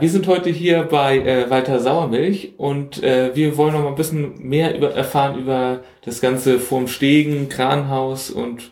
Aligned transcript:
Wir 0.00 0.08
sind 0.08 0.26
heute 0.28 0.48
hier 0.48 0.84
bei 0.84 1.18
äh, 1.18 1.50
Walter 1.50 1.78
Sauermilch 1.78 2.54
und 2.56 3.02
äh, 3.02 3.32
wir 3.34 3.58
wollen 3.58 3.74
noch 3.74 3.82
mal 3.82 3.90
ein 3.90 3.96
bisschen 3.96 4.32
mehr 4.40 4.74
über, 4.74 4.94
erfahren 4.94 5.38
über 5.38 5.80
das 6.06 6.22
ganze 6.22 6.58
vorm 6.58 6.88
Stegen, 6.88 7.50
Kranhaus 7.50 8.30
und 8.30 8.70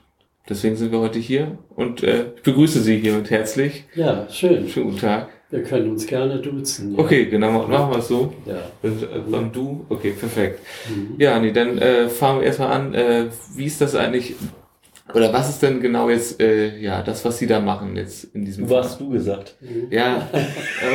deswegen 0.48 0.76
sind 0.76 0.90
wir 0.90 1.00
heute 1.00 1.18
hier 1.18 1.58
und 1.76 2.02
äh, 2.02 2.32
ich 2.36 2.42
begrüße 2.42 2.80
Sie 2.80 2.96
hiermit 2.96 3.28
herzlich. 3.28 3.84
Ja, 3.94 4.26
schön. 4.30 4.70
Schönen 4.70 4.86
guten 4.86 5.00
Tag. 5.00 5.28
Wir 5.50 5.62
können 5.62 5.90
uns 5.90 6.06
gerne 6.06 6.38
duzen. 6.38 6.94
Ja. 6.94 6.98
Okay, 6.98 7.27
genau, 7.27 7.66
machen 7.66 7.90
wir 7.90 7.98
es 7.98 8.08
so. 8.08 8.32
Ja. 8.46 8.62
Und, 8.82 9.02
äh, 9.02 9.36
und 9.36 9.54
du? 9.54 9.84
Okay, 9.90 10.12
perfekt. 10.18 10.60
Mhm. 10.88 11.16
Ja, 11.18 11.38
nee, 11.38 11.52
dann 11.52 11.76
äh, 11.76 12.08
fangen 12.08 12.40
wir 12.40 12.46
erstmal 12.46 12.72
an. 12.72 12.95
Äh, 12.95 13.26
wie 13.54 13.66
ist 13.66 13.82
das 13.82 13.95
eigentlich, 13.95 14.34
oder 15.14 15.32
was 15.32 15.48
ist 15.48 15.62
denn 15.62 15.80
genau 15.80 16.11
jetzt, 16.11 16.40
äh, 16.40 16.77
ja, 16.79 17.02
das, 17.02 17.25
was 17.25 17.38
Sie 17.38 17.46
da 17.46 17.61
machen 17.61 17.96
jetzt 17.96 18.25
in 18.34 18.45
diesem 18.45 18.68
Was 18.68 18.86
hast 18.86 19.00
du 19.00 19.11
gesagt? 19.11 19.54
Mhm. 19.61 19.88
Ja, 19.90 20.29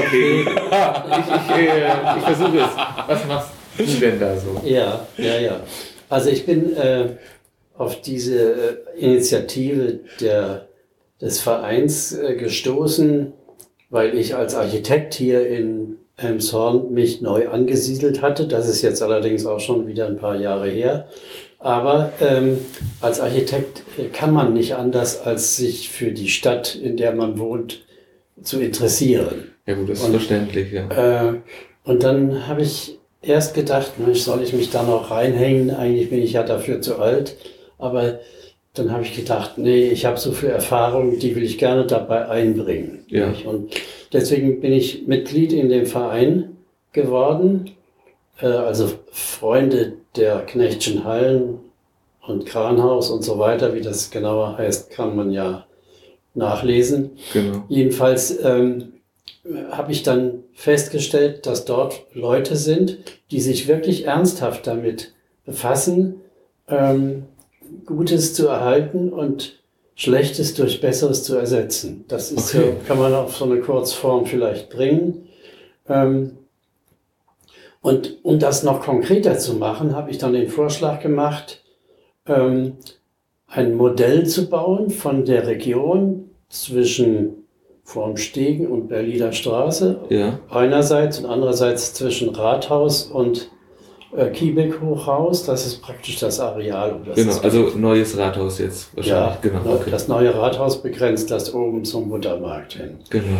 okay. 0.05 0.41
ich 0.45 0.48
ich, 0.48 1.70
äh, 1.70 2.17
ich 2.17 2.23
versuche 2.23 2.58
es. 2.58 3.08
Was 3.08 3.27
machst 3.27 3.49
du 3.77 3.99
denn 3.99 4.20
da 4.20 4.38
so? 4.38 4.62
Ja, 4.66 5.08
ja, 5.17 5.39
ja. 5.39 5.59
Also 6.09 6.30
ich 6.30 6.45
bin 6.45 6.76
äh, 6.76 7.09
auf 7.76 8.02
diese 8.02 8.53
äh, 8.53 8.99
Initiative 8.99 9.99
der, 10.22 10.67
des 11.20 11.41
Vereins 11.41 12.14
äh, 12.14 12.36
gestoßen, 12.36 13.34
weil 13.89 14.17
ich 14.17 14.36
als 14.36 14.53
Architekt 14.53 15.16
hier 15.16 15.48
in 15.48 15.98
Elmshorn 16.17 16.94
mich 16.94 17.22
neu 17.22 17.50
angesiedelt 17.50 18.22
hatte. 18.22 18.48
Das 18.48 18.70
ist 18.70 18.84
jetzt 18.84 19.02
allerdings 19.02 19.45
auch 19.45 19.59
schon 19.59 19.88
wieder 19.88 20.05
ein 20.05 20.17
paar 20.17 20.36
Jahre 20.36 20.70
her. 20.70 21.08
Aber 21.63 22.12
ähm, 22.20 22.58
als 22.99 23.22
Architekt 23.22 23.84
äh, 23.98 24.09
kann 24.09 24.31
man 24.34 24.52
nicht 24.53 24.76
anders, 24.76 25.22
als 25.22 25.55
sich 25.55 25.88
für 25.89 26.12
die 26.12 26.27
Stadt, 26.27 26.76
in 26.76 26.98
der 26.98 27.13
man 27.13 27.39
wohnt, 27.39 27.86
zu 28.41 28.59
interessieren. 28.59 29.52
Ja 29.66 29.76
gut, 29.76 29.89
das 29.89 29.99
ist 29.99 30.05
Und- 30.05 30.12
verständlich, 30.12 30.73
ja. 30.73 31.30
Äh, 31.30 31.34
und 31.86 32.03
dann 32.03 32.48
habe 32.48 32.62
ich 32.63 32.99
erst 33.22 33.53
gedacht, 33.53 33.94
Mensch, 33.98 34.19
soll 34.19 34.44
ich 34.44 34.52
mich 34.52 34.72
da 34.72 34.84
noch 34.84 35.09
reinhängen? 35.09 35.72
Eigentlich 35.72 36.09
bin 36.09 36.22
ich 36.22 36.34
ja 36.34 36.44
dafür 36.44 36.81
zu 36.81 36.97
alt. 37.00 37.38
Aber 37.78 38.19
dann 38.73 38.91
habe 38.91 39.03
ich 39.03 39.16
gedacht, 39.16 39.58
nee, 39.58 39.88
ich 39.88 40.06
habe 40.06 40.17
so 40.19 40.34
viel 40.34 40.50
Erfahrung, 40.50 41.17
die 41.19 41.34
will 41.36 41.44
ich 41.44 41.58
gerne 41.58 41.86
dabei 41.86 42.28
einbringen. 42.28 43.06
Ja. 43.08 43.34
Und 43.45 43.73
deswegen 44.11 44.59
bin 44.59 44.73
ich 44.73 45.08
Mitglied 45.08 45.53
in 45.53 45.69
dem 45.69 45.86
Verein 45.86 46.58
geworden. 46.91 47.72
Äh, 48.41 48.47
also 48.47 48.91
Freunde 49.11 49.94
der 50.16 50.39
Knechtschen 50.45 51.03
Hallen 51.03 51.59
und 52.25 52.45
Kranhaus 52.45 53.09
und 53.09 53.23
so 53.23 53.39
weiter, 53.39 53.73
wie 53.73 53.81
das 53.81 54.11
genauer 54.11 54.58
heißt, 54.58 54.89
kann 54.92 55.16
man 55.16 55.31
ja 55.31 55.66
nachlesen. 56.33 57.11
Genau. 57.33 57.64
Jedenfalls 57.67 58.44
ähm, 58.44 58.94
habe 59.72 59.91
ich 59.91 60.03
dann 60.03 60.44
festgestellt, 60.53 61.45
dass 61.45 61.66
dort 61.66 62.06
Leute 62.14 62.56
sind, 62.56 63.00
die 63.31 63.41
sich 63.41 63.67
wirklich 63.67 64.06
ernsthaft 64.06 64.67
damit 64.67 65.14
befassen, 65.45 66.22
ähm, 66.67 67.25
Gutes 67.86 68.34
zu 68.34 68.47
erhalten 68.47 69.11
und 69.11 69.59
Schlechtes 69.95 70.53
durch 70.53 70.81
Besseres 70.81 71.23
zu 71.23 71.36
ersetzen. 71.36 72.06
Das 72.08 72.31
ist 72.31 72.56
Okay. 72.56 72.73
so, 72.80 72.88
kann 72.88 72.97
man 73.00 73.14
auf 73.14 73.36
so 73.36 73.45
eine 73.45 73.59
Kurzform 73.59 74.25
vielleicht 74.25 74.69
bringen. 74.69 75.28
Ähm, 75.88 76.38
und 77.84 78.23
um 78.23 78.39
das 78.39 78.64
noch 78.64 78.81
konkreter 78.81 79.38
zu 79.38 79.56
machen, 79.56 79.94
habe 79.94 80.09
ich 80.09 80.17
dann 80.17 80.31
den 80.31 80.48
Vorschlag 80.48 81.02
gemacht, 81.02 81.62
ähm, 82.25 82.78
ein 83.48 83.75
Modell 83.75 84.25
zu 84.25 84.50
bauen 84.50 84.90
von 84.90 85.25
der 85.25 85.45
Region 85.45 86.30
zwischen 86.48 87.44
Vormstegen 87.84 88.67
und 88.67 88.88
Berliner 88.88 89.34
Straße 89.34 90.00
Ja, 90.09 90.40
einerseits 90.50 91.20
und 91.20 91.25
andererseits 91.25 91.94
zwischen 91.94 92.30
Rathaus 92.30 93.03
und 93.03 93.52
äh, 94.16 94.30
Kiebeck-Hochhaus. 94.30 95.45
Das 95.45 95.68
ist 95.68 95.81
praktisch 95.81 96.20
das 96.20 96.40
Areal. 96.40 96.94
um 96.94 97.06
das 97.06 97.16
genau. 97.16 97.38
Also 97.40 97.78
neues 97.78 98.18
Rathaus 98.18 98.59
jetzt 98.59 98.91
ja, 98.96 98.97
wahrscheinlich. 99.36 99.41
genau. 99.41 99.75
Okay. 99.75 99.91
das 99.91 100.07
neue 100.07 100.34
Rathaus 100.34 100.81
begrenzt 100.81 101.30
das 101.30 101.53
oben 101.53 101.84
zum 101.84 102.09
Buttermarkt 102.09 102.74
hin. 102.74 103.00
Genau. 103.09 103.40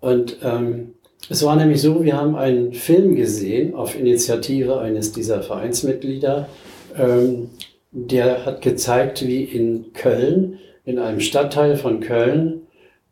Und 0.00 0.38
ähm, 0.42 0.94
es 1.30 1.44
war 1.44 1.56
nämlich 1.56 1.80
so, 1.80 2.04
wir 2.04 2.16
haben 2.16 2.36
einen 2.36 2.72
Film 2.72 3.14
gesehen 3.14 3.74
auf 3.74 3.98
Initiative 3.98 4.78
eines 4.78 5.12
dieser 5.12 5.42
Vereinsmitglieder. 5.42 6.48
Ähm, 6.96 7.50
der 7.92 8.44
hat 8.44 8.62
gezeigt, 8.62 9.26
wie 9.26 9.44
in 9.44 9.92
Köln, 9.92 10.58
in 10.84 10.98
einem 10.98 11.20
Stadtteil 11.20 11.76
von 11.76 12.00
Köln, 12.00 12.62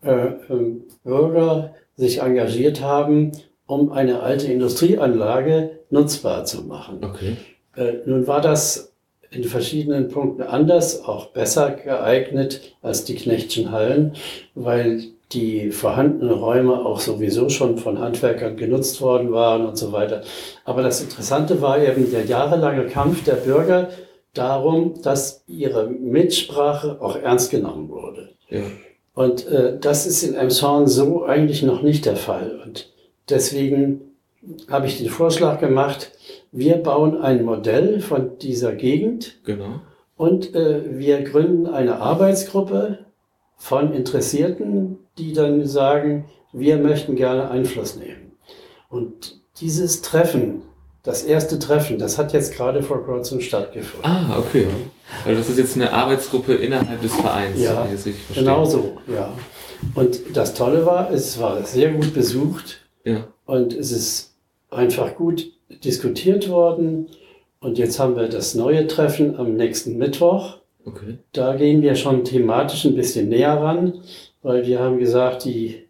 äh, 0.03 0.33
ähm, 0.51 0.85
Bürger 1.05 1.75
sich 1.97 2.21
engagiert 2.21 2.83
haben, 2.83 3.33
um 3.67 3.93
eine 3.93 4.21
alte 4.21 4.53
Industrieanlage 4.53 5.79
nutzbar 5.91 6.45
zu 6.45 6.63
machen. 6.63 6.99
Okay. 7.03 7.37
Äh, 7.77 7.99
nun 8.07 8.27
war 8.27 8.41
das 8.41 8.93
in 9.31 9.45
verschiedenen 9.45 10.09
Punkten 10.09 10.43
anders, 10.43 11.05
auch 11.05 11.27
besser 11.29 11.71
geeignet 11.71 12.75
als 12.83 13.05
die 13.05 13.15
Knechtschen 13.15 13.71
Hallen, 13.71 14.15
weil 14.55 15.05
die 15.33 15.71
vorhandenen 15.71 16.35
Räume 16.35 16.85
auch 16.85 17.01
sowieso 17.01 17.49
schon 17.49 17.79
von 17.79 17.99
Handwerkern 17.99 18.57
genutzt 18.57 19.01
worden 19.01 19.33
waren 19.33 19.67
und 19.67 19.77
so 19.77 19.93
weiter. 19.93 20.23
Aber 20.65 20.83
das 20.83 21.01
Interessante 21.01 21.61
war 21.61 21.79
eben 21.79 22.11
der 22.11 22.25
jahrelange 22.25 22.87
Kampf 22.87 23.25
der 23.25 23.35
Bürger 23.35 23.89
darum, 24.35 24.95
dass 25.03 25.45
ihre 25.47 25.89
Mitsprache 25.89 26.99
auch 27.01 27.17
ernst 27.17 27.51
genommen 27.51 27.89
wurde. 27.89 28.31
Ja. 28.49 28.61
Und 29.15 29.47
äh, 29.47 29.79
das 29.79 30.07
ist 30.07 30.23
in 30.23 30.35
Elmshorn 30.35 30.87
so 30.87 31.25
eigentlich 31.25 31.63
noch 31.63 31.83
nicht 31.83 32.07
der 32.07 32.17
Fall. 32.17 32.61
Und 32.65 32.91
deswegen 33.29 34.01
habe 34.69 34.87
ich 34.87 34.99
den 34.99 35.09
Vorschlag 35.09 35.61
gemacht, 35.61 36.13
wir 36.51 36.77
bauen 36.77 37.21
ein 37.21 37.45
Modell 37.45 38.01
von 38.01 38.39
dieser 38.39 38.73
Gegend 38.75 39.37
Genau. 39.45 39.81
und 40.17 40.55
äh, 40.55 40.99
wir 40.99 41.23
gründen 41.23 41.67
eine 41.67 41.97
Arbeitsgruppe 42.01 42.99
von 43.57 43.93
Interessierten, 43.93 44.99
die 45.19 45.33
dann 45.33 45.67
sagen, 45.67 46.27
wir 46.53 46.77
möchten 46.79 47.17
gerne 47.17 47.51
Einfluss 47.51 47.97
nehmen. 47.97 48.33
Und 48.89 49.41
dieses 49.61 50.03
Treffen, 50.03 50.63
das 51.03 51.23
erste 51.23 51.59
Treffen, 51.59 51.99
das 51.99 52.19
hat 52.19 52.33
jetzt 52.33 52.55
gerade 52.55 52.83
vor 52.83 53.05
kurzem 53.05 53.41
stattgefunden. 53.41 54.11
Ah, 54.11 54.39
okay. 54.39 54.67
Also 55.25 55.39
das 55.39 55.49
ist 55.51 55.59
jetzt 55.59 55.77
eine 55.77 55.93
Arbeitsgruppe 55.93 56.55
innerhalb 56.55 57.01
des 57.01 57.15
Vereins. 57.15 57.61
Ja. 57.61 57.87
Genau 58.35 58.65
so, 58.65 58.99
ja. 59.13 59.33
Und 59.95 60.21
das 60.35 60.55
Tolle 60.55 60.87
war, 60.87 61.11
es 61.11 61.41
war 61.41 61.63
sehr 61.65 61.91
gut 61.93 62.15
besucht 62.15 62.81
Ja. 63.05 63.27
und 63.47 63.73
es 63.73 63.91
ist 63.91 64.35
einfach 64.71 65.17
gut 65.17 65.53
diskutiert 65.85 66.49
worden. 66.49 67.09
Und 67.61 67.79
jetzt 67.79 67.99
haben 67.99 68.17
wir 68.17 68.29
das 68.29 68.55
neue 68.55 68.87
Treffen 68.87 69.37
am 69.37 69.55
nächsten 69.57 69.97
Mittwoch. 69.97 70.59
Okay. 70.85 71.19
Da 71.33 71.55
gehen 71.55 71.83
wir 71.83 71.95
schon 71.95 72.25
thematisch 72.25 72.85
ein 72.85 72.97
bisschen 72.97 73.29
näher 73.29 73.55
ran, 73.55 74.03
weil 74.43 74.67
wir 74.67 74.81
haben 74.81 74.99
gesagt, 74.99 75.45
die, 75.45 75.87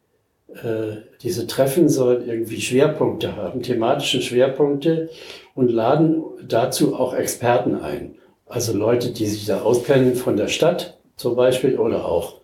äh, 0.54 0.96
diese 1.22 1.46
Treffen 1.46 1.88
sollen 1.88 2.28
irgendwie 2.28 2.60
Schwerpunkte 2.60 3.36
haben, 3.36 3.62
thematische 3.62 4.20
Schwerpunkte 4.20 5.10
und 5.54 5.70
laden 5.70 6.22
dazu 6.46 6.94
auch 6.94 7.14
Experten 7.14 7.76
ein. 7.76 8.16
Also 8.46 8.76
Leute, 8.76 9.12
die 9.12 9.26
sich 9.26 9.46
da 9.46 9.62
auskennen 9.62 10.14
von 10.14 10.36
der 10.36 10.48
Stadt 10.48 10.98
zum 11.16 11.36
Beispiel 11.36 11.78
oder 11.78 12.04
auch 12.04 12.40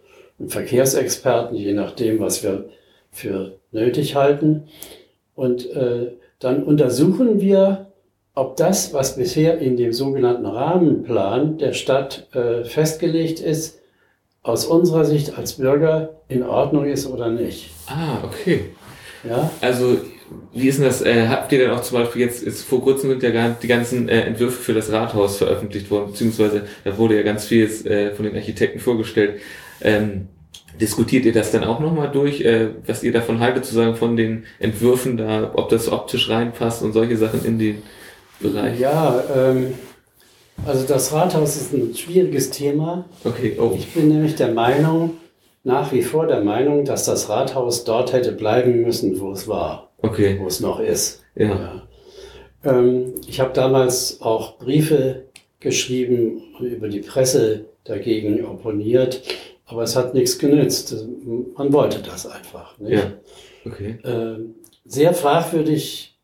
Verkehrsexperten, 0.47 1.57
je 1.57 1.75
nachdem, 1.75 2.21
was 2.21 2.43
wir 2.43 2.69
für 3.11 3.59
nötig 3.73 4.15
halten. 4.15 4.65
Und 5.35 5.71
äh, 5.73 6.13
dann 6.39 6.63
untersuchen 6.63 7.41
wir, 7.41 7.93
ob 8.35 8.57
das, 8.57 8.95
was 8.95 9.17
bisher 9.17 9.59
in 9.59 9.77
dem 9.77 9.93
sogenannten 9.93 10.47
Rahmenplan 10.47 11.59
der 11.59 11.73
Stadt 11.73 12.29
äh, 12.33 12.65
festgelegt 12.65 13.41
ist, 13.41 13.81
aus 14.49 14.65
unserer 14.65 15.05
Sicht 15.05 15.37
als 15.37 15.55
Bürger 15.55 16.09
in 16.29 16.43
Ordnung 16.43 16.87
ist 16.87 17.07
oder 17.07 17.29
nicht. 17.29 17.71
Ah, 17.87 18.25
okay. 18.25 18.71
Ja, 19.23 19.51
Also, 19.61 19.99
wie 20.55 20.69
ist 20.69 20.79
denn 20.79 20.87
das? 20.87 21.03
Äh, 21.03 21.29
habt 21.29 21.53
ihr 21.53 21.59
denn 21.59 21.71
auch 21.71 21.83
zum 21.83 21.99
Beispiel 21.99 22.23
jetzt, 22.23 22.45
jetzt 22.47 22.62
vor 22.62 22.83
kurzem 22.83 23.11
sind 23.11 23.23
ja 23.23 23.56
die 23.62 23.67
ganzen 23.67 24.09
äh, 24.09 24.23
Entwürfe 24.23 24.62
für 24.62 24.73
das 24.73 24.91
Rathaus 24.91 25.37
veröffentlicht 25.37 25.91
worden, 25.91 26.12
beziehungsweise 26.12 26.62
da 26.85 26.97
wurde 26.97 27.17
ja 27.17 27.23
ganz 27.23 27.45
viel 27.45 27.65
äh, 27.65 28.15
von 28.15 28.25
den 28.25 28.35
Architekten 28.37 28.79
vorgestellt. 28.79 29.41
Ähm, 29.83 30.29
diskutiert 30.81 31.27
ihr 31.27 31.33
das 31.33 31.51
dann 31.51 31.65
auch 31.65 31.81
nochmal 31.81 32.11
durch, 32.11 32.41
äh, 32.41 32.69
was 32.87 33.03
ihr 33.03 33.12
davon 33.12 33.41
haltet, 33.41 33.67
sozusagen 33.67 33.97
von 33.97 34.17
den 34.17 34.44
Entwürfen 34.61 35.19
da, 35.19 35.51
ob 35.55 35.69
das 35.69 35.93
optisch 35.93 36.31
reinpasst 36.31 36.83
und 36.83 36.94
solche 36.94 37.19
Sachen 37.19 37.44
in 37.44 37.59
den 37.59 37.83
Bereich? 38.41 38.79
ja 38.79 39.23
ähm, 39.37 39.75
also 40.66 40.87
das 40.87 41.12
Rathaus 41.12 41.56
ist 41.56 41.72
ein 41.72 41.94
schwieriges 41.94 42.50
Thema. 42.50 43.05
Okay, 43.25 43.56
oh. 43.60 43.72
Ich 43.76 43.93
bin 43.94 44.08
nämlich 44.08 44.37
der 44.37 44.52
Meinung, 44.52 45.16
nach 45.64 45.93
wie 45.93 46.02
vor 46.02 46.26
der 46.26 46.43
Meinung, 46.43 46.84
dass 46.84 47.05
das 47.05 47.28
Rathaus 47.28 47.84
dort 47.84 48.12
hätte 48.12 48.32
bleiben 48.32 48.82
müssen, 48.82 49.19
wo 49.20 49.32
es 49.32 49.46
war, 49.49 49.90
Okay, 50.02 50.38
wo 50.40 50.46
es 50.46 50.60
noch 50.60 50.81
ist. 50.81 51.22
ja. 51.34 51.82
Ähm, 52.64 53.14
ich 53.28 53.38
habe 53.38 53.52
damals 53.52 54.20
auch 54.20 54.58
Briefe 54.58 55.26
geschrieben 55.60 56.43
und 56.58 56.66
über 56.66 56.88
die 56.88 57.00
Presse 57.00 57.66
dagegen 57.84 58.44
opponiert, 58.44 59.22
aber 59.66 59.84
es 59.84 59.94
hat 59.94 60.12
nichts 60.14 60.38
genützt. 60.40 60.94
Man 61.56 61.72
wollte 61.72 62.00
das 62.02 62.26
einfach. 62.26 62.76
Nicht? 62.81 62.94
Ja. 62.94 63.12
Okay. 63.64 63.99
Ähm, 64.05 64.55
sehr 64.84 65.14
fragwürdig 65.14 66.18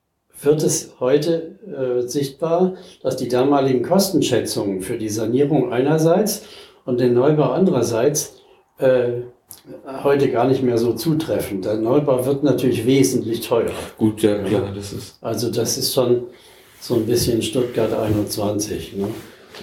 wird 0.45 0.63
es 0.63 0.95
heute 1.01 1.57
äh, 1.67 2.07
sichtbar, 2.07 2.75
dass 3.03 3.17
die 3.17 3.29
damaligen 3.29 3.83
Kostenschätzungen 3.83 4.81
für 4.81 4.99
die 4.99 5.09
Sanierung 5.09 5.73
einerseits 5.73 6.43
und 6.85 7.01
den 7.01 7.15
Neubau 7.15 7.51
andererseits 7.51 8.37
äh, 8.79 9.23
heute 10.03 10.31
gar 10.31 10.47
nicht 10.47 10.63
mehr 10.63 10.79
so 10.79 10.93
zutreffen. 10.95 11.63
Der 11.63 11.77
Neubau 11.77 12.25
wird 12.27 12.43
natürlich 12.43 12.87
wesentlich 12.87 13.47
teurer. 13.47 13.73
Gut, 13.97 14.23
ja, 14.23 14.43
klar, 14.43 14.73
das 14.75 14.93
ist. 14.93 15.19
Also 15.21 15.51
das 15.51 15.79
ist 15.79 15.95
schon 15.95 16.25
so 16.81 16.97
ein 16.97 17.07
bisschen 17.07 17.41
Stuttgart 17.43 17.93
21. 17.93 18.97
Ne? 18.97 19.09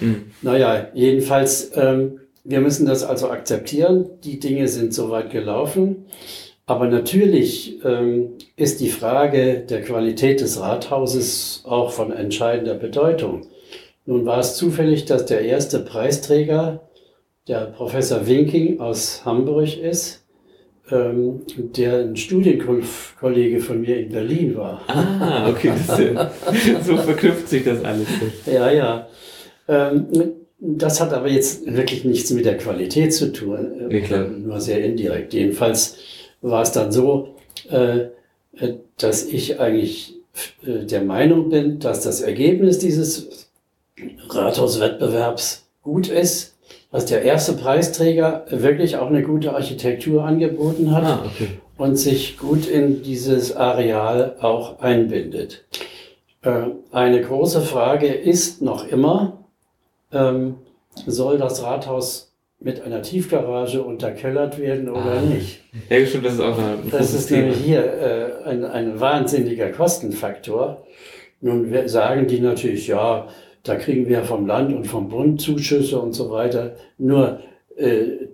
Mhm. 0.00 0.22
Naja, 0.42 0.88
jedenfalls, 0.94 1.70
ähm, 1.74 2.20
wir 2.44 2.60
müssen 2.60 2.86
das 2.86 3.04
also 3.04 3.30
akzeptieren. 3.30 4.06
Die 4.24 4.40
Dinge 4.40 4.66
sind 4.66 4.92
soweit 4.92 5.30
gelaufen. 5.30 6.06
Aber 6.66 6.86
natürlich 6.86 7.84
ähm, 7.84 8.38
ist 8.56 8.80
die 8.80 8.88
Frage 8.88 9.64
der 9.68 9.82
Qualität 9.82 10.40
des 10.40 10.60
Rathauses 10.60 11.64
auch 11.66 11.90
von 11.90 12.12
entscheidender 12.12 12.74
Bedeutung. 12.74 13.46
Nun 14.06 14.26
war 14.26 14.38
es 14.38 14.56
zufällig, 14.56 15.04
dass 15.04 15.26
der 15.26 15.42
erste 15.42 15.80
Preisträger 15.80 16.88
der 17.48 17.66
Professor 17.66 18.26
Winking 18.26 18.80
aus 18.80 19.24
Hamburg 19.24 19.76
ist, 19.76 20.24
ähm, 20.90 21.42
der 21.56 22.00
ein 22.00 22.16
Studienkollege 22.16 23.60
von 23.60 23.80
mir 23.80 23.98
in 23.98 24.10
Berlin 24.10 24.56
war. 24.56 24.82
Ah, 24.86 25.48
okay, 25.50 25.72
so 26.84 26.96
verknüpft 26.96 27.48
sich 27.48 27.64
das 27.64 27.84
alles. 27.84 28.06
Ja, 28.46 28.70
ja. 28.70 29.08
Ähm, 29.68 30.06
das 30.58 31.00
hat 31.00 31.12
aber 31.12 31.28
jetzt 31.28 31.66
wirklich 31.66 32.04
nichts 32.04 32.30
mit 32.30 32.44
der 32.44 32.56
Qualität 32.56 33.12
zu 33.12 33.32
tun, 33.32 33.88
klar. 34.04 34.28
nur 34.28 34.60
sehr 34.60 34.84
indirekt. 34.84 35.34
Jedenfalls 35.34 35.98
war 36.42 36.62
es 36.62 36.72
dann 36.72 36.92
so, 36.92 37.36
äh, 37.70 38.08
dass 38.98 39.24
ich 39.24 39.60
eigentlich 39.60 40.14
äh, 40.66 40.84
der 40.84 41.02
Meinung 41.02 41.48
bin, 41.48 41.78
dass 41.78 42.02
das 42.02 42.20
Ergebnis 42.20 42.78
dieses 42.78 43.48
Rathauswettbewerbs 44.28 45.66
gut 45.82 46.08
ist, 46.08 46.54
dass 46.90 47.06
der 47.06 47.22
erste 47.22 47.54
Preisträger 47.54 48.44
wirklich 48.50 48.96
auch 48.96 49.06
eine 49.06 49.22
gute 49.22 49.54
Architektur 49.54 50.24
angeboten 50.24 50.90
hat 50.90 51.04
ah, 51.04 51.22
okay. 51.24 51.48
und 51.78 51.96
sich 51.96 52.36
gut 52.36 52.66
in 52.66 53.02
dieses 53.02 53.56
Areal 53.56 54.36
auch 54.40 54.80
einbindet. 54.80 55.64
Äh, 56.42 56.66
eine 56.90 57.22
große 57.22 57.62
Frage 57.62 58.08
ist 58.08 58.60
noch 58.62 58.86
immer, 58.86 59.38
ähm, 60.12 60.56
soll 61.06 61.38
das 61.38 61.62
Rathaus 61.62 62.31
mit 62.64 62.82
einer 62.84 63.02
Tiefgarage 63.02 63.82
unterkellert 63.82 64.58
werden 64.58 64.88
oder 64.88 65.18
ah, 65.18 65.20
nicht. 65.20 65.60
Ja, 65.88 66.04
stimmt, 66.06 66.26
das 66.26 66.34
ist 66.34 66.40
auch 66.40 66.58
ein 66.58 66.78
Das 66.90 67.14
ist 67.14 67.30
nämlich 67.30 67.56
hier 67.56 67.84
äh, 67.84 68.48
ein, 68.48 68.64
ein 68.64 69.00
wahnsinniger 69.00 69.70
Kostenfaktor. 69.70 70.84
Nun 71.40 71.72
sagen 71.88 72.28
die 72.28 72.40
natürlich, 72.40 72.86
ja, 72.86 73.26
da 73.64 73.74
kriegen 73.76 74.08
wir 74.08 74.22
vom 74.22 74.46
Land 74.46 74.74
und 74.74 74.86
vom 74.86 75.08
Bund 75.08 75.40
Zuschüsse 75.40 75.98
und 75.98 76.12
so 76.12 76.30
weiter. 76.30 76.76
Nur 76.98 77.40
äh, 77.76 78.28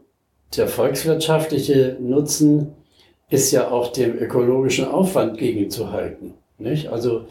der 0.57 0.69
volkswirtschaftliche 0.69 1.97
Nutzen 2.01 2.75
ist 3.31 3.51
ja 3.51 3.71
auch 3.71 3.93
dem 3.93 4.17
ökologischen 4.19 4.87
Aufwand 4.87 5.39
gegenzuhalten. 5.39 6.35
Nicht? 6.59 6.89
Also, 6.89 7.27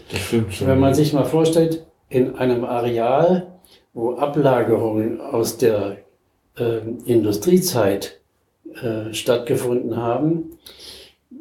wenn 0.62 0.80
man 0.80 0.94
sich 0.94 1.14
mal 1.14 1.26
vorstellt, 1.26 1.86
in 2.10 2.36
einem 2.36 2.64
Areal, 2.64 3.60
wo 3.94 4.16
Ablagerungen 4.16 5.20
aus 5.20 5.58
der 5.58 5.98
äh, 6.58 6.80
Industriezeit 7.06 8.20
äh, 8.82 9.14
stattgefunden 9.14 9.98
haben 9.98 10.58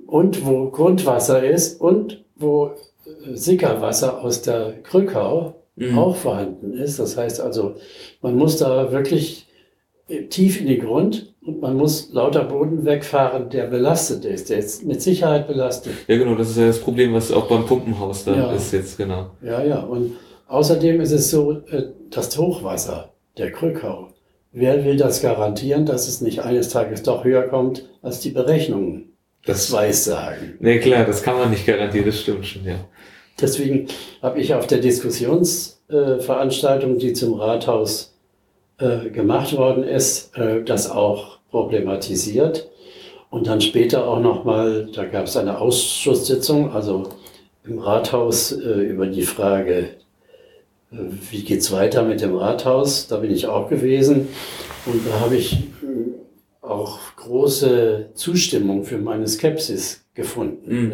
und 0.07 0.47
wo 0.47 0.71
Grundwasser 0.71 1.45
ist 1.45 1.81
und 1.81 2.25
wo 2.37 2.71
äh, 3.05 3.35
Sickerwasser 3.35 4.23
aus 4.23 4.43
der 4.43 4.75
Krückau 4.83 5.55
mhm. 5.77 5.99
auch 5.99 6.17
vorhanden 6.17 6.75
ist. 6.75 6.99
Das 6.99 7.17
heißt 7.17 7.41
also, 7.41 7.75
man 8.23 8.37
muss 8.37 8.59
da 8.59 8.93
wirklich 8.93 9.47
äh, 10.09 10.25
tief 10.25 10.61
in 10.61 10.67
den 10.67 10.81
Grund 10.81 11.35
und 11.45 11.61
man 11.61 11.77
muss 11.77 12.11
lauter 12.13 12.45
Boden 12.45 12.85
wegfahren, 12.85 13.51
der 13.51 13.67
belastet 13.67 14.25
ist, 14.25 14.51
der 14.51 14.59
ist 14.59 14.85
mit 14.85 15.03
Sicherheit 15.03 15.47
belastet. 15.47 15.93
Ja, 16.09 16.17
genau, 16.17 16.35
das 16.35 16.51
ist 16.51 16.59
ja 16.59 16.67
das 16.67 16.81
Problem, 16.81 17.15
was 17.15 17.33
auch 17.33 17.49
beim 17.49 17.67
Pumpenhaus 17.67 18.25
da 18.25 18.35
ja. 18.35 18.53
ist 18.53 18.73
jetzt, 18.73 18.97
genau. 18.97 19.31
Ja, 19.43 19.63
ja, 19.63 19.81
und 19.81 20.13
außerdem 20.49 21.01
ist 21.01 21.13
es 21.13 21.31
so, 21.31 21.53
äh, 21.71 21.85
das 22.11 22.37
Hochwasser 22.37 23.13
der 23.37 23.53
Krückau 23.53 24.09
Wer 24.59 24.87
will 24.87 24.97
das 24.97 25.21
garantieren, 25.21 25.85
dass 25.85 26.09
es 26.09 26.23
nicht 26.23 26.41
eines 26.41 26.71
Tages 26.71 27.03
doch 27.03 27.25
höher 27.25 27.43
kommt, 27.43 27.91
als 28.01 28.21
die 28.21 28.31
Berechnungen 28.31 29.13
das 29.45 29.71
weiß 29.71 30.07
sagen? 30.07 30.55
Nee, 30.61 30.79
klar, 30.79 31.05
das 31.05 31.23
kann 31.23 31.37
man 31.37 31.51
nicht 31.51 31.67
garantieren, 31.67 32.07
das 32.07 32.23
stimmt 32.23 32.47
schon, 32.47 32.65
ja. 32.65 32.77
Deswegen 33.39 33.89
habe 34.23 34.41
ich 34.41 34.55
auf 34.55 34.67
der 34.67 34.79
Diskussionsveranstaltung, 34.79 36.97
die 36.97 37.13
zum 37.13 37.35
Rathaus 37.35 38.17
äh, 38.79 39.11
gemacht 39.11 39.55
worden 39.55 39.85
ist, 39.85 40.35
äh, 40.39 40.65
das 40.65 40.91
auch 40.91 41.39
problematisiert. 41.51 42.71
Und 43.29 43.49
dann 43.49 43.61
später 43.61 44.09
auch 44.09 44.21
nochmal, 44.21 44.89
da 44.91 45.05
gab 45.05 45.27
es 45.27 45.37
eine 45.37 45.61
Ausschusssitzung, 45.61 46.73
also 46.73 47.11
im 47.67 47.79
Rathaus 47.79 48.53
äh, 48.53 48.71
über 48.71 49.07
die 49.07 49.21
Frage 49.21 49.97
wie 51.31 51.43
geht's 51.43 51.73
weiter 51.73 52.03
mit 52.03 52.21
dem 52.21 52.35
Rathaus? 52.35 53.07
Da 53.09 53.19
bin 53.19 53.31
ich 53.31 53.47
auch 53.47 53.69
gewesen 53.69 54.29
und 54.87 55.07
da 55.07 55.21
habe 55.21 55.37
ich 55.37 55.55
äh, 55.55 56.65
auch 56.67 56.99
große 57.17 58.11
Zustimmung 58.15 58.85
für 58.85 58.99
meine 58.99 59.27
Skepsis 59.29 60.05
gefunden. 60.15 60.87
Mhm. 60.87 60.93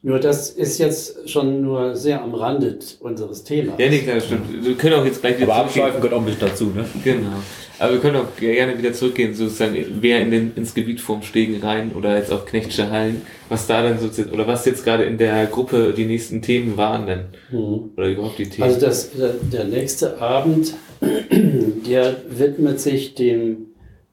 Nur 0.00 0.20
das 0.20 0.50
ist 0.50 0.78
jetzt 0.78 1.28
schon 1.28 1.60
nur 1.60 1.96
sehr 1.96 2.22
am 2.22 2.32
Rande 2.32 2.78
unseres 3.00 3.42
Themas. 3.42 3.74
Ja, 3.78 3.88
nee, 3.88 3.98
klar, 3.98 4.20
stimmt. 4.20 4.64
Wir 4.64 4.74
können 4.76 4.94
auch 4.94 5.04
jetzt 5.04 5.20
gleich 5.20 5.40
wieder 5.40 5.52
Aber 5.52 5.64
abschweifen 5.64 6.00
gehört 6.00 6.14
auch 6.14 6.24
mit 6.24 6.40
dazu, 6.40 6.66
ne? 6.66 6.84
Genau. 7.02 7.32
Aber 7.80 7.92
wir 7.94 8.00
können 8.00 8.16
auch 8.16 8.36
gerne 8.36 8.78
wieder 8.78 8.92
zurückgehen, 8.92 9.34
sozusagen, 9.34 9.76
wer 10.00 10.20
in 10.20 10.30
den, 10.30 10.52
ins 10.54 10.74
Gebiet 10.74 11.00
vom 11.00 11.22
Stegen 11.22 11.60
rein 11.62 11.92
oder 11.96 12.16
jetzt 12.16 12.32
auf 12.32 12.46
Knechtsche 12.46 12.90
Hallen, 12.90 13.22
was 13.48 13.66
da 13.66 13.82
dann 13.82 13.98
sozusagen, 13.98 14.32
oder 14.32 14.46
was 14.46 14.64
jetzt 14.66 14.84
gerade 14.84 15.04
in 15.04 15.18
der 15.18 15.46
Gruppe 15.46 15.92
die 15.96 16.04
nächsten 16.04 16.42
Themen 16.42 16.76
waren 16.76 17.06
denn? 17.06 17.24
Mhm. 17.50 17.90
Oder 17.96 18.08
überhaupt 18.08 18.38
die 18.38 18.48
Themen? 18.48 18.68
Also 18.68 18.80
das, 18.80 19.10
der 19.16 19.64
nächste 19.64 20.20
Abend, 20.20 20.74
der 21.00 22.16
widmet 22.28 22.80
sich 22.80 23.14
dem 23.14 23.66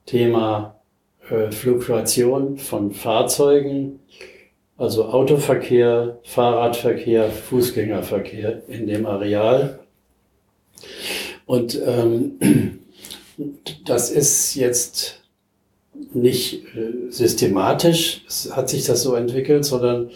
Thema 0.04 0.80
äh, 1.30 1.50
Fluktuation 1.50 2.58
von 2.58 2.92
Fahrzeugen, 2.92 4.00
also 4.78 5.06
Autoverkehr, 5.06 6.18
Fahrradverkehr, 6.24 7.30
Fußgängerverkehr 7.30 8.62
in 8.68 8.86
dem 8.86 9.06
Areal. 9.06 9.78
Und 11.46 11.80
ähm, 11.86 12.80
das 13.84 14.10
ist 14.10 14.54
jetzt 14.54 15.22
nicht 16.12 16.64
äh, 16.74 17.10
systematisch, 17.10 18.22
es 18.28 18.54
hat 18.54 18.68
sich 18.68 18.84
das 18.84 19.02
so 19.02 19.14
entwickelt, 19.14 19.64
sondern 19.64 20.10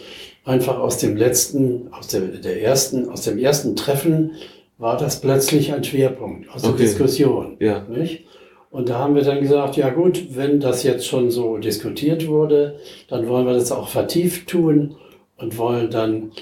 einfach 0.44 0.78
aus 0.78 0.98
dem 0.98 1.16
letzten, 1.16 1.92
aus 1.92 2.08
der, 2.08 2.20
der 2.20 2.62
ersten, 2.62 3.08
aus 3.08 3.22
dem 3.22 3.38
ersten 3.38 3.76
Treffen 3.76 4.32
war 4.78 4.96
das 4.96 5.20
plötzlich 5.20 5.72
ein 5.72 5.84
Schwerpunkt 5.84 6.48
aus 6.50 6.62
der 6.62 6.72
okay. 6.72 6.82
Diskussion. 6.82 7.56
Ja. 7.60 7.86
Nicht? 7.88 8.24
Und 8.70 8.88
da 8.88 8.98
haben 8.98 9.16
wir 9.16 9.22
dann 9.22 9.40
gesagt, 9.40 9.76
ja 9.76 9.90
gut, 9.90 10.36
wenn 10.36 10.60
das 10.60 10.84
jetzt 10.84 11.06
schon 11.06 11.30
so 11.30 11.58
diskutiert 11.58 12.28
wurde, 12.28 12.76
dann 13.08 13.28
wollen 13.28 13.46
wir 13.46 13.54
das 13.54 13.72
auch 13.72 13.88
vertieft 13.88 14.48
tun 14.48 14.96
und 15.36 15.58
wollen 15.58 15.90
dann 15.90 16.32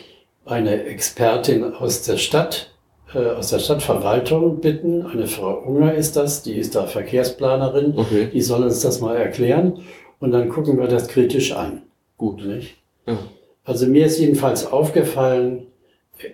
eine 0.45 0.85
Expertin 0.85 1.65
aus 1.65 2.03
der 2.03 2.19
Stadt 2.19 2.71
äh, 3.15 3.31
aus 3.31 3.51
der 3.51 3.59
Stadtverwaltung 3.59 4.61
bitten. 4.61 5.07
Eine 5.07 5.27
Frau 5.27 5.63
Unger 5.65 5.95
ist 5.95 6.17
das, 6.17 6.43
die 6.43 6.55
ist 6.55 6.75
da 6.75 6.87
Verkehrsplanerin. 6.87 7.95
Okay. 7.97 8.29
Die 8.33 8.43
soll 8.43 8.65
uns 8.65 8.81
das 8.81 9.01
mal 9.01 9.17
erklären 9.17 9.81
und 10.21 10.31
dann 10.33 10.49
gucken 10.51 10.79
wir 10.79 10.89
das 10.89 11.09
kritisch 11.09 11.53
an. 11.53 11.83
Gut. 12.19 12.45
Nicht? 12.45 12.77
Ja. 13.07 13.19
Also 13.65 13.87
mir 13.87 14.07
ist 14.07 14.19
jedenfalls 14.19 14.71
aufgefallen 14.71 15.69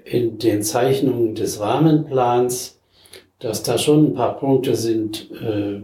in 0.04 0.38
den 0.38 0.62
Zeichnungen 0.62 1.34
des 1.34 1.60
Rahmenplans, 1.60 2.73
dass 3.44 3.62
da 3.62 3.78
schon 3.78 4.06
ein 4.06 4.14
paar 4.14 4.38
Punkte 4.38 4.74
sind, 4.74 5.30
äh, 5.32 5.80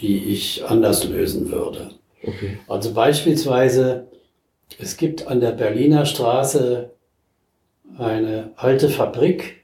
die 0.00 0.24
ich 0.26 0.64
anders 0.66 1.08
lösen 1.08 1.50
würde. 1.50 1.88
Okay. 2.22 2.58
Also 2.68 2.92
beispielsweise, 2.92 4.08
es 4.78 4.98
gibt 4.98 5.26
an 5.26 5.40
der 5.40 5.52
Berliner 5.52 6.04
Straße 6.04 6.90
eine 7.96 8.50
alte 8.56 8.90
Fabrik, 8.90 9.62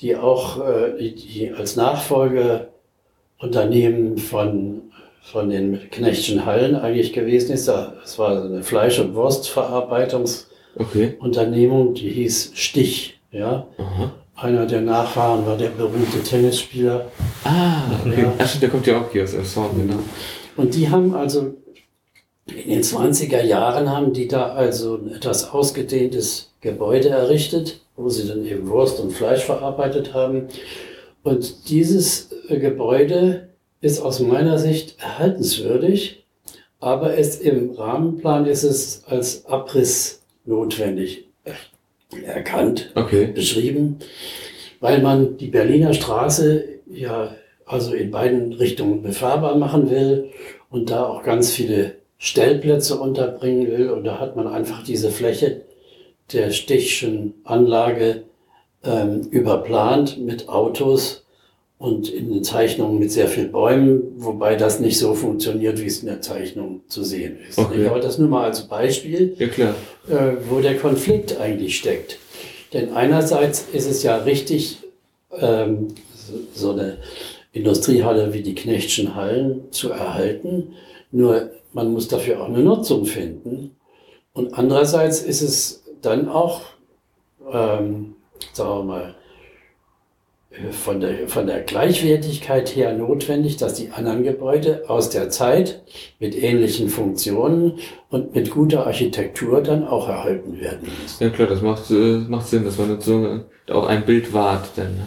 die 0.00 0.14
auch 0.16 0.64
äh, 0.64 1.12
die, 1.12 1.50
als 1.50 1.74
Nachfolgeunternehmen 1.74 4.18
von, 4.18 4.92
von 5.22 5.50
den 5.50 5.90
Knechtschen 5.90 6.46
Hallen 6.46 6.76
eigentlich 6.76 7.12
gewesen 7.12 7.52
ist. 7.52 7.66
Das 7.66 8.16
war 8.18 8.44
eine 8.44 8.62
Fleisch- 8.62 9.00
und 9.00 9.16
Wurstverarbeitungsunternehmung, 9.16 11.88
okay. 11.88 12.00
die 12.00 12.10
hieß 12.10 12.52
Stich. 12.54 13.18
Ja? 13.32 13.66
Aha. 13.76 14.12
Einer 14.42 14.66
der 14.66 14.80
Nachfahren 14.80 15.46
war 15.46 15.56
der 15.56 15.68
berühmte 15.68 16.20
Tennisspieler. 16.20 17.12
Ah, 17.44 17.82
okay. 18.04 18.22
Ja. 18.22 18.32
Ach, 18.38 18.58
der 18.58 18.68
kommt 18.68 18.88
ja 18.88 19.00
auch 19.00 19.12
hier 19.12 19.22
aus 19.22 19.34
Elshorn, 19.34 19.76
genau. 19.76 20.00
Und 20.56 20.74
die 20.74 20.90
haben 20.90 21.14
also 21.14 21.54
In 22.46 22.68
den 22.68 22.82
20er 22.82 23.40
Jahren 23.42 23.88
haben 23.88 24.12
die 24.12 24.26
da 24.26 24.52
also 24.52 24.96
ein 24.96 25.14
etwas 25.14 25.48
ausgedehntes 25.52 26.50
Gebäude 26.60 27.10
errichtet, 27.10 27.82
wo 27.94 28.08
sie 28.08 28.26
dann 28.26 28.44
eben 28.44 28.68
Wurst 28.68 28.98
und 28.98 29.12
Fleisch 29.12 29.44
verarbeitet 29.44 30.12
haben. 30.12 30.48
Und 31.22 31.68
dieses 31.70 32.30
äh, 32.48 32.58
Gebäude 32.58 33.48
ist 33.80 34.00
aus 34.00 34.18
meiner 34.18 34.58
Sicht 34.58 35.00
erhaltenswürdig, 35.00 36.24
aber 36.80 37.14
ist 37.14 37.40
im 37.42 37.70
Rahmenplan 37.70 38.46
ist 38.46 38.64
es 38.64 39.04
als 39.06 39.46
Abriss 39.46 40.22
notwendig 40.44 41.31
erkannt, 42.24 42.92
Okay. 42.94 43.26
beschrieben, 43.26 43.98
weil 44.80 45.00
man 45.00 45.36
die 45.36 45.48
Berliner 45.48 45.94
Straße 45.94 46.64
ja 46.86 47.34
also 47.66 47.94
in 47.94 48.10
beiden 48.10 48.52
Richtungen 48.52 49.02
befahrbar 49.02 49.56
machen 49.56 49.90
will 49.90 50.30
und 50.70 50.90
da 50.90 51.04
auch 51.04 51.22
ganz 51.22 51.50
viele 51.50 51.96
Stellplätze 52.18 52.98
unterbringen 52.98 53.66
will. 53.68 53.90
Und 53.90 54.04
da 54.04 54.18
hat 54.20 54.36
man 54.36 54.46
einfach 54.46 54.84
diese 54.84 55.10
Fläche 55.10 55.62
der 56.32 56.50
Stichschen 56.50 57.34
Anlage 57.44 58.24
ähm, 58.84 59.22
überplant 59.30 60.18
mit 60.18 60.48
Autos 60.48 61.21
und 61.82 62.08
in 62.08 62.32
den 62.32 62.44
Zeichnungen 62.44 63.00
mit 63.00 63.10
sehr 63.10 63.26
vielen 63.26 63.50
Bäumen, 63.50 64.02
wobei 64.16 64.54
das 64.54 64.78
nicht 64.78 64.98
so 65.00 65.14
funktioniert, 65.14 65.80
wie 65.80 65.86
es 65.86 65.98
in 65.98 66.06
der 66.06 66.20
Zeichnung 66.20 66.82
zu 66.86 67.02
sehen 67.02 67.38
ist. 67.48 67.58
Okay. 67.58 67.88
Aber 67.88 67.98
das 67.98 68.18
nur 68.18 68.28
mal 68.28 68.44
als 68.44 68.68
Beispiel 68.68 69.34
Ja, 69.36 69.74
äh, 70.08 70.36
wo 70.48 70.60
der 70.60 70.76
Konflikt 70.78 71.40
eigentlich 71.40 71.76
steckt. 71.76 72.18
Denn 72.72 72.92
einerseits 72.92 73.66
ist 73.72 73.90
es 73.90 74.04
ja 74.04 74.14
richtig, 74.18 74.78
ähm, 75.36 75.88
so- 76.54 76.70
eine 76.70 76.98
Industriehalle 77.52 78.32
wie 78.32 78.42
die 78.42 78.54
Knechtschen 78.54 79.16
Hallen 79.16 79.62
zu 79.72 79.90
erhalten, 79.90 80.74
nur 81.10 81.50
man 81.72 81.92
muss 81.92 82.06
dafür 82.06 82.42
auch 82.42 82.48
eine 82.48 82.60
Nutzung 82.62 83.06
finden. 83.06 83.72
Und 84.34 84.54
andererseits 84.54 85.20
ist 85.20 85.42
es 85.42 85.82
dann 86.00 86.28
auch, 86.28 86.60
ähm, 87.52 88.14
sagen 88.52 88.70
wir 88.78 88.84
mal, 88.84 89.14
von 90.70 91.00
der, 91.00 91.28
von 91.28 91.46
der 91.46 91.60
Gleichwertigkeit 91.60 92.74
her 92.76 92.92
notwendig, 92.92 93.56
dass 93.56 93.74
die 93.74 93.90
anderen 93.90 94.22
Gebäude 94.22 94.84
aus 94.88 95.10
der 95.10 95.30
Zeit 95.30 95.82
mit 96.18 96.40
ähnlichen 96.40 96.88
Funktionen 96.88 97.74
und 98.10 98.34
mit 98.34 98.50
guter 98.50 98.86
Architektur 98.86 99.62
dann 99.62 99.86
auch 99.86 100.08
erhalten 100.08 100.60
werden 100.60 100.88
müssen. 101.02 101.22
Ja, 101.24 101.30
klar, 101.30 101.48
das 101.48 101.62
macht, 101.62 101.90
äh, 101.90 102.18
macht 102.28 102.46
Sinn, 102.48 102.64
dass 102.64 102.78
man 102.78 103.00
so 103.00 103.24
äh, 103.26 103.72
auch 103.72 103.86
ein 103.86 104.04
Bild 104.04 104.32
wahrt, 104.32 104.70
dann, 104.76 104.94
ne? 104.94 105.06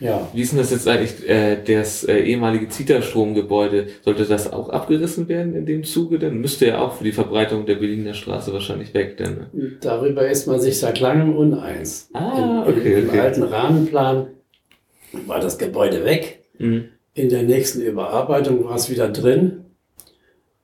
Ja, 0.00 0.28
Wie 0.32 0.42
ist 0.42 0.50
denn 0.50 0.58
das 0.58 0.72
jetzt 0.72 0.88
eigentlich, 0.88 1.28
äh, 1.28 1.58
das 1.64 2.02
äh, 2.02 2.18
ehemalige 2.24 2.68
Zitterstromgebäude, 2.68 3.86
sollte 4.04 4.24
das 4.24 4.52
auch 4.52 4.68
abgerissen 4.70 5.28
werden 5.28 5.54
in 5.54 5.64
dem 5.64 5.84
Zuge? 5.84 6.18
Dann 6.18 6.38
müsste 6.40 6.66
ja 6.66 6.80
auch 6.80 6.94
für 6.94 7.04
die 7.04 7.12
Verbreitung 7.12 7.66
der 7.66 7.76
Berliner 7.76 8.12
Straße 8.12 8.52
wahrscheinlich 8.52 8.94
weg, 8.94 9.16
dann, 9.18 9.34
ne? 9.52 9.72
darüber 9.80 10.26
ist 10.28 10.48
man 10.48 10.58
sich 10.60 10.80
seit 10.80 10.98
langem 10.98 11.36
uneins. 11.36 12.08
Ah, 12.14 12.64
Im- 12.66 12.72
okay, 12.72 12.98
Im 13.00 13.08
okay. 13.10 13.20
alten 13.20 13.42
Rahmenplan 13.44 14.26
war 15.26 15.40
das 15.40 15.58
Gebäude 15.58 16.04
weg. 16.04 16.44
Mhm. 16.58 16.88
In 17.14 17.28
der 17.28 17.42
nächsten 17.42 17.82
Überarbeitung 17.82 18.64
war 18.64 18.76
es 18.76 18.90
wieder 18.90 19.08
drin. 19.08 19.64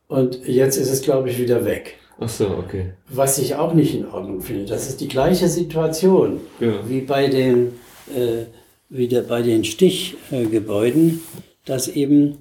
Und 0.06 0.46
jetzt 0.46 0.76
ist 0.76 0.90
es, 0.90 1.02
glaube 1.02 1.28
ich, 1.30 1.38
wieder 1.38 1.64
weg. 1.64 1.96
Ach 2.18 2.28
so, 2.28 2.48
okay. 2.48 2.92
Was 3.08 3.38
ich 3.38 3.54
auch 3.54 3.74
nicht 3.74 3.94
in 3.94 4.06
Ordnung 4.06 4.40
finde. 4.40 4.64
Das 4.64 4.88
ist 4.88 5.00
die 5.00 5.08
gleiche 5.08 5.48
Situation. 5.48 6.40
Genau. 6.58 6.80
wie 6.88 7.02
bei 7.02 7.28
den, 7.28 7.74
äh, 8.14 8.46
wie 8.88 9.06
der, 9.06 9.22
bei 9.22 9.42
den 9.42 9.64
Stichgebäuden, 9.64 11.20
dass 11.64 11.88
eben 11.88 12.38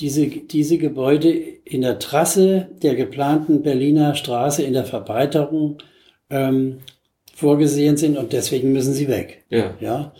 diese, 0.00 0.26
diese 0.26 0.78
Gebäude 0.78 1.30
in 1.30 1.82
der 1.82 1.98
Trasse 1.98 2.68
der 2.82 2.96
geplanten 2.96 3.62
Berliner 3.62 4.14
Straße 4.14 4.62
in 4.62 4.72
der 4.72 4.84
Verbreiterung 4.84 5.78
ähm, 6.28 6.78
vorgesehen 7.36 7.98
sind 7.98 8.16
und 8.16 8.32
deswegen 8.32 8.72
müssen 8.72 8.94
sie 8.94 9.08
weg. 9.08 9.44
Ja. 9.50 9.74
Ja, 9.78 10.14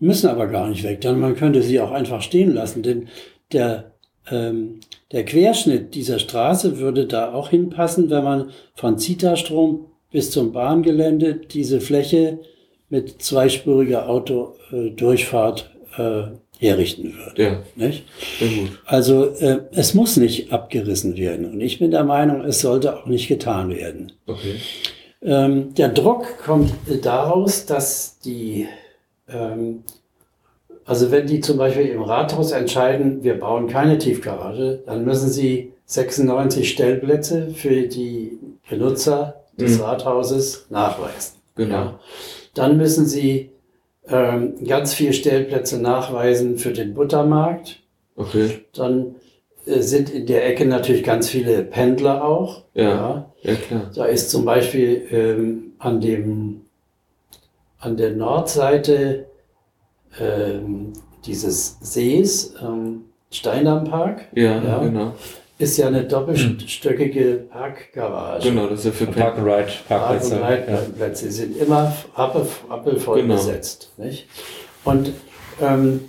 müssen 0.00 0.30
aber 0.30 0.46
gar 0.46 0.68
nicht 0.68 0.82
weg, 0.84 1.02
denn 1.02 1.20
man 1.20 1.36
könnte 1.36 1.62
sie 1.62 1.78
auch 1.78 1.90
einfach 1.90 2.22
stehen 2.22 2.54
lassen, 2.54 2.82
denn 2.82 3.08
der, 3.52 3.92
ähm, 4.30 4.80
der 5.12 5.26
Querschnitt 5.26 5.94
dieser 5.94 6.18
Straße 6.18 6.78
würde 6.78 7.06
da 7.06 7.34
auch 7.34 7.50
hinpassen, 7.50 8.08
wenn 8.08 8.24
man 8.24 8.50
von 8.74 8.96
Zitastrom 8.98 9.84
bis 10.10 10.30
zum 10.30 10.52
Bahngelände 10.52 11.34
diese 11.34 11.82
Fläche 11.82 12.38
mit 12.88 13.20
zweispuriger 13.20 14.08
Autodurchfahrt 14.08 15.70
äh, 15.98 16.22
herrichten 16.58 17.14
würde. 17.14 17.42
Ja, 17.42 17.62
Nicht? 17.76 18.04
Also 18.86 19.26
äh, 19.26 19.60
es 19.72 19.92
muss 19.92 20.16
nicht 20.16 20.52
abgerissen 20.54 21.18
werden 21.18 21.52
und 21.52 21.60
ich 21.60 21.78
bin 21.78 21.90
der 21.90 22.04
Meinung, 22.04 22.42
es 22.46 22.60
sollte 22.60 22.96
auch 22.96 23.04
nicht 23.04 23.28
getan 23.28 23.68
werden. 23.68 24.12
Okay. 24.26 24.54
Ähm, 25.22 25.74
der 25.74 25.88
Druck 25.88 26.38
kommt 26.44 26.72
daraus, 27.02 27.64
dass 27.66 28.18
die, 28.20 28.66
ähm, 29.28 29.84
also 30.84 31.10
wenn 31.10 31.26
die 31.26 31.40
zum 31.40 31.58
Beispiel 31.58 31.86
im 31.86 32.02
Rathaus 32.02 32.50
entscheiden, 32.52 33.22
wir 33.22 33.38
bauen 33.38 33.68
keine 33.68 33.98
Tiefgarage, 33.98 34.82
dann 34.84 35.04
müssen 35.04 35.28
sie 35.30 35.72
96 35.86 36.68
Stellplätze 36.70 37.48
für 37.54 37.82
die 37.82 38.38
Benutzer 38.68 39.42
des 39.58 39.78
Mhm. 39.78 39.84
Rathauses 39.84 40.66
nachweisen. 40.70 41.34
Genau. 41.54 41.74
Ja. 41.74 42.00
Dann 42.54 42.76
müssen 42.76 43.06
sie 43.06 43.50
ähm, 44.08 44.54
ganz 44.66 44.94
viele 44.94 45.12
Stellplätze 45.12 45.80
nachweisen 45.80 46.58
für 46.58 46.72
den 46.72 46.94
Buttermarkt. 46.94 47.78
Okay. 48.16 48.60
Dann 48.74 49.14
sind 49.64 50.10
in 50.10 50.26
der 50.26 50.46
Ecke 50.46 50.66
natürlich 50.66 51.04
ganz 51.04 51.28
viele 51.28 51.62
Pendler 51.62 52.24
auch. 52.24 52.62
Ja. 52.74 53.30
Ja, 53.42 53.54
klar. 53.54 53.90
Da 53.94 54.04
ist 54.06 54.30
zum 54.30 54.44
Beispiel 54.44 55.06
ähm, 55.10 55.72
an, 55.78 56.00
dem, 56.00 56.62
an 57.78 57.96
der 57.96 58.12
Nordseite 58.12 59.26
ähm, 60.20 60.92
dieses 61.24 61.78
Sees, 61.80 62.54
ähm, 62.62 63.04
Steindammpark, 63.30 64.26
Ja, 64.34 64.62
Ja. 64.62 64.78
genau. 64.82 65.12
ist 65.58 65.76
ja 65.78 65.86
eine 65.86 66.04
doppelstöckige 66.04 67.44
Parkgarage. 67.50 68.48
Genau, 68.50 68.66
das 68.66 68.80
ist 68.80 68.84
ja 68.86 68.90
für 68.92 69.06
Park 69.06 69.38
and 69.38 69.46
Ride, 69.46 69.66
Park- 69.88 70.00
Parkplätze. 70.00 70.34
und 70.34 70.40
Ja. 70.40 70.46
Reitplätze 70.46 71.30
sind 71.30 71.56
immer 71.56 71.92
rappel, 72.14 72.46
rappelvoll 72.68 73.22
Genau. 73.22 73.34
besetzt. 73.34 73.90
Nicht? 73.96 74.26
Und 74.84 75.12
ähm, 75.60 76.00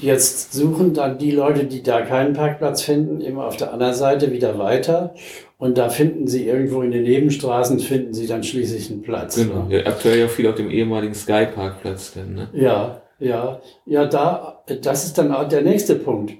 jetzt 0.00 0.52
suchen 0.52 0.94
dann 0.94 1.18
die 1.18 1.30
Leute, 1.30 1.64
die 1.64 1.82
da 1.82 2.02
keinen 2.02 2.32
Parkplatz 2.34 2.82
finden, 2.82 3.20
immer 3.20 3.46
auf 3.46 3.56
der 3.56 3.72
anderen 3.72 3.94
Seite 3.94 4.32
wieder 4.32 4.58
weiter. 4.58 5.14
Und 5.58 5.76
da 5.76 5.88
finden 5.88 6.28
sie 6.28 6.46
irgendwo 6.46 6.82
in 6.82 6.92
den 6.92 7.02
Nebenstraßen, 7.02 7.80
finden 7.80 8.14
sie 8.14 8.26
dann 8.28 8.44
schließlich 8.44 8.90
einen 8.90 9.02
Platz. 9.02 9.36
Genau. 9.36 9.66
Ja, 9.68 9.80
aktuell 9.86 10.18
ja 10.20 10.28
viel 10.28 10.46
auf 10.48 10.54
dem 10.54 10.70
ehemaligen 10.70 11.14
Sky-Parkplatz 11.14 12.14
dann, 12.14 12.34
ne? 12.34 12.48
Ja, 12.52 13.02
ja, 13.18 13.60
ja, 13.84 14.04
da, 14.06 14.62
das 14.82 15.04
ist 15.04 15.18
dann 15.18 15.32
auch 15.34 15.48
der 15.48 15.62
nächste 15.62 15.96
Punkt. 15.96 16.32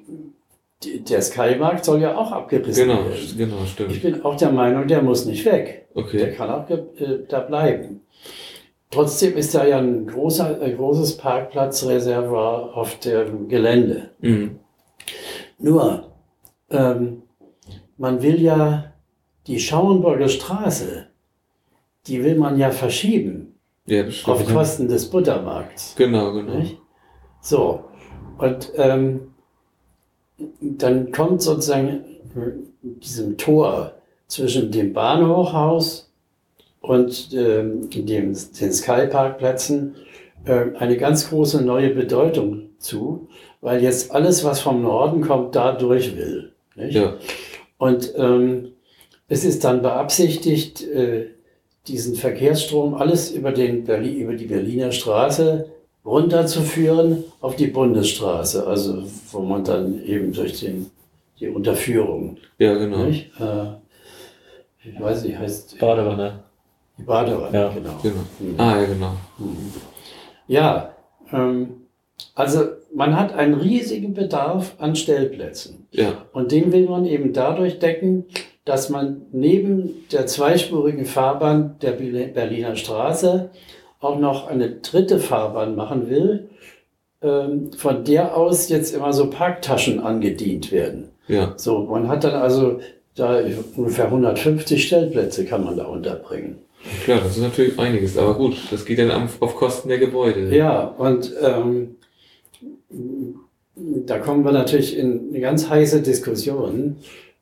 Der 1.10 1.20
Skymarkt 1.22 1.84
soll 1.84 2.00
ja 2.00 2.16
auch 2.16 2.30
abgerissen 2.30 2.86
Genau, 2.86 3.00
werden. 3.00 3.16
genau, 3.36 3.56
Ich 3.64 3.70
stimmt. 3.72 4.00
bin 4.02 4.24
auch 4.24 4.36
der 4.36 4.52
Meinung, 4.52 4.86
der 4.86 5.02
muss 5.02 5.24
nicht 5.26 5.44
weg. 5.44 5.88
Der 5.96 6.04
Okay. 6.04 6.32
kann 6.36 6.48
auch 6.50 6.70
äh, 6.70 6.78
da 7.28 7.40
bleiben. 7.40 8.02
Trotzdem 8.90 9.36
ist 9.36 9.54
da 9.54 9.66
ja 9.66 9.78
ein, 9.78 10.06
großer, 10.06 10.60
ein 10.60 10.76
großes 10.76 11.18
Parkplatzreservoir 11.18 12.74
auf 12.74 12.98
dem 13.00 13.48
Gelände. 13.48 14.10
Mhm. 14.20 14.58
Nur, 15.58 16.10
ähm, 16.70 17.22
man 17.98 18.22
will 18.22 18.40
ja 18.40 18.92
die 19.46 19.58
Schauenburger 19.58 20.28
Straße, 20.28 21.06
die 22.06 22.24
will 22.24 22.36
man 22.36 22.58
ja 22.58 22.70
verschieben 22.70 23.54
Ja, 23.86 24.04
auf. 24.24 24.46
Kosten 24.46 24.88
des 24.88 25.10
Buttermarkts. 25.10 25.94
Genau, 25.96 26.32
genau. 26.32 26.54
Nicht? 26.54 26.78
So, 27.40 27.84
und 28.38 28.72
ähm, 28.76 29.34
dann 30.60 31.12
kommt 31.12 31.42
sozusagen 31.42 32.04
diesem 32.82 33.36
Tor 33.36 33.92
zwischen 34.28 34.70
dem 34.70 34.92
Bahnhochhaus 34.92 36.07
und 36.80 37.30
ähm, 37.32 37.90
dem, 37.90 38.06
den 38.34 38.72
Sky-Parkplätzen 38.72 39.96
ähm, 40.46 40.74
eine 40.78 40.96
ganz 40.96 41.28
große 41.28 41.62
neue 41.62 41.90
Bedeutung 41.90 42.70
zu, 42.78 43.28
weil 43.60 43.82
jetzt 43.82 44.12
alles, 44.12 44.44
was 44.44 44.60
vom 44.60 44.82
Norden 44.82 45.20
kommt, 45.20 45.54
da 45.54 45.72
durch 45.72 46.16
will. 46.16 46.52
Nicht? 46.76 46.94
Ja, 46.94 47.16
Und 47.76 48.12
ähm, 48.16 48.72
es 49.28 49.44
ist 49.44 49.64
dann 49.64 49.82
beabsichtigt, 49.82 50.82
äh, 50.82 51.26
diesen 51.86 52.14
Verkehrsstrom 52.14 52.94
alles 52.94 53.30
über, 53.30 53.52
den 53.52 53.84
Berlin, 53.84 54.16
über 54.16 54.34
die 54.34 54.46
Berliner 54.46 54.92
Straße 54.92 55.68
runterzuführen 56.04 57.24
auf 57.40 57.56
die 57.56 57.66
Bundesstraße, 57.66 58.66
also 58.66 59.02
wo 59.32 59.40
man 59.40 59.64
dann 59.64 60.02
eben 60.04 60.32
durch 60.32 60.60
den, 60.60 60.90
die 61.40 61.48
Unterführung, 61.48 62.36
ja, 62.58 62.74
genau. 62.74 63.04
nicht? 63.04 63.30
Äh, 63.40 64.88
ich 64.88 65.00
weiß 65.00 65.24
nicht, 65.24 65.38
heißt 65.38 65.78
Badewanne. 65.78 66.44
Die 66.98 67.02
Badewanne, 67.02 67.56
Ja, 67.58 67.68
genau. 67.68 67.90
Genau. 68.02 68.16
Mhm. 68.40 68.54
Ah, 68.60 68.80
ja, 68.80 68.84
genau. 68.86 69.12
Ja, 70.46 70.94
ähm, 71.32 71.68
also 72.34 72.64
man 72.94 73.18
hat 73.18 73.32
einen 73.34 73.54
riesigen 73.54 74.14
Bedarf 74.14 74.74
an 74.78 74.96
Stellplätzen. 74.96 75.86
Ja, 75.90 76.24
Und 76.32 76.52
den 76.52 76.72
will 76.72 76.88
man 76.88 77.04
eben 77.04 77.32
dadurch 77.32 77.78
decken, 77.78 78.24
dass 78.64 78.90
man 78.90 79.22
neben 79.32 80.06
der 80.12 80.26
zweispurigen 80.26 81.04
Fahrbahn 81.06 81.76
der 81.80 81.92
Berliner 81.92 82.76
Straße 82.76 83.50
auch 84.00 84.18
noch 84.18 84.48
eine 84.48 84.70
dritte 84.70 85.18
Fahrbahn 85.18 85.74
machen 85.74 86.08
will, 86.08 86.50
ähm, 87.22 87.72
von 87.72 88.04
der 88.04 88.36
aus 88.36 88.68
jetzt 88.68 88.94
immer 88.94 89.12
so 89.12 89.30
Parktaschen 89.30 90.00
angedient 90.00 90.70
werden. 90.70 91.10
Ja. 91.26 91.54
So, 91.56 91.80
man 91.84 92.08
hat 92.08 92.24
dann 92.24 92.34
also 92.34 92.80
da 93.14 93.40
ungefähr 93.76 94.06
150 94.06 94.86
Stellplätze 94.86 95.44
kann 95.44 95.64
man 95.64 95.76
da 95.76 95.86
unterbringen. 95.86 96.58
Klar, 97.04 97.20
das 97.22 97.36
ist 97.36 97.42
natürlich 97.42 97.78
einiges, 97.78 98.16
aber 98.16 98.34
gut, 98.34 98.56
das 98.70 98.84
geht 98.84 98.98
dann 98.98 99.10
auf 99.10 99.56
Kosten 99.56 99.88
der 99.88 99.98
Gebäude. 99.98 100.54
Ja, 100.54 100.82
und 100.84 101.32
ähm, 101.42 101.96
da 104.06 104.18
kommen 104.18 104.44
wir 104.44 104.52
natürlich 104.52 104.96
in 104.96 105.28
eine 105.30 105.40
ganz 105.40 105.68
heiße 105.68 106.02
Diskussion, 106.02 106.96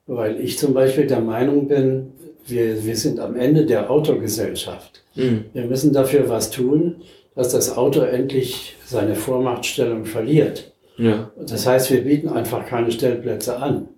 weil 0.07 0.41
ich 0.41 0.59
zum 0.59 0.75
Beispiel 0.75 1.07
der 1.07 1.21
Meinung 1.21 1.69
bin, 1.69 2.13
wir, 2.47 2.85
wir 2.85 2.97
sind 2.97 3.19
am 3.21 3.37
Ende 3.37 3.67
der 3.67 3.91
Autogesellschaft. 3.91 5.03
Mhm. 5.15 5.47
Wir 5.53 5.65
müssen 5.65 5.93
dafür 5.93 6.29
was 6.29 6.51
tun, 6.51 6.97
dass 7.35 7.51
das 7.51 7.77
Auto 7.77 8.01
endlich 8.01 8.77
seine 8.85 9.15
Vormachtstellung 9.15 10.05
verliert. 10.05 10.73
Ja. 10.97 11.31
Das 11.39 11.67
heißt, 11.67 11.91
wir 11.91 12.03
bieten 12.03 12.29
einfach 12.29 12.67
keine 12.67 12.91
Stellplätze 12.91 13.57
an. 13.59 13.89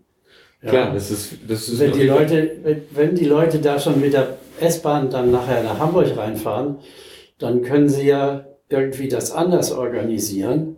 Ja. 0.62 0.70
Klar, 0.70 0.94
das 0.94 1.10
ist, 1.10 1.34
das 1.46 1.68
ist 1.68 1.78
wenn 1.78 1.92
die 1.92 2.04
Leute, 2.04 2.50
wenn, 2.64 2.82
wenn 2.90 3.14
die 3.14 3.26
Leute 3.26 3.58
da 3.58 3.78
schon 3.78 4.00
mit 4.00 4.12
der 4.12 4.38
S-Bahn 4.60 5.10
dann 5.10 5.30
nachher 5.30 5.62
nach 5.62 5.78
Hamburg 5.78 6.16
reinfahren, 6.16 6.78
dann 7.38 7.62
können 7.62 7.88
sie 7.88 8.06
ja 8.06 8.44
irgendwie 8.68 9.08
das 9.08 9.32
anders 9.32 9.72
organisieren. 9.72 10.76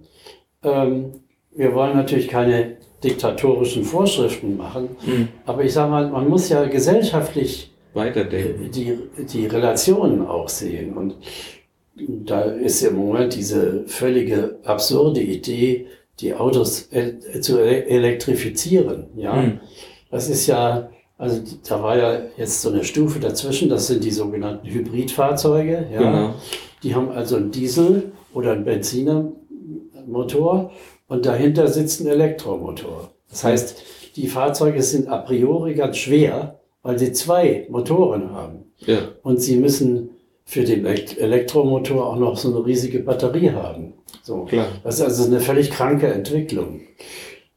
Ähm, 0.62 1.12
wir 1.54 1.74
wollen 1.74 1.96
natürlich 1.96 2.28
keine 2.28 2.76
diktatorischen 3.02 3.84
Vorschriften 3.84 4.56
machen, 4.56 4.90
mhm. 5.04 5.28
aber 5.46 5.64
ich 5.64 5.72
sage 5.72 5.90
mal, 5.90 6.08
man 6.10 6.28
muss 6.28 6.48
ja 6.48 6.64
gesellschaftlich 6.66 7.70
weiterdenken. 7.94 8.70
Die, 8.70 8.98
die 9.24 9.46
Relationen 9.46 10.26
auch 10.26 10.48
sehen. 10.48 10.96
Und 10.96 11.16
da 11.96 12.42
ist 12.42 12.82
im 12.82 12.96
Moment 12.96 13.34
diese 13.34 13.84
völlige 13.86 14.58
absurde 14.64 15.20
Idee, 15.20 15.86
die 16.20 16.34
Autos 16.34 16.88
zu 17.40 17.58
elektrifizieren. 17.58 19.06
Ja, 19.16 19.34
mhm. 19.34 19.60
das 20.10 20.28
ist 20.28 20.46
ja, 20.46 20.90
also 21.20 21.40
da 21.68 21.82
war 21.82 21.98
ja 21.98 22.18
jetzt 22.38 22.62
so 22.62 22.70
eine 22.70 22.82
Stufe 22.82 23.20
dazwischen. 23.20 23.68
Das 23.68 23.88
sind 23.88 24.02
die 24.02 24.10
sogenannten 24.10 24.66
Hybridfahrzeuge. 24.66 25.88
Ja, 25.92 25.98
genau. 25.98 26.34
die 26.82 26.94
haben 26.94 27.10
also 27.10 27.36
einen 27.36 27.50
Diesel 27.50 28.12
oder 28.32 28.52
einen 28.52 28.64
Benzinermotor 28.64 30.72
und 31.08 31.26
dahinter 31.26 31.68
sitzt 31.68 32.00
ein 32.00 32.06
Elektromotor. 32.06 33.10
Das 33.28 33.44
heißt, 33.44 33.82
die 34.16 34.28
Fahrzeuge 34.28 34.82
sind 34.82 35.08
a 35.08 35.18
priori 35.18 35.74
ganz 35.74 35.98
schwer, 35.98 36.58
weil 36.82 36.98
sie 36.98 37.12
zwei 37.12 37.66
Motoren 37.68 38.32
haben. 38.32 38.72
Ja. 38.78 39.00
Und 39.22 39.42
sie 39.42 39.56
müssen 39.56 40.08
für 40.46 40.64
den 40.64 40.86
Elektromotor 40.86 42.06
auch 42.06 42.16
noch 42.16 42.38
so 42.38 42.48
eine 42.48 42.64
riesige 42.64 43.00
Batterie 43.00 43.50
haben. 43.50 43.92
So. 44.22 44.46
Klar. 44.46 44.68
Das 44.84 44.94
ist 44.94 45.02
also 45.02 45.26
eine 45.26 45.40
völlig 45.40 45.70
kranke 45.70 46.06
Entwicklung. 46.06 46.80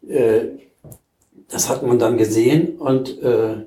Äh, 0.05 0.62
das 1.53 1.69
hat 1.69 1.83
man 1.83 1.99
dann 1.99 2.17
gesehen 2.17 2.77
und 2.77 3.21
äh, 3.21 3.57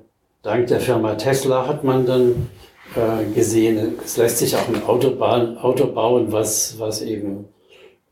dank 0.42 0.66
der 0.66 0.80
Firma 0.80 1.14
Tesla 1.14 1.66
hat 1.68 1.84
man 1.84 2.04
dann 2.04 2.48
äh, 2.96 3.32
gesehen, 3.32 3.94
es 4.04 4.16
lässt 4.16 4.38
sich 4.38 4.56
auch 4.56 4.68
ein 4.68 4.82
Autobahn, 4.84 5.56
Auto 5.56 5.86
bauen, 5.86 6.32
was, 6.32 6.78
was 6.80 7.00
eben 7.00 7.46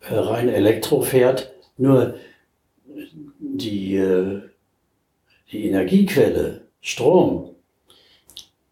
rein 0.01 0.49
Elektro 0.49 1.03
fährt. 1.03 1.53
Nur 1.77 2.15
die, 3.41 3.97
äh, 3.97 4.43
die 5.51 5.67
Energiequelle, 5.67 6.63
Strom, 6.81 7.51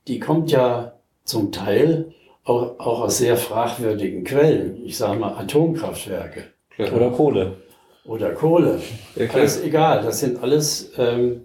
die 0.07 0.21
kommt 0.21 0.53
ja 0.53 0.93
zum 1.25 1.51
Teil 1.51 2.13
auch, 2.45 2.79
auch 2.79 3.01
aus 3.01 3.19
sehr 3.19 3.37
fragwürdigen 3.37 4.23
Quellen. 4.23 4.85
Ich 4.85 4.99
sage 4.99 5.19
mal 5.19 5.37
Atomkraftwerke. 5.37 6.45
Oder 6.79 7.11
Kohle. 7.11 7.57
Oder 8.05 8.31
Kohle. 8.31 8.81
Ja, 9.17 9.27
alles 9.33 9.63
egal. 9.63 10.03
Das 10.03 10.21
sind 10.21 10.43
alles 10.43 10.93
ähm, 10.99 11.43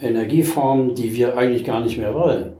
Energieformen, 0.00 0.94
die 0.94 1.14
wir 1.14 1.36
eigentlich 1.36 1.64
gar 1.64 1.80
nicht 1.80 1.98
mehr 1.98 2.14
wollen. 2.14 2.54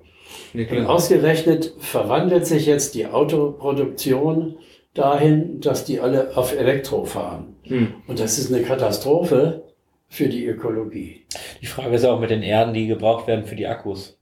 Ja, 0.53 0.87
ausgerechnet 0.87 1.75
verwandelt 1.79 2.47
sich 2.47 2.67
jetzt 2.67 2.95
die 2.95 3.07
Autoproduktion 3.07 4.57
dahin, 4.95 5.61
dass 5.61 5.85
die 5.85 6.01
alle 6.01 6.37
auf 6.37 6.59
Elektro 6.59 7.05
fahren. 7.05 7.57
Hm. 7.65 7.95
Und 8.07 8.19
das 8.19 8.39
ist 8.39 8.53
eine 8.53 8.63
Katastrophe 8.63 9.63
für 10.09 10.29
die 10.29 10.47
Ökologie. 10.47 11.27
Die 11.61 11.67
Frage 11.67 11.95
ist 11.95 12.05
auch 12.05 12.19
mit 12.19 12.31
den 12.31 12.43
Erden, 12.43 12.75
die 12.75 12.87
gebraucht 12.87 13.27
werden 13.27 13.45
für 13.45 13.57
die 13.57 13.67
Akkus. 13.67 14.19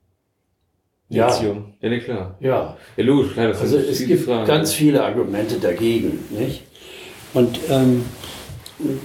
Lithium. 1.08 1.74
Ja, 1.80 1.88
ja 1.88 2.00
klar. 2.00 2.36
Ja. 2.40 2.76
Ja, 2.96 3.04
logisch, 3.04 3.32
klar. 3.32 3.46
Also 3.46 3.78
es 3.78 4.04
gibt 4.04 4.24
Fragen. 4.24 4.46
ganz 4.46 4.72
viele 4.72 5.04
Argumente 5.04 5.58
dagegen, 5.60 6.18
nicht? 6.30 6.64
Und 7.32 7.60
ähm, 7.70 8.04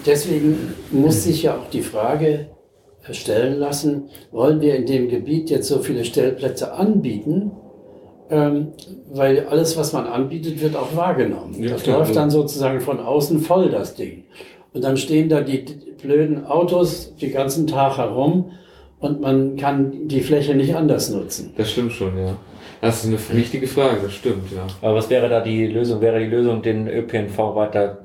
deswegen 0.05 0.73
muss 0.91 1.23
sich 1.23 1.43
ja 1.43 1.57
auch 1.57 1.69
die 1.69 1.81
Frage 1.81 2.47
stellen 3.11 3.59
lassen, 3.59 4.09
wollen 4.31 4.61
wir 4.61 4.75
in 4.75 4.85
dem 4.85 5.09
Gebiet 5.09 5.49
jetzt 5.49 5.67
so 5.67 5.79
viele 5.79 6.05
Stellplätze 6.05 6.73
anbieten, 6.73 7.51
ähm, 8.29 8.67
weil 9.11 9.47
alles, 9.47 9.75
was 9.75 9.91
man 9.93 10.05
anbietet, 10.05 10.61
wird 10.61 10.75
auch 10.75 10.95
wahrgenommen. 10.95 11.61
Ja, 11.61 11.71
das 11.71 11.83
klar, 11.83 11.99
läuft 11.99 12.15
dann 12.15 12.29
sozusagen 12.29 12.79
von 12.79 12.99
außen 12.99 13.39
voll, 13.39 13.69
das 13.69 13.95
Ding. 13.95 14.23
Und 14.73 14.83
dann 14.83 14.97
stehen 14.97 15.27
da 15.27 15.41
die 15.41 15.65
blöden 16.01 16.45
Autos 16.45 17.15
den 17.15 17.33
ganzen 17.33 17.67
Tag 17.67 17.97
herum 17.97 18.51
und 18.99 19.19
man 19.19 19.57
kann 19.57 20.07
die 20.07 20.21
Fläche 20.21 20.55
nicht 20.55 20.75
anders 20.75 21.09
nutzen. 21.09 21.53
Das 21.57 21.71
stimmt 21.71 21.91
schon, 21.91 22.17
ja. 22.17 22.37
Das 22.79 23.03
ist 23.03 23.07
eine 23.07 23.39
wichtige 23.39 23.67
Frage, 23.67 23.97
das 24.03 24.13
stimmt, 24.13 24.51
ja. 24.55 24.65
Aber 24.81 24.95
was 24.95 25.09
wäre 25.09 25.27
da 25.27 25.41
die 25.41 25.67
Lösung? 25.67 26.01
Wäre 26.01 26.19
die 26.19 26.27
Lösung, 26.27 26.61
den 26.61 26.87
ÖPNV 26.87 27.37
weiter 27.55 28.03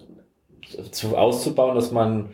zu, 0.91 1.17
auszubauen, 1.17 1.75
dass 1.75 1.93
man 1.93 2.31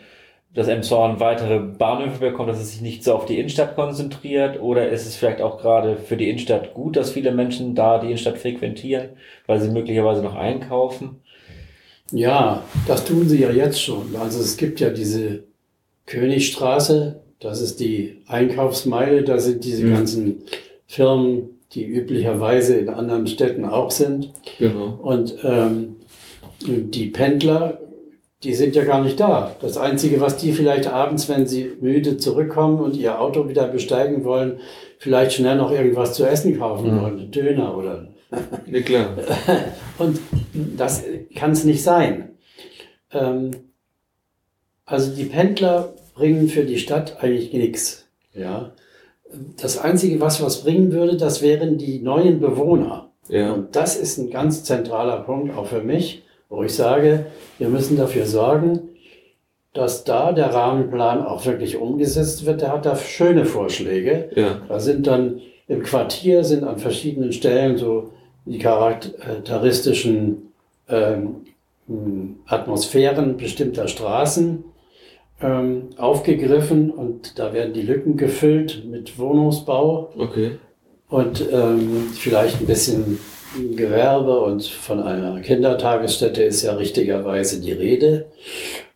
dass 0.54 0.68
Emshorn 0.68 1.18
weitere 1.18 1.60
Bahnhöfe 1.60 2.18
bekommt, 2.18 2.50
dass 2.50 2.60
es 2.60 2.72
sich 2.72 2.82
nicht 2.82 3.04
so 3.04 3.14
auf 3.14 3.24
die 3.24 3.38
Innenstadt 3.38 3.74
konzentriert? 3.74 4.60
Oder 4.60 4.90
ist 4.90 5.06
es 5.06 5.16
vielleicht 5.16 5.40
auch 5.40 5.58
gerade 5.58 5.96
für 5.96 6.16
die 6.16 6.28
Innenstadt 6.28 6.74
gut, 6.74 6.96
dass 6.96 7.12
viele 7.12 7.32
Menschen 7.32 7.74
da 7.74 7.98
die 7.98 8.08
Innenstadt 8.08 8.38
frequentieren, 8.38 9.10
weil 9.46 9.60
sie 9.60 9.70
möglicherweise 9.70 10.22
noch 10.22 10.34
einkaufen? 10.34 11.20
Ja, 12.10 12.62
das 12.86 13.06
tun 13.06 13.28
sie 13.28 13.40
ja 13.40 13.50
jetzt 13.50 13.80
schon. 13.80 14.14
Also 14.20 14.40
es 14.40 14.58
gibt 14.58 14.80
ja 14.80 14.90
diese 14.90 15.44
Königstraße, 16.04 17.22
das 17.40 17.62
ist 17.62 17.80
die 17.80 18.18
Einkaufsmeile, 18.26 19.22
da 19.22 19.38
sind 19.38 19.64
diese 19.64 19.86
mhm. 19.86 19.94
ganzen 19.94 20.42
Firmen, 20.86 21.60
die 21.72 21.86
üblicherweise 21.86 22.76
in 22.76 22.90
anderen 22.90 23.26
Städten 23.26 23.64
auch 23.64 23.90
sind. 23.90 24.30
Genau. 24.58 24.98
Und 25.02 25.34
ähm, 25.42 25.96
die 26.60 27.06
Pendler 27.06 27.80
die 28.44 28.54
sind 28.54 28.74
ja 28.74 28.84
gar 28.84 29.02
nicht 29.02 29.20
da. 29.20 29.54
Das 29.60 29.76
Einzige, 29.76 30.20
was 30.20 30.36
die 30.36 30.52
vielleicht 30.52 30.88
abends, 30.88 31.28
wenn 31.28 31.46
sie 31.46 31.72
müde 31.80 32.16
zurückkommen 32.16 32.80
und 32.80 32.96
ihr 32.96 33.20
Auto 33.20 33.48
wieder 33.48 33.68
besteigen 33.68 34.24
wollen, 34.24 34.58
vielleicht 34.98 35.34
schnell 35.34 35.56
noch 35.56 35.70
irgendwas 35.70 36.14
zu 36.14 36.24
essen 36.24 36.58
kaufen 36.58 36.96
mhm. 36.96 37.00
wollen, 37.00 37.30
Döner 37.30 37.76
oder. 37.76 38.08
Ja, 38.66 38.80
klar. 38.80 39.16
Und 39.98 40.18
das 40.54 41.04
kann 41.34 41.50
es 41.50 41.64
nicht 41.64 41.82
sein. 41.82 42.30
Ähm, 43.12 43.50
also 44.86 45.14
die 45.14 45.24
Pendler 45.24 45.92
bringen 46.14 46.48
für 46.48 46.64
die 46.64 46.78
Stadt 46.78 47.22
eigentlich 47.22 47.52
nichts. 47.52 48.08
Ja. 48.32 48.72
Das 49.60 49.76
Einzige, 49.76 50.20
was 50.20 50.42
was 50.42 50.62
bringen 50.62 50.92
würde, 50.92 51.18
das 51.18 51.42
wären 51.42 51.76
die 51.76 52.00
neuen 52.00 52.40
Bewohner. 52.40 53.10
Ja. 53.28 53.52
Und 53.52 53.76
das 53.76 53.96
ist 53.96 54.16
ein 54.16 54.30
ganz 54.30 54.64
zentraler 54.64 55.18
Punkt 55.18 55.54
auch 55.54 55.66
für 55.66 55.82
mich 55.82 56.21
wo 56.52 56.62
ich 56.62 56.74
sage, 56.74 57.26
wir 57.58 57.68
müssen 57.68 57.96
dafür 57.96 58.26
sorgen, 58.26 58.90
dass 59.72 60.04
da 60.04 60.32
der 60.32 60.52
Rahmenplan 60.52 61.24
auch 61.24 61.46
wirklich 61.46 61.78
umgesetzt 61.78 62.44
wird. 62.44 62.60
Der 62.60 62.72
hat 62.72 62.84
da 62.84 62.94
schöne 62.94 63.46
Vorschläge. 63.46 64.28
Ja. 64.36 64.60
Da 64.68 64.78
sind 64.78 65.06
dann 65.06 65.40
im 65.66 65.82
Quartier 65.82 66.44
sind 66.44 66.64
an 66.64 66.78
verschiedenen 66.78 67.32
Stellen 67.32 67.78
so 67.78 68.10
die 68.44 68.58
charakteristischen 68.58 70.52
ähm, 70.90 71.36
Atmosphären 72.46 73.38
bestimmter 73.38 73.88
Straßen 73.88 74.62
ähm, 75.40 75.88
aufgegriffen 75.96 76.90
und 76.90 77.38
da 77.38 77.54
werden 77.54 77.72
die 77.72 77.82
Lücken 77.82 78.18
gefüllt 78.18 78.84
mit 78.84 79.18
Wohnungsbau. 79.18 80.12
Okay. 80.18 80.58
Und 81.08 81.42
ähm, 81.50 82.10
vielleicht 82.14 82.60
ein 82.60 82.66
bisschen 82.66 83.18
Gewerbe 83.76 84.40
und 84.40 84.64
von 84.64 85.02
einer 85.02 85.40
Kindertagesstätte 85.40 86.42
ist 86.42 86.62
ja 86.62 86.74
richtigerweise 86.74 87.60
die 87.60 87.72
Rede. 87.72 88.26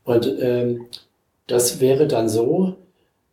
Und 0.05 0.33
ähm, 0.41 0.87
das 1.47 1.81
wäre 1.81 2.07
dann 2.07 2.29
so, 2.29 2.77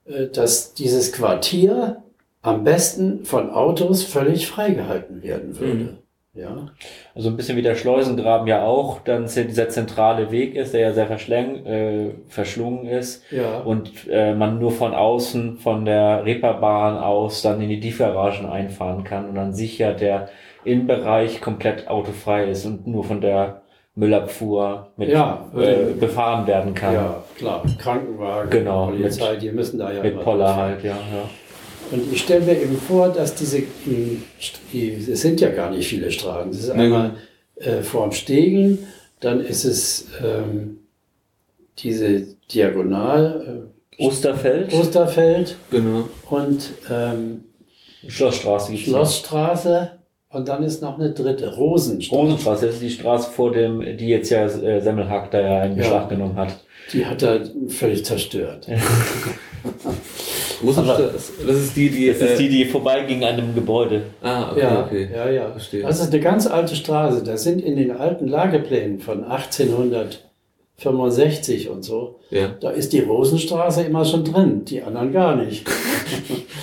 äh, 0.05 0.27
dass 0.27 0.73
dieses 0.73 1.11
Quartier 1.13 2.03
am 2.41 2.63
besten 2.63 3.25
von 3.25 3.49
Autos 3.51 4.03
völlig 4.03 4.47
freigehalten 4.47 5.23
werden 5.23 5.59
würde. 5.59 5.73
Mhm. 5.75 5.97
Ja, 6.35 6.71
Also 7.13 7.29
ein 7.29 7.37
bisschen 7.37 7.57
wie 7.57 7.61
der 7.61 7.75
Schleusengraben 7.75 8.47
ja 8.47 8.63
auch, 8.63 9.01
dann 9.01 9.27
dieser 9.27 9.69
zentrale 9.69 10.31
Weg 10.31 10.55
ist, 10.55 10.73
der 10.73 10.81
ja 10.81 10.91
sehr 10.93 11.07
äh, 11.11 12.09
verschlungen 12.27 12.87
ist 12.87 13.23
ja, 13.29 13.59
und 13.59 13.91
äh, 14.09 14.33
man 14.33 14.57
nur 14.57 14.71
von 14.71 14.95
außen, 14.95 15.57
von 15.57 15.85
der 15.85 16.25
Reeperbahn 16.25 16.97
aus 16.97 17.43
dann 17.43 17.61
in 17.61 17.69
die 17.69 17.79
Tiefgaragen 17.79 18.47
einfahren 18.47 19.03
kann 19.03 19.29
und 19.29 19.35
dann 19.35 19.53
sicher 19.53 19.93
der 19.93 20.29
Innenbereich 20.65 21.41
komplett 21.41 21.87
autofrei 21.87 22.49
ist 22.49 22.65
und 22.65 22.87
nur 22.87 23.03
von 23.03 23.21
der 23.21 23.61
Müllabfuhr 23.95 24.89
mit 24.97 25.09
Ja, 25.09 25.49
äh, 25.55 25.93
befahren 25.99 26.47
werden 26.47 26.73
kann. 26.73 26.93
ja, 26.93 27.23
klar. 27.37 27.63
Krankenwagen, 27.77 28.49
Genau, 28.49 28.87
Polizei, 28.87 29.35
die 29.35 29.51
müssen 29.51 29.77
da 29.79 29.91
ja 29.91 30.01
Mit 30.01 30.19
Poller 30.21 30.55
halt, 30.55 30.83
ja, 30.83 30.91
ja. 30.95 31.29
Und 31.91 32.11
ich 32.11 32.21
stelle 32.23 32.43
mir 32.45 32.59
eben 32.59 32.75
vor, 32.77 33.09
dass 33.09 33.35
diese, 33.35 33.61
die- 33.85 34.21
es 35.11 35.21
sind 35.21 35.39
ja 35.41 35.49
gar 35.49 35.69
nicht 35.69 35.87
viele 35.87 36.09
Straßen. 36.09 36.49
Es 36.51 36.59
ist 36.61 36.69
einmal 36.71 37.11
äh, 37.57 37.81
vorm 37.83 38.11
Stegen, 38.11 38.79
dann 39.19 39.41
ist 39.41 39.63
es 39.63 40.07
ähm, 40.25 40.79
diese 41.77 42.25
Diagonal, 42.51 43.67
Osterfeld, 43.99 44.73
äh, 44.73 44.75
Osterfeld 44.77 45.55
Genau. 45.69 46.09
und 46.29 46.71
ähm, 46.91 47.43
Schlossstraße. 48.07 48.75
Schlossstraße 48.75 49.91
und 50.33 50.47
dann 50.47 50.63
ist 50.63 50.81
noch 50.81 50.97
eine 50.99 51.11
dritte, 51.11 51.55
Rosenstraße. 51.55 52.21
Rosenstraße, 52.21 52.65
das 52.65 52.75
ist 52.75 52.83
die 52.83 52.89
Straße 52.89 53.31
vor 53.31 53.51
dem, 53.51 53.81
die 53.97 54.07
jetzt 54.07 54.29
ja 54.29 54.45
äh, 54.45 54.81
Semmelhack 54.81 55.31
da 55.31 55.39
ja 55.39 55.63
in 55.63 55.71
Ja. 55.77 55.83
Beschlag 55.83 56.09
genommen 56.09 56.35
hat. 56.35 56.55
Die 56.91 57.05
hat 57.05 57.21
er 57.23 57.41
völlig 57.69 58.03
zerstört. 58.03 58.67
Rosenstraße, 60.63 61.11
das 61.13 61.55
ist 61.57 61.75
die, 61.75 61.89
die. 61.89 62.07
Das 62.07 62.17
ist 62.17 62.31
äh, 62.31 62.37
die, 62.37 62.49
die 62.49 62.65
vorbeiging 62.65 63.23
an 63.23 63.33
einem 63.35 63.55
Gebäude. 63.55 64.03
Ah, 64.21 64.51
okay, 64.51 64.59
Ja, 64.61 64.85
okay. 64.85 65.09
ja, 65.13 65.29
ja. 65.29 65.51
Verstehe. 65.51 65.83
Das 65.83 65.99
ist 65.99 66.11
eine 66.11 66.21
ganz 66.21 66.47
alte 66.47 66.75
Straße. 66.75 67.23
Das 67.23 67.43
sind 67.43 67.61
in 67.61 67.75
den 67.75 67.91
alten 67.91 68.27
Lageplänen 68.27 68.99
von 68.99 69.23
1865 70.85 71.69
und 71.69 71.83
so. 71.83 72.19
Ja. 72.29 72.49
Da 72.59 72.69
ist 72.71 72.93
die 72.93 72.99
Rosenstraße 73.01 73.83
immer 73.83 74.05
schon 74.05 74.23
drin, 74.23 74.65
die 74.65 74.81
anderen 74.81 75.11
gar 75.11 75.35
nicht. 75.35 75.65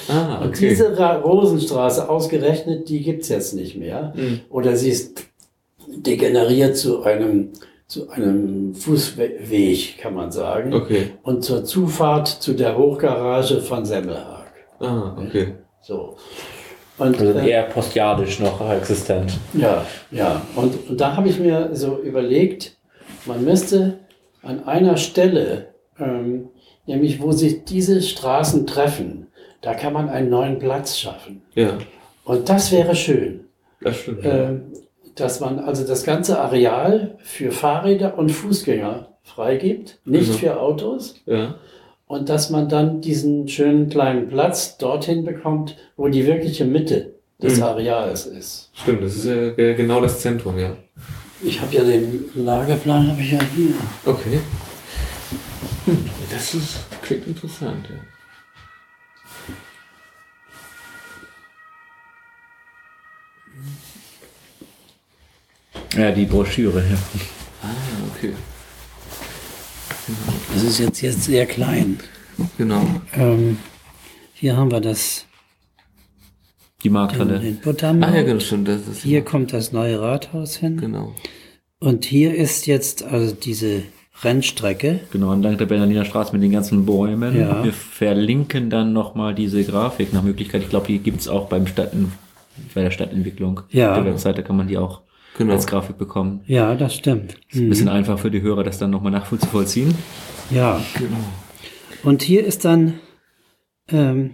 Ah, 0.09 0.41
Und 0.43 0.49
okay. 0.49 0.71
diese 0.71 0.99
Ra 0.99 1.17
Rosenstraße 1.19 2.09
ausgerechnet, 2.09 2.89
die 2.89 3.01
gibt's 3.01 3.29
jetzt 3.29 3.55
nicht 3.55 3.77
mehr. 3.77 4.13
Hm. 4.17 4.41
Oder 4.51 4.77
sie 4.77 4.91
ist 4.91 5.23
degeneriert 5.87 6.77
zu 6.77 7.03
einem, 7.03 7.51
zu 7.87 8.11
einem 8.11 8.75
Fußweg, 8.75 9.99
kann 9.99 10.15
man 10.15 10.33
sagen. 10.33 10.75
Okay. 10.75 11.11
Und 11.23 11.45
zur 11.45 11.65
Zufahrt 11.65 12.27
zu 12.29 12.55
der 12.55 12.77
Hochgarage 12.77 13.61
von 13.61 13.85
Semmelhag. 13.85 14.47
Ah, 14.81 15.17
okay. 15.17 15.55
So. 15.83 16.17
Und, 16.99 17.19
Also 17.21 17.39
äh, 17.39 17.51
eher 17.51 17.63
postiadisch 17.65 18.41
noch 18.41 18.61
existent. 18.73 19.33
Ja, 19.55 19.85
ja. 20.11 20.43
Und, 20.57 20.91
und 20.91 21.01
da 21.01 21.17
habe 21.17 21.29
ich 21.29 21.39
mir 21.39 21.71
so 21.73 21.99
überlegt, 22.01 22.77
man 23.27 23.45
müsste 23.45 23.99
an 24.43 24.65
einer 24.65 24.97
Stelle, 24.97 25.69
ähm, 25.99 26.49
nämlich 26.87 27.21
wo 27.21 27.33
sich 27.33 27.65
diese 27.65 28.01
Straßen 28.03 28.67
treffen, 28.67 29.27
da 29.61 29.75
kann 29.75 29.93
man 29.93 30.09
einen 30.09 30.31
neuen 30.31 30.59
Platz 30.59 30.99
schaffen. 30.99 31.43
Ja, 31.55 31.79
Und 32.25 32.49
das 32.49 32.73
wäre 32.73 32.95
schön, 32.95 33.45
das 33.81 33.97
stimmt. 33.97 34.21
ähm, 34.25 34.63
dass 35.17 35.41
man 35.41 35.59
also 35.59 35.87
das 35.87 36.05
ganze 36.05 36.41
Areal 36.41 37.17
für 37.19 37.51
Fahrräder 37.51 38.17
und 38.17 38.31
Fußgänger 38.31 39.09
freigibt, 39.23 39.99
nicht 40.05 40.31
Mhm. 40.31 40.35
für 40.37 40.61
Autos. 40.61 41.17
Ja. 41.27 41.57
Und 42.07 42.29
dass 42.29 42.51
man 42.51 42.69
dann 42.69 43.01
diesen 43.01 43.47
schönen 43.49 43.89
kleinen 43.89 44.29
Platz 44.29 44.79
dorthin 44.79 45.25
bekommt, 45.25 45.77
wo 45.97 46.09
die 46.09 46.27
wirkliche 46.27 46.65
Mitte 46.65 47.15
des 47.43 47.59
Mhm. 47.59 47.63
Areals 47.65 48.27
ist. 48.27 48.71
Stimmt, 48.75 49.03
das 49.05 49.17
ist 49.17 49.27
äh, 49.27 49.75
genau 49.75 50.01
das 50.01 50.21
Zentrum, 50.21 50.59
ja. 50.59 50.75
Ich 51.43 51.61
habe 51.61 51.75
ja 51.75 51.83
den 51.85 52.31
Lageplan, 52.35 53.09
habe 53.11 53.23
ich 53.23 53.33
ja 53.33 53.39
hier. 53.55 53.75
Okay. 54.05 54.41
Das 56.31 56.55
ist, 56.55 56.81
klingt 57.03 57.27
interessant, 57.27 57.87
ja. 57.89 57.97
Ja, 65.97 66.13
die 66.13 66.27
Broschüre. 66.27 66.85
Ja. 66.89 66.99
Ah, 67.63 67.69
okay. 68.15 68.35
Das 70.55 70.63
ist 70.63 70.79
jetzt, 70.79 71.01
jetzt 71.01 71.25
sehr 71.25 71.47
klein. 71.47 71.99
Genau. 72.57 72.87
Ähm, 73.15 73.59
hier 74.35 74.57
haben 74.57 74.71
wir 74.71 74.81
das, 74.81 75.27
Die 76.83 76.89
den, 76.89 76.93
Markthalle. 76.93 77.39
den 77.41 78.03
Ah, 78.03 78.15
ja, 78.15 78.23
genau, 78.23 78.41
stimmt. 78.41 78.69
Das 78.69 78.87
ist 78.89 79.03
Hier 79.03 79.23
kommt 79.23 79.53
das 79.53 79.73
neue 79.73 80.01
Rathaus 80.01 80.57
hin. 80.57 80.77
Genau. 80.79 81.15
Und 81.79 82.05
hier 82.05 82.35
ist 82.35 82.67
jetzt 82.67 83.03
also 83.03 83.35
diese 83.35 83.83
Rennstrecke. 84.23 85.01
Genau, 85.13 85.33
entlang 85.33 85.57
der 85.57 85.67
Bernardiner 85.67 86.05
Straße 86.05 86.33
mit 86.33 86.43
den 86.43 86.53
ganzen 86.53 86.85
Bäumen. 86.85 87.39
Ja. 87.39 87.65
Wir 87.65 87.73
verlinken 87.73 88.69
dann 88.71 88.93
nochmal 88.93 89.35
diese 89.35 89.65
Grafik 89.65 90.13
nach 90.13 90.23
Möglichkeit. 90.23 90.63
Ich 90.63 90.69
glaube, 90.69 90.87
die 90.89 90.99
gibt's 90.99 91.27
auch 91.29 91.49
beim 91.49 91.67
Stadten, 91.67 92.13
bei 92.75 92.83
der 92.83 92.91
Stadtentwicklung. 92.91 93.61
Ja. 93.71 93.91
Auf 93.93 94.03
der 94.03 94.13
Webseite 94.13 94.43
kann 94.43 94.57
man 94.57 94.69
die 94.69 94.77
auch 94.79 95.01
Genau. 95.39 95.55
als 95.55 95.67
Grafik 95.67 95.97
bekommen. 95.97 96.43
Ja, 96.47 96.75
das 96.75 96.95
stimmt. 96.95 97.37
Ist 97.49 97.61
ein 97.61 97.69
bisschen 97.71 97.89
einfach 97.89 98.19
für 98.19 98.31
die 98.31 98.43
Hörer, 98.43 98.63
das 98.65 98.79
dann 98.79 98.91
nochmal 98.91 99.13
nachzuvollziehen. 99.13 99.95
Ja. 100.51 100.81
Genau. 100.99 101.17
Und 102.03 102.23
hier 102.23 102.45
ist 102.45 102.65
dann, 102.67 102.95
ähm, 103.89 104.33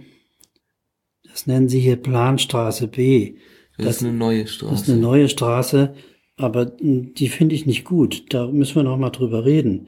das 1.37 1.45
nennen 1.45 1.69
sie 1.69 1.79
hier 1.79 1.97
Planstraße 1.97 2.87
B. 2.87 3.35
Das, 3.77 3.85
Das- 3.85 3.95
ist 3.97 4.03
eine 4.05 4.13
neue 4.17 4.41
Das 4.41 4.49
ist 4.49 4.55
Straße. 4.55 4.91
eine 4.91 5.01
neue 5.01 5.29
Straße, 5.29 5.93
aber 6.35 6.71
mh, 6.81 7.09
die 7.15 7.29
finde 7.29 7.53
ich 7.53 7.67
nicht 7.67 7.83
gut. 7.85 8.25
Da 8.33 8.47
müssen 8.47 8.75
wir 8.77 8.81
noch 8.83 8.97
mal 8.97 9.11
drüber 9.11 9.45
reden. 9.45 9.87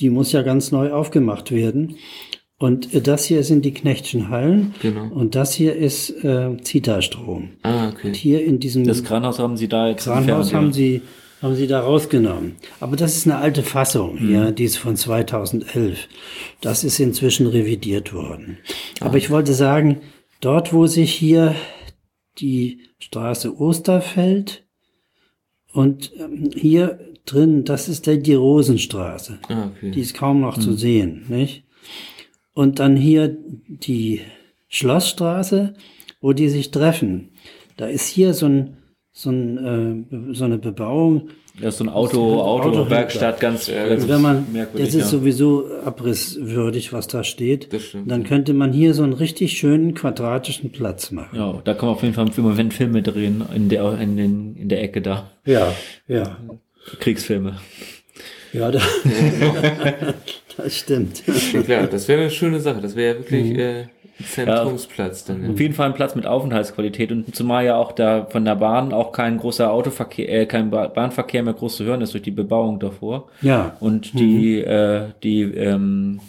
Die 0.00 0.10
muss 0.10 0.32
ja 0.32 0.42
ganz 0.42 0.72
neu 0.72 0.90
aufgemacht 0.92 1.52
werden. 1.52 1.94
Und 2.58 2.92
äh, 2.92 3.00
das 3.00 3.26
hier 3.26 3.44
sind 3.44 3.64
die 3.64 3.72
Knechtschen 3.74 4.28
Hallen 4.30 4.74
Genau. 4.82 5.12
und 5.14 5.36
das 5.36 5.54
hier 5.54 5.76
ist 5.76 6.10
äh, 6.24 6.56
Zitastrom. 6.62 7.50
Ah, 7.62 7.90
okay. 7.90 8.12
Hier 8.12 8.44
in 8.44 8.58
diesem 8.58 8.84
Das 8.84 9.04
Kranhaus 9.04 9.38
haben 9.38 9.56
Sie 9.56 9.68
da 9.68 9.88
jetzt 9.88 10.02
Kranhaus 10.04 10.26
entfernt, 10.46 10.50
ja. 10.50 10.58
haben 10.58 10.72
sie, 10.72 11.02
haben 11.40 11.54
sie 11.54 11.68
da 11.68 11.78
rausgenommen. 11.78 12.56
Aber 12.80 12.96
das 12.96 13.16
ist 13.16 13.26
eine 13.28 13.36
alte 13.36 13.62
Fassung, 13.62 14.18
ja, 14.32 14.50
die 14.50 14.64
ist 14.64 14.76
von 14.78 14.96
2011. 14.96 16.08
Das 16.60 16.82
ist 16.82 16.98
inzwischen 16.98 17.46
revidiert 17.46 18.12
worden. 18.12 18.58
Aber 19.00 19.16
ich 19.18 19.30
wollte 19.30 19.52
sagen, 19.54 19.98
dort, 20.40 20.72
wo 20.72 20.86
sich 20.86 21.12
hier 21.12 21.54
die 22.38 22.80
Straße 22.98 23.56
Osterfeld 23.58 24.66
und 25.72 26.12
ähm, 26.18 26.50
hier 26.54 26.98
drin, 27.24 27.64
das 27.64 27.88
ist 27.88 28.06
die, 28.06 28.34
Rosenstraße. 28.34 29.38
Ah, 29.48 29.70
okay. 29.76 29.90
Die 29.90 30.00
ist 30.00 30.14
kaum 30.14 30.40
noch 30.40 30.58
zu 30.58 30.72
sehen, 30.72 31.26
nicht? 31.28 31.64
Und 32.54 32.78
dann 32.78 32.96
hier 32.96 33.36
die 33.68 34.22
Schlossstraße, 34.68 35.74
wo 36.20 36.32
die 36.32 36.48
sich 36.48 36.70
treffen. 36.70 37.30
Da 37.76 37.86
ist 37.86 38.08
hier 38.08 38.34
so 38.34 38.46
ein, 38.46 38.78
so, 39.12 39.30
ein, 39.30 40.08
äh, 40.10 40.34
so 40.34 40.44
eine 40.44 40.58
Bebauung. 40.58 41.28
Das 41.60 41.74
ist 41.74 41.78
so 41.78 41.84
ein 41.84 41.88
Auto, 41.88 42.40
Auto- 42.40 42.68
Autowerkstatt, 42.68 43.40
ganz, 43.40 43.66
ganz 43.66 44.02
Und 44.04 44.08
wenn 44.08 44.20
man, 44.22 44.46
merkwürdig. 44.52 44.86
das 44.86 44.94
ist 44.94 45.12
ja. 45.12 45.18
sowieso 45.18 45.66
abrisswürdig, 45.84 46.92
was 46.92 47.08
da 47.08 47.24
steht. 47.24 47.72
Das 47.72 47.82
stimmt, 47.82 48.10
Dann 48.10 48.24
könnte 48.24 48.54
man 48.54 48.72
hier 48.72 48.94
so 48.94 49.02
einen 49.02 49.12
richtig 49.12 49.58
schönen 49.58 49.94
quadratischen 49.94 50.70
Platz 50.70 51.10
machen. 51.10 51.36
ja, 51.36 51.60
da 51.64 51.74
kann 51.74 51.86
man 51.88 51.96
auf 51.96 52.02
jeden 52.02 52.14
Fall 52.14 52.30
immer 52.36 52.56
wenn 52.56 52.70
Filme 52.70 53.02
drehen 53.02 53.42
in 53.54 53.68
der, 53.68 53.98
in, 54.00 54.16
den, 54.16 54.56
in 54.56 54.68
der 54.68 54.82
Ecke 54.82 55.00
da. 55.02 55.30
Ja, 55.44 55.72
ja, 56.06 56.36
Kriegsfilme. 57.00 57.56
ja, 58.52 58.70
da, 58.70 58.80
das 60.56 60.76
stimmt. 60.76 61.22
Ja, 61.66 61.86
das 61.86 62.08
wäre 62.08 62.22
eine 62.22 62.30
schöne 62.30 62.60
Sache. 62.60 62.80
Das 62.80 62.96
wäre 62.96 63.14
ja 63.14 63.20
wirklich 63.20 63.50
Mhm. 63.52 63.58
äh, 63.58 63.86
Zentrumsplatz 64.24 65.24
dann. 65.24 65.42
Auf 65.50 65.56
Ja. 65.56 65.62
jeden 65.62 65.74
Fall 65.74 65.86
ein 65.86 65.94
Platz 65.94 66.14
mit 66.14 66.26
Aufenthaltsqualität 66.26 67.12
und 67.12 67.34
zumal 67.34 67.64
ja 67.64 67.76
auch 67.76 67.92
da 67.92 68.26
von 68.26 68.44
der 68.44 68.56
Bahn 68.56 68.92
auch 68.92 69.12
kein 69.12 69.38
großer 69.38 69.70
Autoverkehr, 69.72 70.28
äh, 70.42 70.46
kein 70.46 70.70
ba 70.70 70.88
Bahnverkehr 70.88 71.42
mehr 71.42 71.54
groß 71.54 71.76
zu 71.76 71.84
hören 71.84 72.00
ist 72.00 72.12
durch 72.14 72.22
die 72.22 72.30
Bebauung 72.30 72.80
davor. 72.80 73.28
Ja, 73.42 73.76
Und 73.80 74.18
die, 74.18 74.58
äh, 74.60 75.08
die 75.22 75.42
ähm, 75.42 76.20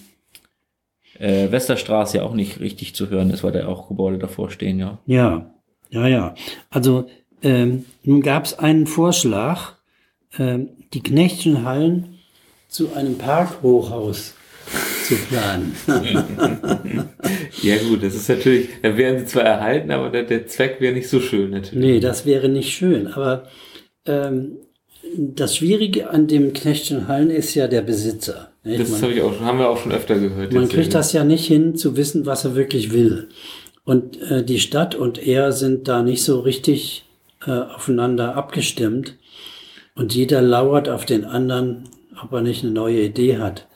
äh, 1.17 1.51
Westerstraße 1.51 2.17
ja 2.17 2.23
auch 2.23 2.33
nicht 2.33 2.59
richtig 2.59 2.95
zu 2.95 3.09
hören 3.09 3.29
ist, 3.31 3.43
weil 3.43 3.51
da 3.51 3.67
auch 3.67 3.87
Gebäude 3.87 4.17
davor 4.17 4.49
stehen, 4.51 4.79
ja. 4.79 4.99
Ja, 5.05 5.45
ja, 5.89 6.07
ja. 6.07 6.33
Also 6.69 7.07
ähm, 7.41 7.85
nun 8.03 8.21
gab 8.21 8.45
es 8.45 8.57
einen 8.59 8.85
Vorschlag, 8.87 9.73
ähm, 10.37 10.69
die 10.93 11.01
Knechtschen 11.01 11.65
Hallen 11.65 12.19
zu 12.67 12.93
einem 12.93 13.17
Parkhochhaus 13.17 14.35
zu 15.09 15.15
planen. 15.15 15.75
ja 17.63 17.77
gut, 17.77 18.03
das 18.03 18.15
ist 18.15 18.29
natürlich, 18.29 18.69
da 18.81 18.95
wären 18.95 19.19
sie 19.19 19.25
zwar 19.25 19.43
erhalten, 19.43 19.91
aber 19.91 20.09
der, 20.09 20.23
der 20.23 20.47
Zweck 20.47 20.77
wäre 20.79 20.93
nicht 20.93 21.09
so 21.09 21.19
schön 21.19 21.51
natürlich. 21.51 21.83
nee, 21.83 21.99
das 21.99 22.25
wäre 22.25 22.47
nicht 22.47 22.71
schön. 22.71 23.07
Aber 23.07 23.47
ähm, 24.05 24.57
das 25.17 25.55
Schwierige 25.57 26.11
an 26.11 26.27
dem 26.27 26.53
Knechtschen 26.53 27.07
Hallen 27.07 27.31
ist 27.31 27.55
ja 27.55 27.67
der 27.67 27.81
Besitzer. 27.81 28.51
nicht? 28.63 28.79
Das 28.79 29.01
habe 29.01 29.13
ich 29.13 29.21
auch 29.21 29.33
schon, 29.33 29.45
haben 29.45 29.59
wir 29.59 29.69
auch 29.69 29.79
schon 29.79 29.91
öfter 29.91 30.19
gehört. 30.19 30.53
Man 30.53 30.69
kriegt 30.69 30.93
das 30.93 31.11
ja 31.11 31.23
nicht 31.23 31.45
hin, 31.45 31.75
zu 31.75 31.97
wissen, 31.97 32.25
was 32.25 32.45
er 32.45 32.55
wirklich 32.55 32.93
will. 32.93 33.29
Und 33.83 34.21
äh, 34.21 34.43
die 34.43 34.59
Stadt 34.59 34.93
und 34.93 35.25
er 35.25 35.51
sind 35.51 35.87
da 35.87 36.03
nicht 36.03 36.23
so 36.23 36.39
richtig 36.41 37.05
äh, 37.45 37.51
aufeinander 37.51 38.35
abgestimmt 38.35 39.15
und 39.95 40.13
jeder 40.13 40.41
lauert 40.41 40.87
auf 40.87 41.05
den 41.05 41.25
anderen, 41.25 41.85
ob 42.23 42.31
er 42.33 42.41
nicht 42.41 42.63
eine 42.63 42.73
neue 42.73 43.01
Idee 43.01 43.37
hat. 43.37 43.67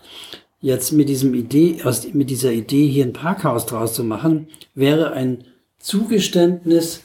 Jetzt 0.63 0.93
mit 0.93 1.09
diesem 1.09 1.33
Idee, 1.33 1.81
aus, 1.83 2.13
mit 2.13 2.29
dieser 2.29 2.53
Idee 2.53 2.87
hier 2.87 3.03
ein 3.03 3.11
Parkhaus 3.11 3.65
draus 3.65 3.93
zu 3.93 4.05
machen, 4.05 4.47
wäre 4.73 5.11
ein 5.11 5.43
Zugeständnis 5.77 7.01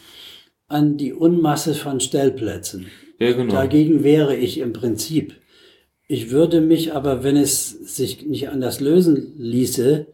an 0.68 0.96
die 0.96 1.12
Unmasse 1.12 1.74
von 1.74 1.98
Stellplätzen. 1.98 2.86
Ja, 3.18 3.32
genau. 3.32 3.52
Dagegen 3.52 4.04
wäre 4.04 4.36
ich 4.36 4.58
im 4.58 4.72
Prinzip. 4.72 5.34
Ich 6.06 6.30
würde 6.30 6.60
mich 6.60 6.94
aber, 6.94 7.24
wenn 7.24 7.36
es 7.36 7.70
sich 7.96 8.24
nicht 8.24 8.48
anders 8.48 8.78
lösen 8.78 9.34
ließe, 9.38 10.06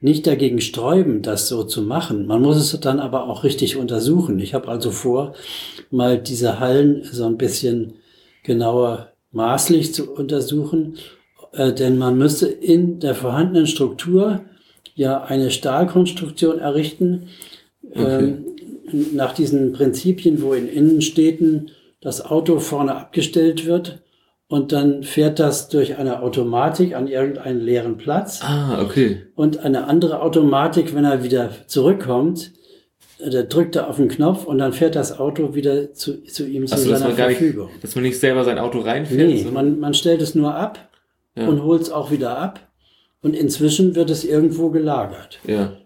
nicht 0.00 0.26
dagegen 0.26 0.60
sträuben, 0.60 1.22
das 1.22 1.48
so 1.48 1.64
zu 1.64 1.80
machen. 1.80 2.26
Man 2.26 2.42
muss 2.42 2.58
es 2.58 2.78
dann 2.78 3.00
aber 3.00 3.26
auch 3.26 3.42
richtig 3.42 3.78
untersuchen. 3.78 4.38
Ich 4.38 4.52
habe 4.52 4.68
also 4.68 4.90
vor, 4.90 5.34
mal 5.90 6.18
diese 6.18 6.60
Hallen 6.60 7.08
so 7.10 7.24
ein 7.24 7.38
bisschen 7.38 7.94
genauer 8.42 9.12
maßlich 9.30 9.94
zu 9.94 10.12
untersuchen, 10.12 10.98
äh, 11.52 11.72
denn 11.72 11.98
man 11.98 12.16
müsste 12.18 12.46
in 12.46 12.98
der 13.00 13.14
vorhandenen 13.14 13.66
Struktur 13.66 14.40
ja 14.94 15.22
eine 15.24 15.50
Stahlkonstruktion 15.50 16.58
errichten, 16.58 17.28
Okay. 17.94 18.24
ähm, 18.24 18.44
nach 19.14 19.32
diesen 19.34 19.72
Prinzipien, 19.72 20.40
wo 20.40 20.52
in 20.54 20.68
Innenstädten 20.68 21.70
das 22.00 22.24
Auto 22.24 22.58
vorne 22.60 22.94
abgestellt 22.94 23.66
wird 23.66 24.02
und 24.48 24.70
dann 24.72 25.02
fährt 25.02 25.38
das 25.40 25.68
durch 25.68 25.96
eine 25.98 26.22
Automatik 26.22 26.94
an 26.94 27.08
irgendeinen 27.08 27.60
leeren 27.60 27.96
Platz 27.96 28.40
Ah, 28.42 28.80
okay. 28.82 29.22
und 29.34 29.58
eine 29.64 29.88
andere 29.88 30.20
Automatik, 30.22 30.94
wenn 30.94 31.04
er 31.04 31.24
wieder 31.24 31.50
zurückkommt, 31.66 32.52
äh, 33.18 33.30
da 33.30 33.42
drückt 33.42 33.76
er 33.76 33.88
auf 33.88 33.96
den 33.96 34.08
Knopf 34.08 34.44
und 34.44 34.58
dann 34.58 34.72
fährt 34.72 34.94
das 34.94 35.18
Auto 35.18 35.54
wieder 35.54 35.92
zu, 35.92 36.22
zu 36.24 36.46
ihm 36.46 36.66
zu 36.66 36.74
Achso, 36.74 36.90
dass 36.90 37.00
seiner 37.00 37.10
man 37.10 37.16
gar 37.18 37.28
nicht, 37.28 37.38
Verfügung. 37.38 37.68
dass 37.82 37.94
man 37.94 38.04
nicht 38.04 38.18
selber 38.20 38.44
sein 38.44 38.58
Auto 38.58 38.78
reinfährt. 38.80 39.28
Nee, 39.28 39.46
man, 39.52 39.80
man 39.80 39.92
stellt 39.94 40.22
es 40.22 40.34
nur 40.34 40.54
ab 40.54 40.88
Ja. 41.34 41.48
und 41.48 41.62
holt 41.62 41.82
es 41.82 41.90
auch 41.90 42.10
wieder 42.10 42.38
ab 42.38 42.60
und 43.22 43.34
inzwischen 43.34 43.94
wird 43.94 44.10
es 44.10 44.24
irgendwo 44.24 44.70
gelagert. 44.70 45.38
ja, 45.46 45.76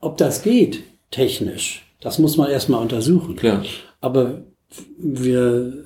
Ob 0.00 0.16
das 0.16 0.42
geht, 0.42 0.82
technisch, 1.10 1.84
das 2.00 2.18
muss 2.18 2.36
man 2.36 2.50
erstmal 2.50 2.80
untersuchen. 2.80 3.36
klar. 3.36 3.64
Aber 4.00 4.42
wir 4.98 5.84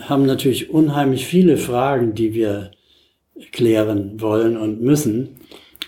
haben 0.00 0.26
natürlich 0.26 0.70
unheimlich 0.70 1.26
viele 1.26 1.56
Fragen, 1.56 2.14
die 2.14 2.34
wir 2.34 2.70
klären 3.52 4.20
wollen 4.20 4.56
und 4.56 4.80
müssen. 4.80 5.36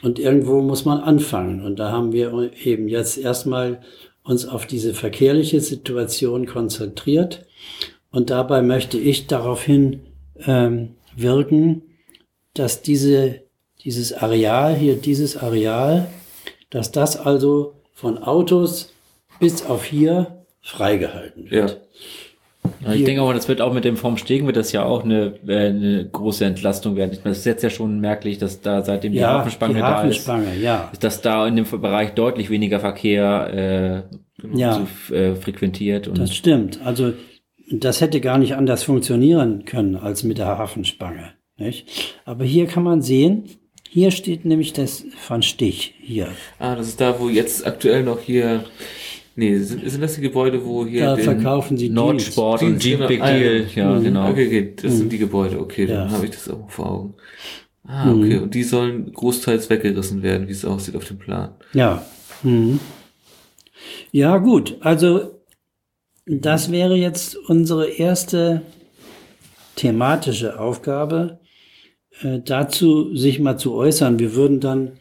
Und 0.02 0.18
irgendwo 0.18 0.62
muss 0.62 0.84
man 0.84 1.00
anfangen. 1.00 1.62
Und 1.62 1.78
da 1.78 1.90
haben 1.92 2.12
wir 2.12 2.52
eben 2.64 2.88
jetzt 2.88 3.18
erstmal 3.18 3.82
uns 4.22 4.46
auf 4.46 4.66
diese 4.66 4.94
verkehrliche 4.94 5.60
Situation 5.60 6.46
konzentriert. 6.46 7.46
Und 8.10 8.30
dabei 8.30 8.62
möchte 8.62 8.98
ich 8.98 9.26
daraufhin 9.26 10.00
ähm, 10.46 10.94
wirken, 11.16 11.82
dass 12.54 12.82
diese, 12.82 13.42
dieses 13.84 14.12
Areal 14.12 14.74
hier, 14.74 14.96
dieses 14.96 15.36
Areal, 15.36 16.08
dass 16.70 16.90
das 16.92 17.16
also 17.16 17.74
von 17.94 18.18
Autos 18.18 18.92
bis 19.38 19.64
auf 19.66 19.84
hier 19.84 20.44
freigehalten 20.62 21.50
wird. 21.50 21.70
Ja. 21.70 21.76
Ja, 22.86 22.92
ich 22.92 23.04
denke 23.04 23.22
aber, 23.22 23.32
das 23.32 23.48
wird 23.48 23.62
auch 23.62 23.72
mit 23.72 23.84
dem 23.84 23.96
Vom 23.96 24.18
Stegen 24.18 24.46
wird 24.46 24.56
das 24.56 24.72
ja 24.72 24.84
auch 24.84 25.02
eine, 25.02 25.34
äh, 25.46 25.68
eine 25.68 26.06
große 26.10 26.44
Entlastung 26.44 26.94
werden. 26.96 27.16
Das 27.24 27.38
ist 27.38 27.46
jetzt 27.46 27.62
ja 27.62 27.70
schon 27.70 28.00
merklich, 28.00 28.36
dass 28.36 28.60
da 28.60 28.82
seitdem 28.82 29.12
die 29.12 29.18
Ja, 29.18 29.38
Hafenspange 29.38 29.74
die 29.74 29.80
da 29.80 29.88
ist, 29.88 29.96
Hafenspange, 29.98 30.56
ja. 30.60 30.90
ist, 30.92 31.02
dass 31.02 31.22
da 31.22 31.46
in 31.46 31.56
dem 31.56 31.64
Bereich 31.64 32.10
deutlich 32.12 32.50
weniger 32.50 32.78
Verkehr 32.78 34.04
äh, 34.44 34.48
Ja. 34.58 34.86
so, 35.08 35.14
äh, 35.14 35.36
frequentiert 35.36 36.06
und 36.06 36.18
Das 36.18 36.34
stimmt. 36.34 36.80
Also 36.84 37.14
das 37.72 38.02
hätte 38.02 38.20
gar 38.20 38.36
nicht 38.36 38.54
anders 38.56 38.82
funktionieren 38.82 39.64
können 39.64 39.96
als 39.96 40.22
mit 40.22 40.36
der 40.36 40.46
Hafenspange. 40.58 41.32
Nicht? 41.60 42.16
Aber 42.24 42.44
hier 42.44 42.66
kann 42.66 42.82
man 42.82 43.02
sehen, 43.02 43.44
hier 43.88 44.10
steht 44.10 44.44
nämlich 44.44 44.72
das 44.72 45.04
von 45.18 45.42
Stich 45.42 45.94
hier. 46.00 46.28
Ah, 46.58 46.74
das 46.74 46.88
ist 46.88 47.00
da, 47.00 47.20
wo 47.20 47.28
jetzt 47.28 47.66
aktuell 47.66 48.02
noch 48.02 48.20
hier. 48.20 48.64
Nee, 49.36 49.58
sind, 49.58 49.88
sind 49.88 50.00
das 50.00 50.14
die 50.16 50.20
Gebäude, 50.22 50.64
wo 50.64 50.86
hier. 50.86 51.04
Da 51.04 51.16
den- 51.16 51.24
verkaufen 51.24 51.76
sie 51.76 51.88
Nordsport 51.90 52.60
Jeans, 52.60 52.72
und 52.74 52.84
Jeep. 52.84 53.06
Big 53.08 53.20
Ah, 53.22 53.30
ja. 53.30 53.38
Deal. 53.38 53.66
Ja, 53.74 53.90
Mhm. 53.94 54.04
genau. 54.04 54.30
Okay, 54.30 54.46
okay, 54.46 54.72
das 54.82 54.96
sind 54.96 55.12
die 55.12 55.18
Gebäude, 55.18 55.60
okay, 55.60 55.86
dann 55.86 56.08
Ja. 56.08 56.10
habe 56.14 56.24
ich 56.24 56.30
das 56.32 56.48
auch 56.48 56.68
vor 56.70 56.90
Augen. 56.90 57.14
Ah, 57.86 58.10
okay, 58.12 58.38
und 58.38 58.54
die 58.54 58.62
sollen 58.62 59.12
großteils 59.12 59.68
weggerissen 59.70 60.22
werden, 60.22 60.46
wie 60.48 60.52
es 60.52 60.64
aussieht 60.64 60.94
auf 60.96 61.04
dem 61.04 61.18
Plan. 61.18 61.54
Ja. 61.72 62.04
Mhm. 62.42 62.78
Ja, 64.12 64.38
gut. 64.38 64.76
Also 64.80 65.40
das 66.26 66.70
wäre 66.70 66.94
jetzt 66.96 67.36
unsere 67.36 67.88
erste 67.88 68.62
thematische 69.76 70.60
Aufgabe, 70.60 71.39
dazu 72.44 73.14
sich 73.16 73.38
mal 73.40 73.56
zu 73.58 73.74
äußern. 73.74 74.18
Wir 74.18 74.34
würden 74.34 74.60
dann 74.60 74.92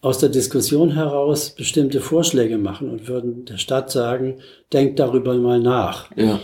aus 0.00 0.18
der 0.18 0.28
Diskussion 0.30 0.94
heraus 0.94 1.50
bestimmte 1.54 2.00
Vorschläge 2.00 2.58
machen 2.58 2.90
und 2.90 3.06
würden 3.08 3.44
der 3.44 3.58
Stadt 3.58 3.90
sagen, 3.90 4.38
denkt 4.72 4.98
darüber 4.98 5.34
mal 5.34 5.60
nach. 5.60 6.10
Ja, 6.16 6.40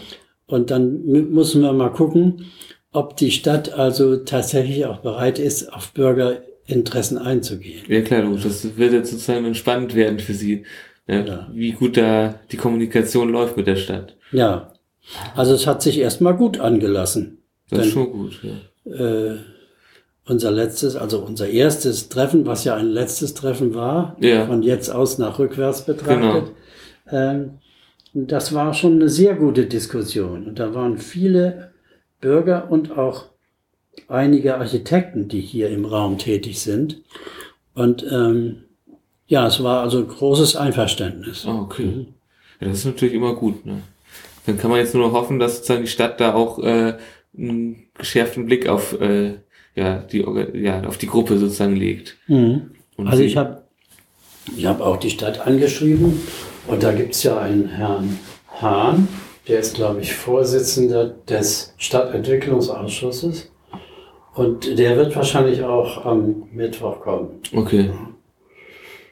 Und 0.46 0.70
dann 0.70 1.02
mü- 1.04 1.28
müssen 1.28 1.62
wir 1.62 1.72
mal 1.72 1.88
gucken, 1.90 2.44
ob 2.92 3.16
die 3.16 3.30
Stadt 3.32 3.72
also 3.72 4.16
tatsächlich 4.18 4.86
auch 4.86 4.98
bereit 4.98 5.38
ist, 5.38 5.72
auf 5.72 5.92
Bürgerinteressen 5.92 7.18
einzugehen. 7.18 7.82
ja 7.88 8.00
klar, 8.02 8.22
das 8.42 8.76
wird 8.76 8.92
jetzt 8.92 9.10
sozusagen 9.10 9.44
entspannend 9.44 9.94
werden 9.94 10.20
für 10.20 10.34
sie, 10.34 10.64
ne? 11.06 11.24
Ja. 11.26 11.48
wie 11.52 11.72
gut 11.72 11.96
da 11.96 12.34
die 12.52 12.56
Kommunikation 12.56 13.30
läuft 13.30 13.56
mit 13.56 13.66
der 13.66 13.76
Stadt. 13.76 14.14
Ja, 14.32 14.72
also 15.34 15.54
es 15.54 15.66
hat 15.66 15.82
sich 15.82 15.98
erstmal 15.98 16.36
gut 16.36 16.60
angelassen. 16.60 17.38
Das 17.70 17.86
ist 17.86 17.92
schon 17.92 18.10
gut, 18.12 18.40
ja. 18.42 18.92
Äh, 18.92 19.36
unser 20.28 20.50
letztes, 20.50 20.94
also 20.96 21.20
unser 21.20 21.48
erstes 21.48 22.08
Treffen, 22.08 22.46
was 22.46 22.64
ja 22.64 22.74
ein 22.76 22.86
letztes 22.88 23.34
Treffen 23.34 23.74
war, 23.74 24.16
Ja. 24.20 24.46
von 24.46 24.62
jetzt 24.62 24.90
aus 24.90 25.18
nach 25.18 25.38
rückwärts 25.38 25.82
betrachtet, 25.86 26.52
ähm, 27.10 27.58
das 28.14 28.52
war 28.54 28.74
schon 28.74 28.94
eine 28.94 29.08
sehr 29.08 29.34
gute 29.34 29.66
Diskussion. 29.66 30.46
Und 30.46 30.58
da 30.58 30.74
waren 30.74 30.98
viele 30.98 31.72
Bürger 32.20 32.70
und 32.70 32.96
auch 32.96 33.26
einige 34.08 34.56
Architekten, 34.56 35.28
die 35.28 35.40
hier 35.40 35.68
im 35.70 35.84
Raum 35.84 36.18
tätig 36.18 36.60
sind. 36.60 37.02
Und 37.74 38.04
ähm, 38.10 38.64
ja, 39.26 39.46
es 39.46 39.62
war 39.62 39.82
also 39.82 40.04
großes 40.04 40.56
Einverständnis. 40.56 41.44
Ah, 41.46 41.60
okay. 41.60 42.06
Ja, 42.60 42.68
das 42.68 42.78
ist 42.78 42.86
natürlich 42.86 43.14
immer 43.14 43.34
gut, 43.34 43.64
ne? 43.66 43.82
Dann 44.46 44.56
kann 44.58 44.70
man 44.70 44.80
jetzt 44.80 44.94
nur 44.94 45.06
noch 45.06 45.12
hoffen, 45.12 45.38
dass 45.38 45.56
sozusagen 45.56 45.82
die 45.82 45.90
Stadt 45.90 46.20
da 46.20 46.32
auch 46.34 46.58
äh, 46.60 46.96
einen 47.36 47.84
geschärften 47.94 48.46
Blick 48.46 48.66
auf 48.68 48.98
äh, 48.98 49.34
ja, 49.78 49.98
die, 49.98 50.24
ja, 50.54 50.82
auf 50.84 50.98
die 50.98 51.06
Gruppe 51.06 51.38
sozusagen 51.38 51.76
legt. 51.76 52.16
Mhm. 52.26 52.72
Also 53.04 53.22
ich 53.22 53.36
habe 53.36 53.62
ich 54.56 54.66
hab 54.66 54.80
auch 54.80 54.96
die 54.96 55.10
Stadt 55.10 55.46
angeschrieben 55.46 56.20
und 56.66 56.82
da 56.82 56.92
gibt's 56.92 57.22
ja 57.22 57.38
einen 57.38 57.68
Herrn 57.68 58.18
Hahn, 58.60 59.08
der 59.46 59.60
ist, 59.60 59.76
glaube 59.76 60.00
ich, 60.00 60.14
Vorsitzender 60.14 61.14
des 61.28 61.74
Stadtentwicklungsausschusses 61.76 63.50
und 64.34 64.78
der 64.78 64.96
wird 64.96 65.14
wahrscheinlich 65.14 65.62
auch 65.62 66.04
am 66.04 66.48
Mittwoch 66.52 67.00
kommen. 67.00 67.40
Okay. 67.54 67.90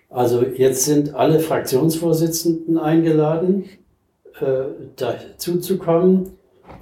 Also 0.09 0.43
jetzt 0.43 0.85
sind 0.85 1.15
alle 1.15 1.41
Fraktionsvorsitzenden 1.41 2.79
eingeladen, 2.79 3.65
äh, 4.41 4.65
dazu 4.97 5.59
zu 5.59 5.79
kommen. 5.79 6.31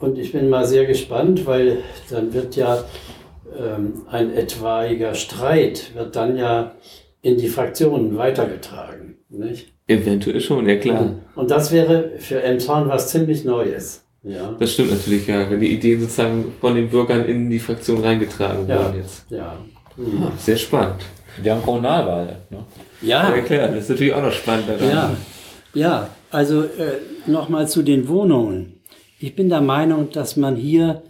Und 0.01 0.19
ich 0.19 0.33
bin 0.33 0.49
mal 0.49 0.67
sehr 0.67 0.87
gespannt, 0.87 1.47
weil 1.47 1.79
dann 2.11 2.33
wird 2.35 2.57
ja 2.57 2.85
ein 4.11 4.35
etwaiger 4.35 5.15
Streit, 5.15 5.93
wird 5.95 6.17
dann 6.17 6.37
ja 6.37 6.73
in 7.23 7.37
die 7.39 7.49
Fraktionen 7.49 8.17
weitergetragen. 8.17 9.17
Nicht? 9.31 9.73
Eventuell 9.87 10.41
schon, 10.41 10.69
ja 10.69 10.77
klar. 10.77 11.15
Und 11.35 11.51
das 11.51 11.73
wäre 11.73 12.13
für 12.19 12.43
Emshorn 12.43 12.89
was 12.89 13.09
ziemlich 13.11 13.45
Neues. 13.45 14.03
Ja, 14.23 14.55
Das 14.59 14.73
stimmt 14.73 14.91
natürlich, 14.93 15.27
ja. 15.27 15.51
Wenn 15.51 15.61
die 15.61 15.73
Ideen 15.75 16.01
sozusagen 16.01 16.53
von 16.61 16.75
den 16.75 16.89
Bürgern 16.89 17.27
in 17.27 17.51
die 17.51 17.59
Fraktion 17.59 18.01
reingetragen 18.03 18.67
Ja. 18.67 18.85
wurden 18.87 18.97
jetzt. 18.99 19.27
ja. 19.31 19.59
Ah, 19.97 20.33
sehr 20.39 20.57
spannend. 20.57 21.03
wir 21.43 21.53
haben 21.55 21.63
Kommunalwahl. 21.63 22.37
Ne? 22.51 22.65
Ja, 23.03 23.35
Ja, 23.37 23.43
klar, 23.43 23.69
das 23.69 23.85
ist 23.85 23.91
natürlich 23.91 24.15
auch 24.15 24.23
noch 24.23 24.33
spannend 24.33 24.69
daran. 24.69 24.89
Ja, 24.89 25.17
ja. 25.75 26.09
also 26.31 26.63
äh, 26.63 26.99
nochmal 27.27 27.69
zu 27.69 27.83
den 27.83 28.09
Wohnungen. 28.09 28.81
Ich 29.21 29.37
bin 29.37 29.49
der 29.51 29.61
Meinung, 29.61 30.11
dass 30.11 30.37
man 30.37 30.57
hier 30.57 31.03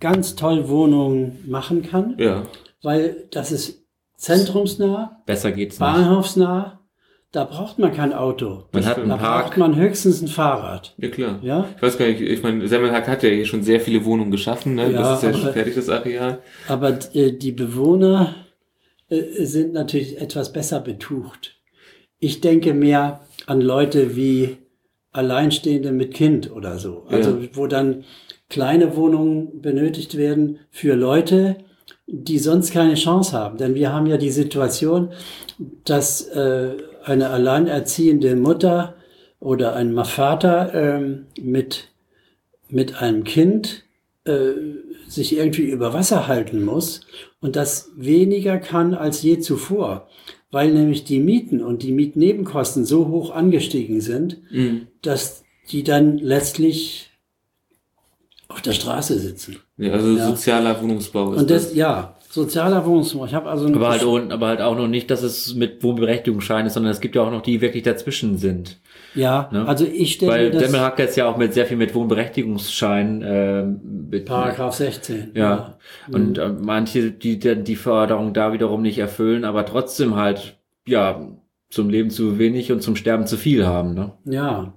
ganz 0.00 0.36
toll 0.36 0.68
Wohnungen 0.68 1.38
machen 1.46 1.82
kann, 1.82 2.14
Ja, 2.18 2.42
weil 2.82 3.28
das 3.30 3.52
ist 3.52 3.84
zentrumsnah, 4.16 5.22
Besser 5.26 5.52
geht's 5.52 5.78
nicht. 5.78 5.86
bahnhofsnah. 5.86 6.80
Da 7.32 7.44
braucht 7.44 7.78
man 7.78 7.92
kein 7.92 8.14
Auto. 8.14 8.64
Man 8.72 8.86
hat 8.86 8.96
einen 8.98 9.10
Da 9.10 9.16
Park. 9.16 9.46
braucht 9.46 9.56
man 9.58 9.76
höchstens 9.76 10.22
ein 10.22 10.28
Fahrrad. 10.28 10.94
ja 10.96 11.08
klar. 11.10 11.38
Ja, 11.42 11.66
Ich 11.76 11.82
weiß 11.82 11.98
gar 11.98 12.06
nicht, 12.06 12.20
ich 12.22 12.42
meine, 12.42 12.66
Semmelhack 12.66 13.08
hat 13.08 13.22
ja 13.22 13.28
hier 13.28 13.44
schon 13.44 13.62
sehr 13.62 13.80
viele 13.80 14.04
Wohnungen 14.06 14.30
geschaffen, 14.30 14.74
ne? 14.74 14.90
Ja, 14.90 15.00
das 15.00 15.18
ist 15.18 15.22
ja 15.24 15.28
aber- 15.30 15.38
schon 15.38 15.52
fertig, 15.52 15.74
das 15.74 15.88
Areal. 15.90 16.38
aber 16.68 16.98
äh, 17.14 17.32
die 17.32 17.52
Bewohner 17.52 18.34
äh, 19.10 19.44
sind 19.44 19.72
natürlich 19.74 20.18
etwas 20.20 20.52
besser 20.52 20.80
betucht. 20.80 21.56
Ich 22.18 22.40
denke 22.40 22.72
mehr 22.72 23.20
an 23.46 23.60
Leute 23.60 24.16
wie 24.16 24.56
Alleinstehende 25.12 25.92
mit 25.92 26.14
Kind 26.14 26.50
oder 26.50 26.78
so. 26.78 27.04
Also 27.08 27.30
Ja. 27.38 27.48
wo 27.52 27.66
dann 27.66 28.04
kleine 28.48 28.96
Wohnungen 28.96 29.60
benötigt 29.60 30.16
werden 30.16 30.58
für 30.70 30.94
Leute, 30.94 31.56
die 32.06 32.38
sonst 32.38 32.72
keine 32.72 32.94
Chance 32.94 33.32
haben. 33.32 33.58
Denn 33.58 33.74
wir 33.74 33.92
haben 33.92 34.06
ja 34.06 34.16
die 34.16 34.30
Situation, 34.30 35.10
dass 35.84 36.26
äh, 36.28 36.76
eine 37.04 37.30
alleinerziehende 37.30 38.36
Mutter 38.36 38.94
oder 39.40 39.74
ein 39.74 39.94
Vater 40.04 40.72
ähm, 40.74 41.26
mit, 41.40 41.88
mit 42.68 43.00
einem 43.02 43.24
Kind 43.24 43.84
äh, 44.24 44.52
sich 45.08 45.36
irgendwie 45.36 45.68
über 45.68 45.92
Wasser 45.92 46.26
halten 46.26 46.64
muss 46.64 47.00
und 47.40 47.56
das 47.56 47.92
weniger 47.96 48.58
kann 48.58 48.94
als 48.94 49.22
je 49.22 49.38
zuvor, 49.38 50.08
weil 50.50 50.72
nämlich 50.72 51.04
die 51.04 51.20
Mieten 51.20 51.62
und 51.62 51.82
die 51.82 51.92
Mietnebenkosten 51.92 52.84
so 52.84 53.08
hoch 53.08 53.30
angestiegen 53.30 54.00
sind, 54.00 54.38
Mhm. 54.50 54.88
dass 55.02 55.44
die 55.70 55.84
dann 55.84 56.18
letztlich 56.18 57.10
auf 58.48 58.62
der 58.62 58.72
Straße 58.72 59.18
sitzen. 59.18 59.56
Ja, 59.76 59.92
also 59.92 60.16
Ja. 60.16 60.26
sozialer 60.28 60.80
Wohnungsbau 60.80 61.32
ist 61.32 61.40
Und 61.40 61.50
das, 61.50 61.74
ja, 61.74 62.14
sozialer 62.30 62.84
Wohnungsbau. 62.86 63.24
Ich 63.26 63.34
habe 63.34 63.48
also 63.50 63.66
Aber 63.66 63.88
halt, 63.88 64.04
auch, 64.04 64.20
aber 64.30 64.46
halt 64.48 64.60
auch 64.60 64.76
noch 64.76 64.88
nicht, 64.88 65.10
dass 65.10 65.22
es 65.22 65.54
mit 65.54 65.82
Wohnberechtigungsschein 65.82 66.66
ist, 66.66 66.74
sondern 66.74 66.92
es 66.92 67.00
gibt 67.00 67.16
ja 67.16 67.22
auch 67.22 67.30
noch 67.30 67.42
die, 67.42 67.52
die 67.52 67.60
wirklich 67.60 67.82
dazwischen 67.82 68.38
sind. 68.38 68.80
ja, 69.14 69.48
ne? 69.52 69.66
also 69.66 69.84
ich 69.84 70.14
stelle 70.14 70.32
Weil 70.32 70.44
mir 70.46 70.50
das 70.52 70.62
Semmelhack 70.64 70.98
jetzt 70.98 71.16
ja 71.16 71.26
auch 71.28 71.36
mit 71.36 71.54
sehr 71.54 71.66
viel 71.66 71.76
mit 71.76 71.94
Wohnberechtigungsschein 71.94 73.22
ähm, 73.26 73.80
mit, 74.10 74.26
Paragraph 74.26 74.74
16. 74.74 75.32
Ja. 75.34 75.78
Und 76.12 76.38
äh, 76.38 76.48
manche, 76.48 77.10
die 77.10 77.38
dann 77.38 77.64
die 77.64 77.76
Förderung 77.76 78.32
da 78.32 78.52
wiederum 78.52 78.82
nicht 78.82 78.98
erfüllen, 78.98 79.44
aber 79.44 79.64
trotzdem 79.66 80.14
halt, 80.16 80.58
ja, 80.86 81.26
zum 81.70 81.88
Leben 81.90 82.10
zu 82.10 82.38
wenig 82.38 82.70
und 82.70 82.80
zum 82.82 82.94
Sterben 82.94 83.26
zu 83.26 83.36
viel 83.36 83.66
haben, 83.66 83.94
ne? 83.94 84.12
Ja, 84.24 84.74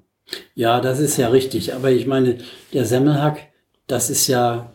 ja, 0.55 0.79
das 0.79 0.99
ist 0.99 1.17
ja 1.17 1.27
richtig. 1.29 1.73
Aber 1.75 1.91
ich 1.91 2.05
meine, 2.07 2.37
der 2.73 2.85
Semmelhack, 2.85 3.48
das 3.89 4.09
ist 4.09 4.27
ja 4.27 4.71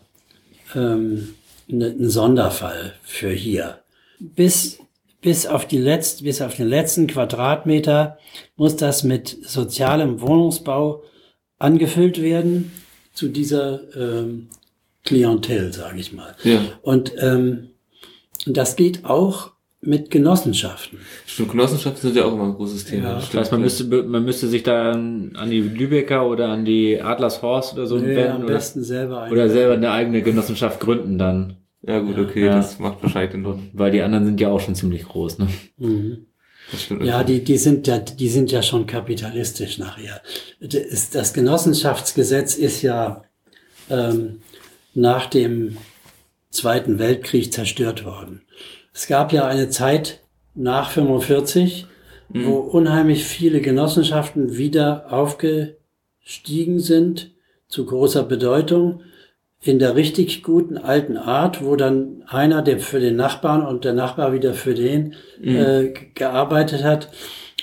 ähm, 0.75 1.35
ne- 1.67 1.95
ein 1.99 2.09
Sonderfall 2.09 2.93
für 3.03 3.31
hier. 3.31 3.79
Bis, 4.19 4.77
bis, 5.21 5.47
auf 5.47 5.67
die 5.67 5.77
letzt, 5.77 6.23
bis 6.23 6.41
auf 6.41 6.55
den 6.55 6.67
letzten 6.67 7.07
Quadratmeter 7.07 8.19
muss 8.55 8.75
das 8.75 9.03
mit 9.03 9.35
sozialem 9.43 10.21
Wohnungsbau 10.21 11.03
angefüllt 11.57 12.21
werden 12.21 12.71
zu 13.13 13.29
dieser 13.29 13.81
ähm, 13.95 14.49
Klientel, 15.03 15.71
sage 15.73 15.99
ich 15.99 16.11
mal. 16.13 16.35
Ja. 16.43 16.59
Und 16.81 17.13
ähm, 17.17 17.69
das 18.45 18.75
geht 18.75 19.05
auch 19.05 19.51
mit 19.85 20.09
Genossenschaften. 20.11 20.99
Stimmt, 21.25 21.51
Genossenschaften 21.51 22.01
sind 22.01 22.15
ja 22.15 22.25
auch 22.25 22.33
immer 22.33 22.45
ein 22.45 22.53
großes 22.53 22.85
Thema. 22.85 23.09
Ja. 23.09 23.15
Das 23.15 23.33
heißt, 23.33 23.51
man 23.51 23.61
müsste, 23.61 23.83
man 23.85 24.23
müsste 24.25 24.47
sich 24.47 24.63
da 24.63 24.91
an 24.91 25.49
die 25.49 25.61
Lübecker 25.61 26.27
oder 26.27 26.49
an 26.49 26.65
die 26.65 27.01
Adlershorst 27.01 27.73
oder 27.73 27.85
so 27.87 27.97
Nee, 27.97 28.15
wenden 28.15 28.31
am 28.31 28.43
oder, 28.43 28.53
besten 28.53 28.83
selber 28.83 29.21
ein. 29.23 29.31
oder 29.31 29.49
selber 29.49 29.73
eine 29.75 29.91
eigene 29.91 30.21
Genossenschaft 30.21 30.79
gründen 30.79 31.17
dann. 31.17 31.57
Ja, 31.81 31.99
gut, 31.99 32.17
okay, 32.17 32.45
Ja. 32.45 32.55
das 32.55 32.79
macht 32.79 33.03
wahrscheinlich 33.03 33.31
den 33.31 33.43
Sinn. 33.43 33.69
Weil 33.73 33.91
die 33.91 34.01
anderen 34.01 34.25
sind 34.25 34.41
ja 34.41 34.49
auch 34.49 34.59
schon 34.59 34.73
ziemlich 34.75 35.03
groß, 35.07 35.37
ne? 35.39 35.47
Mhm. 35.77 36.25
Ja, 37.03 37.23
die, 37.23 37.43
die 37.43 37.57
sind 37.57 37.85
ja, 37.85 37.99
die 37.99 38.27
sind 38.27 38.51
ja 38.51 38.63
schon 38.63 38.87
kapitalistisch 38.87 39.77
nachher. 39.77 40.19
Das, 40.59 41.11
das 41.11 41.33
Genossenschaftsgesetz 41.33 42.55
ist 42.55 42.81
ja 42.81 43.23
ähm, 43.91 44.41
nach 44.95 45.27
dem 45.27 45.77
Zweiten 46.49 46.97
Weltkrieg 46.97 47.53
zerstört 47.53 48.03
worden. 48.03 48.41
Es 48.95 49.07
gab 49.07 49.33
ja 49.33 49.45
eine 49.45 49.67
Zeit 49.69 50.21
nach 50.55 50.89
45, 50.89 51.85
wo 52.29 52.55
unheimlich 52.55 53.23
viele 53.25 53.59
Genossenschaften 53.61 54.57
wieder 54.57 55.05
aufgestiegen 55.11 56.79
sind 56.79 57.31
zu 57.67 57.85
großer 57.85 58.23
Bedeutung 58.23 59.01
in 59.61 59.79
der 59.79 59.95
richtig 59.95 60.43
guten 60.43 60.77
alten 60.77 61.17
Art, 61.17 61.63
wo 61.63 61.75
dann 61.75 62.23
einer 62.27 62.61
der 62.61 62.79
für 62.79 62.99
den 62.99 63.15
Nachbarn 63.15 63.65
und 63.65 63.83
der 63.83 63.93
Nachbar 63.93 64.31
wieder 64.33 64.53
für 64.53 64.73
den 64.73 65.13
äh, 65.43 65.87
g- 65.89 66.11
gearbeitet 66.13 66.83
hat 66.83 67.09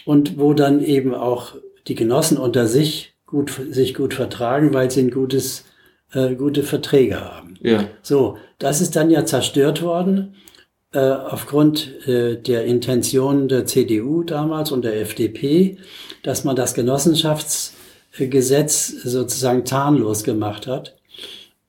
und 0.05 0.39
wo 0.39 0.53
dann 0.55 0.81
eben 0.85 1.15
auch 1.15 1.55
die 1.89 1.95
Genossen 1.95 2.39
unter 2.39 2.67
sich 2.67 3.15
gut 3.27 3.51
sich 3.71 3.95
gut 3.95 4.15
vertragen, 4.15 4.75
weil 4.75 4.91
sie 4.91 5.01
ein 5.01 5.11
gutes 5.11 5.65
äh, 6.13 6.35
gute 6.35 6.63
Verträge 6.63 7.21
haben. 7.21 7.55
Ja, 7.63 7.85
So, 8.03 8.37
das 8.59 8.81
ist 8.81 8.95
dann 8.97 9.11
ja 9.11 9.25
zerstört 9.25 9.83
worden. 9.83 10.35
äh, 10.35 10.52
aufgrund 10.99 12.07
äh, 12.07 12.37
der 12.37 12.67
Intention 12.67 13.49
der 13.49 13.67
CDU 13.67 14.23
damals 14.25 14.71
und 14.73 14.85
der 14.85 15.01
FDP, 15.01 15.79
dass 16.23 16.45
man 16.45 16.55
das 16.55 16.75
Genossenschaftsgesetz 16.75 18.89
sozusagen 18.89 19.65
tarnlos 19.65 20.23
gemacht 20.25 20.67
hat 20.67 20.99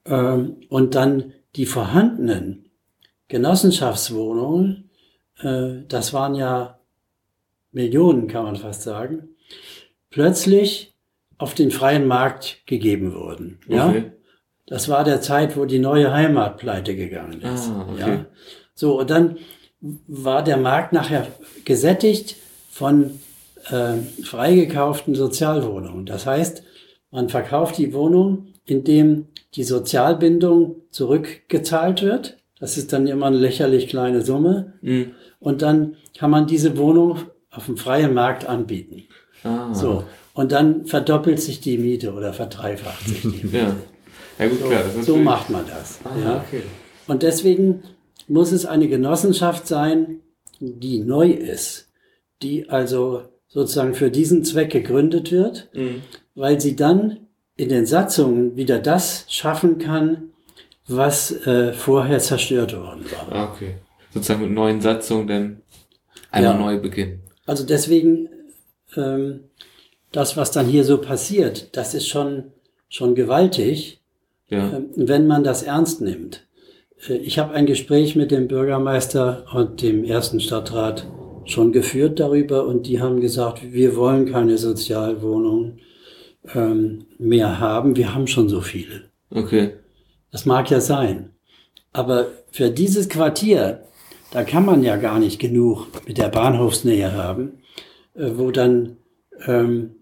ähm, 0.05 0.57
und 0.69 0.95
dann 0.95 1.31
die 1.55 1.65
vorhandenen 1.65 2.65
Genossenschaftswohnungen, 3.29 4.89
äh, 5.41 5.83
das 5.87 6.11
waren 6.13 6.35
ja 6.35 6.77
Millionen, 7.71 8.27
kann 8.27 8.43
man 8.43 8.57
fast 8.57 8.83
sagen, 8.83 9.29
plötzlich 10.09 10.93
auf 11.37 11.53
den 11.53 11.71
freien 11.71 12.05
Markt 12.07 12.59
gegeben 12.65 13.15
wurden. 13.15 13.59
Ja? 13.67 13.89
okay. 13.89 14.11
Das 14.67 14.87
war 14.87 15.03
der 15.03 15.19
Zeit, 15.21 15.57
wo 15.57 15.65
die 15.65 15.79
neue 15.79 16.13
Heimat 16.13 16.57
pleite 16.57 16.95
gegangen 16.95 17.41
ist. 17.41 17.69
Ah, 17.69 17.85
okay. 17.91 17.99
ja? 17.99 18.25
So, 18.75 18.99
und 18.99 19.09
dann 19.09 19.37
war 20.07 20.43
der 20.43 20.57
Markt 20.57 20.93
nachher 20.93 21.27
gesättigt 21.65 22.37
von 22.69 23.19
äh, 23.69 23.97
freigekauften 24.23 25.15
Sozialwohnungen. 25.15 26.05
Das 26.05 26.25
heißt, 26.25 26.63
man 27.11 27.29
verkauft 27.29 27.77
die 27.77 27.93
Wohnung, 27.93 28.47
indem 28.65 29.27
die 29.55 29.63
Sozialbindung 29.63 30.75
zurückgezahlt 30.89 32.01
wird. 32.01 32.37
Das 32.59 32.77
ist 32.77 32.93
dann 32.93 33.07
immer 33.07 33.27
eine 33.27 33.37
lächerlich 33.37 33.87
kleine 33.87 34.21
Summe. 34.21 34.73
Mhm. 34.81 35.11
Und 35.39 35.61
dann 35.61 35.97
kann 36.17 36.31
man 36.31 36.47
diese 36.47 36.77
Wohnung 36.77 37.19
auf 37.51 37.65
dem 37.65 37.77
freien 37.77 38.13
Markt 38.13 38.45
anbieten. 38.47 39.03
Ah. 39.43 39.73
So. 39.73 40.05
Und 40.33 40.51
dann 40.51 40.85
verdoppelt 40.85 41.39
sich 41.39 41.59
die 41.59 41.77
Miete 41.77 42.13
oder 42.13 42.33
verdreifacht 42.33 43.07
sich 43.07 43.21
die 43.21 43.27
Miete. 43.27 43.57
Ja. 43.57 43.75
Ja, 44.39 44.47
gut, 44.47 44.65
klar. 44.65 44.83
Das 44.83 44.95
ist 44.95 45.05
So 45.05 45.17
macht 45.17 45.49
man 45.49 45.65
das. 45.67 45.99
Ah, 46.03 46.17
ja. 46.19 46.43
okay. 46.47 46.63
Und 47.07 47.21
deswegen 47.21 47.83
muss 48.27 48.51
es 48.51 48.65
eine 48.65 48.87
Genossenschaft 48.87 49.67
sein, 49.67 50.19
die 50.59 50.99
neu 50.99 51.29
ist, 51.31 51.89
die 52.41 52.69
also 52.69 53.23
sozusagen 53.47 53.93
für 53.93 54.09
diesen 54.09 54.43
Zweck 54.43 54.71
gegründet 54.71 55.31
wird, 55.31 55.69
Mhm. 55.73 56.01
weil 56.35 56.59
sie 56.59 56.75
dann 56.75 57.27
in 57.55 57.69
den 57.69 57.85
Satzungen 57.85 58.55
wieder 58.55 58.79
das 58.79 59.25
schaffen 59.29 59.77
kann, 59.77 60.29
was 60.87 61.31
äh, 61.45 61.71
vorher 61.73 62.19
zerstört 62.19 62.75
worden 62.75 63.05
war. 63.11 63.31
Ah, 63.31 63.51
okay. 63.53 63.75
Sozusagen 64.13 64.41
mit 64.41 64.51
neuen 64.51 64.81
Satzungen 64.81 65.27
dann 65.27 65.61
einmal 66.31 66.53
Ja. 66.53 66.59
neu 66.59 66.79
beginnen. 66.79 67.21
Also 67.45 67.63
deswegen, 67.65 68.29
ähm, 68.95 69.41
das, 70.11 70.35
was 70.37 70.51
dann 70.51 70.65
hier 70.65 70.83
so 70.83 70.97
passiert, 70.99 71.75
das 71.77 71.93
ist 71.93 72.07
schon, 72.07 72.45
schon 72.89 73.15
gewaltig. 73.15 73.99
Ja. 74.49 74.71
Ähm, 74.77 74.89
wenn 74.95 75.25
man 75.27 75.43
das 75.43 75.63
ernst 75.63 76.01
nimmt. 76.01 76.45
Äh, 77.07 77.15
Ich 77.17 77.39
habe 77.39 77.53
ein 77.53 77.65
Gespräch 77.65 78.15
mit 78.15 78.31
dem 78.31 78.47
Bürgermeister 78.47 79.45
und 79.53 79.81
dem 79.81 80.03
ersten 80.03 80.39
Stadtrat 80.39 81.07
schon 81.45 81.71
geführt 81.71 82.19
darüber 82.19 82.65
und 82.65 82.87
die 82.87 83.01
haben 83.01 83.19
gesagt, 83.19 83.73
wir 83.73 83.95
wollen 83.95 84.31
keine 84.31 84.57
Sozialwohnungen 84.57 85.79
ähm, 86.53 87.05
mehr 87.17 87.59
haben, 87.59 87.95
wir 87.95 88.13
haben 88.13 88.27
schon 88.27 88.49
so 88.49 88.61
viele. 88.61 89.03
Okay. 89.29 89.71
Das 90.31 90.45
mag 90.45 90.69
ja 90.69 90.79
sein. 90.79 91.31
Aber 91.91 92.27
für 92.51 92.69
dieses 92.69 93.09
Quartier, 93.09 93.83
da 94.31 94.43
kann 94.43 94.65
man 94.65 94.83
ja 94.83 94.95
gar 94.95 95.19
nicht 95.19 95.39
genug 95.39 95.87
mit 96.07 96.17
der 96.17 96.29
Bahnhofsnähe 96.29 97.13
haben, 97.13 97.59
äh, 98.15 98.31
wo 98.35 98.51
dann 98.51 98.97
ähm, 99.45 99.95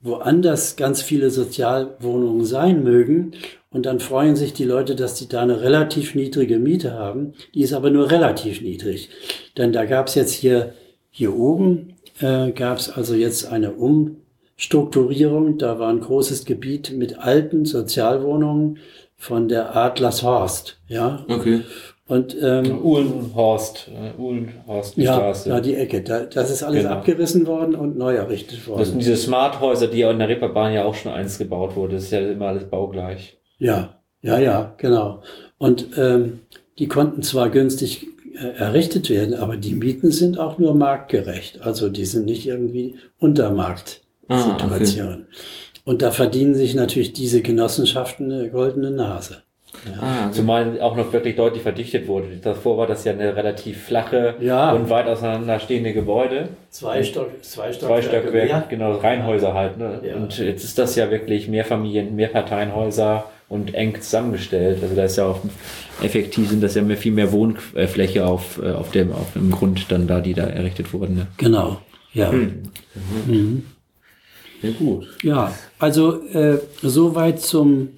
woanders 0.00 0.76
ganz 0.76 1.02
viele 1.02 1.30
Sozialwohnungen 1.30 2.44
sein 2.44 2.82
mögen. 2.82 3.32
Und 3.76 3.84
dann 3.84 4.00
freuen 4.00 4.36
sich 4.36 4.54
die 4.54 4.64
Leute, 4.64 4.94
dass 4.96 5.16
die 5.16 5.28
da 5.28 5.42
eine 5.42 5.60
relativ 5.60 6.14
niedrige 6.14 6.58
Miete 6.58 6.94
haben. 6.94 7.34
Die 7.54 7.60
ist 7.60 7.74
aber 7.74 7.90
nur 7.90 8.10
relativ 8.10 8.62
niedrig. 8.62 9.10
Denn 9.58 9.70
da 9.74 9.84
gab 9.84 10.06
es 10.08 10.14
jetzt 10.14 10.32
hier, 10.32 10.72
hier 11.10 11.36
oben, 11.36 11.96
äh, 12.20 12.52
gab 12.52 12.78
es 12.78 12.88
also 12.88 13.12
jetzt 13.14 13.52
eine 13.52 13.72
Umstrukturierung. 13.72 15.58
Da 15.58 15.78
war 15.78 15.90
ein 15.90 16.00
großes 16.00 16.46
Gebiet 16.46 16.94
mit 16.96 17.18
alten 17.18 17.66
Sozialwohnungen 17.66 18.78
von 19.18 19.46
der 19.48 19.76
Adlershorst. 19.76 20.78
Ja, 20.88 21.26
Okay. 21.28 21.60
und 22.08 22.34
ähm, 22.42 22.82
Uhlenhorst, 22.82 23.90
äh, 23.94 24.18
Uhlenhorst, 24.18 24.96
die 24.96 25.02
ja, 25.02 25.16
Straße. 25.16 25.48
ja, 25.50 25.60
die 25.60 25.74
Ecke. 25.74 26.00
Da, 26.00 26.20
das 26.24 26.50
ist 26.50 26.62
alles 26.62 26.84
Genau. 26.84 26.94
abgerissen 26.94 27.46
worden 27.46 27.74
und 27.74 27.98
neu 27.98 28.14
errichtet 28.14 28.66
worden. 28.66 28.78
das 28.78 28.88
sind 28.88 29.00
diese 29.02 29.16
Smart-Häuser, 29.18 29.88
die 29.88 30.00
in 30.00 30.18
der 30.18 30.28
Reeperbahn 30.30 30.72
ja 30.72 30.86
auch 30.86 30.94
schon 30.94 31.12
eins 31.12 31.36
gebaut 31.36 31.76
wurde. 31.76 31.96
Das 31.96 32.04
ist 32.04 32.12
ja 32.12 32.20
immer 32.20 32.46
alles 32.46 32.64
baugleich. 32.70 33.36
Ja, 33.58 34.00
ja, 34.22 34.38
ja, 34.38 34.74
genau. 34.76 35.22
Und 35.58 35.86
ähm, 35.96 36.40
die 36.78 36.88
konnten 36.88 37.22
zwar 37.22 37.50
günstig 37.50 38.06
äh, 38.34 38.58
errichtet 38.58 39.08
werden, 39.08 39.34
aber 39.34 39.56
die 39.56 39.74
Mieten 39.74 40.10
sind 40.10 40.38
auch 40.38 40.58
nur 40.58 40.74
marktgerecht. 40.74 41.62
Also 41.62 41.88
die 41.88 42.04
sind 42.04 42.26
nicht 42.26 42.46
irgendwie 42.46 42.96
Ah, 42.98 43.24
Untermarktsituation. 43.24 45.26
Und 45.84 46.02
da 46.02 46.10
verdienen 46.10 46.54
sich 46.54 46.74
natürlich 46.74 47.12
diese 47.12 47.42
Genossenschaften 47.42 48.30
eine 48.32 48.50
goldene 48.50 48.90
Nase. 48.90 49.42
Ja. 49.84 50.02
Ah, 50.02 50.32
Zumal 50.32 50.80
auch 50.80 50.96
noch 50.96 51.12
wirklich 51.12 51.36
deutlich 51.36 51.62
verdichtet 51.62 52.08
wurde. 52.08 52.28
Davor 52.42 52.78
war 52.78 52.86
das 52.86 53.04
ja 53.04 53.12
eine 53.12 53.36
relativ 53.36 53.84
flache 53.84 54.34
ja. 54.40 54.72
und 54.72 54.90
weit 54.90 55.06
auseinanderstehende 55.06 55.92
Gebäude. 55.92 56.48
Zwei, 56.70 57.02
Stock, 57.02 57.30
zwei 57.42 57.72
Stockwerke. 57.72 58.08
Zwei 58.08 58.18
Stockwerke, 58.20 58.64
genau, 58.68 58.92
Reihenhäuser 58.92 59.54
halt. 59.54 59.78
Ne? 59.78 60.00
Ja. 60.02 60.16
Und 60.16 60.36
jetzt 60.38 60.64
ist 60.64 60.78
das 60.78 60.96
ja 60.96 61.10
wirklich 61.10 61.48
Mehrfamilien, 61.48 62.16
Mehrparteienhäuser 62.16 63.24
und 63.48 63.74
eng 63.74 64.00
zusammengestellt. 64.00 64.82
Also 64.82 64.94
da 64.94 65.04
ist 65.04 65.16
ja 65.16 65.26
auch 65.26 65.40
effektiv 66.02 66.48
sind 66.48 66.62
das 66.62 66.74
ja 66.74 66.82
mehr, 66.82 66.96
viel 66.96 67.12
mehr 67.12 67.32
Wohnfläche 67.32 68.26
auf, 68.26 68.60
äh, 68.62 68.72
auf 68.72 68.90
dem, 68.90 69.12
auf 69.12 69.32
dem 69.34 69.50
Grund 69.50 69.86
dann 69.90 70.06
da, 70.06 70.20
die 70.20 70.34
da 70.34 70.44
errichtet 70.44 70.92
wurden. 70.92 71.14
Ne? 71.14 71.26
Genau, 71.36 71.80
ja. 72.12 72.30
Hm. 72.30 72.62
Mhm. 73.26 73.62
Ja, 74.62 74.70
gut. 74.72 75.06
Ja, 75.22 75.54
also 75.78 76.22
äh, 76.28 76.58
soweit 76.82 77.40
zum 77.40 77.90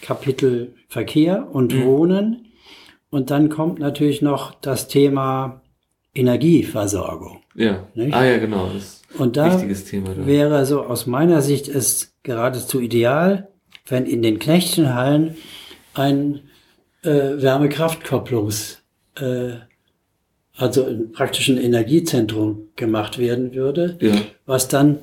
Kapitel 0.00 0.74
Verkehr 0.88 1.48
und 1.50 1.74
mhm. 1.74 1.84
Wohnen. 1.84 2.46
Und 3.10 3.30
dann 3.30 3.48
kommt 3.48 3.78
natürlich 3.78 4.22
noch 4.22 4.54
das 4.54 4.88
Thema 4.88 5.62
Energieversorgung. 6.14 7.40
Ja. 7.54 7.86
Nicht? 7.94 8.14
Ah 8.14 8.24
ja, 8.24 8.38
genau. 8.38 8.70
Das 8.72 9.02
und 9.18 9.36
da 9.36 9.62
wäre 9.62 10.66
so 10.66 10.82
aus 10.82 11.06
meiner 11.06 11.40
Sicht 11.42 11.68
es 11.68 12.14
geradezu 12.22 12.80
ideal, 12.80 13.48
wenn 13.86 14.06
in 14.06 14.22
den 14.22 14.38
Knechtchenhallen 14.38 15.36
ein 15.94 16.40
äh, 17.02 17.08
Wärmekraftkopplungs, 17.08 18.82
äh, 19.18 19.52
also 20.56 20.86
ein 20.86 21.12
praktischen 21.12 21.58
Energiezentrum 21.58 22.68
gemacht 22.76 23.18
werden 23.18 23.54
würde, 23.54 23.98
ja. 24.00 24.14
was 24.46 24.68
dann 24.68 24.98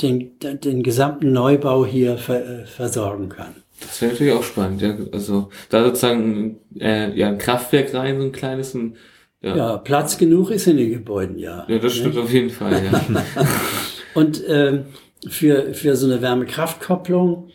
den, 0.00 0.38
den 0.40 0.82
gesamten 0.82 1.32
Neubau 1.32 1.84
hier 1.86 2.18
ver, 2.18 2.62
äh, 2.62 2.66
versorgen 2.66 3.28
kann. 3.28 3.54
Das 3.80 4.00
wäre 4.00 4.12
natürlich 4.12 4.32
auch 4.32 4.44
spannend, 4.44 4.82
ja. 4.82 4.96
Also 5.12 5.48
da 5.68 5.84
sozusagen 5.84 6.58
äh, 6.78 7.16
ja, 7.16 7.28
ein 7.28 7.38
Kraftwerk 7.38 7.92
rein, 7.94 8.18
so 8.18 8.26
ein 8.26 8.32
kleines, 8.32 8.74
ein, 8.74 8.96
ja. 9.40 9.56
ja, 9.56 9.76
Platz 9.78 10.18
genug 10.18 10.50
ist 10.50 10.66
in 10.66 10.76
den 10.76 10.90
Gebäuden, 10.90 11.38
ja. 11.38 11.66
Ja, 11.68 11.78
das 11.78 11.94
stimmt 11.94 12.14
nicht? 12.14 12.24
auf 12.24 12.32
jeden 12.32 12.50
Fall, 12.50 12.82
ja. 12.84 13.04
Und 14.14 14.42
ähm, 14.46 14.84
für, 15.28 15.74
für 15.74 15.96
so 15.96 16.06
eine 16.06 16.20
Wärmekraftkopplung 16.22 17.50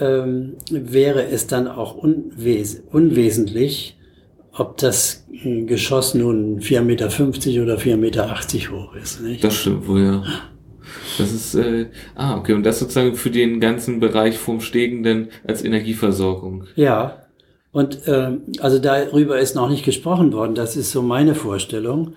ähm, 0.00 0.54
wäre 0.70 1.26
es 1.26 1.46
dann 1.46 1.68
auch 1.68 1.94
unwes 1.94 2.82
unwesentlich, 2.90 3.98
ob 4.52 4.76
das 4.78 5.26
Geschoss 5.42 6.14
nun 6.14 6.60
4,50 6.60 6.82
Meter 6.82 7.06
oder 7.62 7.76
4,80 7.76 7.96
Meter 7.96 8.36
hoch 8.70 8.94
ist. 8.94 9.20
Nicht? 9.20 9.42
Das 9.42 9.54
stimmt 9.54 9.88
wohl, 9.88 10.02
ja. 10.02 10.24
Das 11.18 11.32
ist, 11.32 11.54
äh, 11.54 11.86
ah, 12.14 12.36
okay, 12.36 12.52
und 12.52 12.64
das 12.64 12.78
sozusagen 12.78 13.14
für 13.14 13.30
den 13.30 13.60
ganzen 13.60 14.00
Bereich 14.00 14.38
vom 14.38 14.60
Stegenden 14.60 15.28
als 15.46 15.64
Energieversorgung. 15.64 16.64
Ja, 16.76 17.22
und 17.70 18.00
ähm, 18.06 18.42
also 18.60 18.78
darüber 18.78 19.38
ist 19.38 19.56
noch 19.56 19.70
nicht 19.70 19.84
gesprochen 19.84 20.32
worden, 20.32 20.54
das 20.54 20.76
ist 20.76 20.90
so 20.92 21.00
meine 21.00 21.34
Vorstellung, 21.34 22.14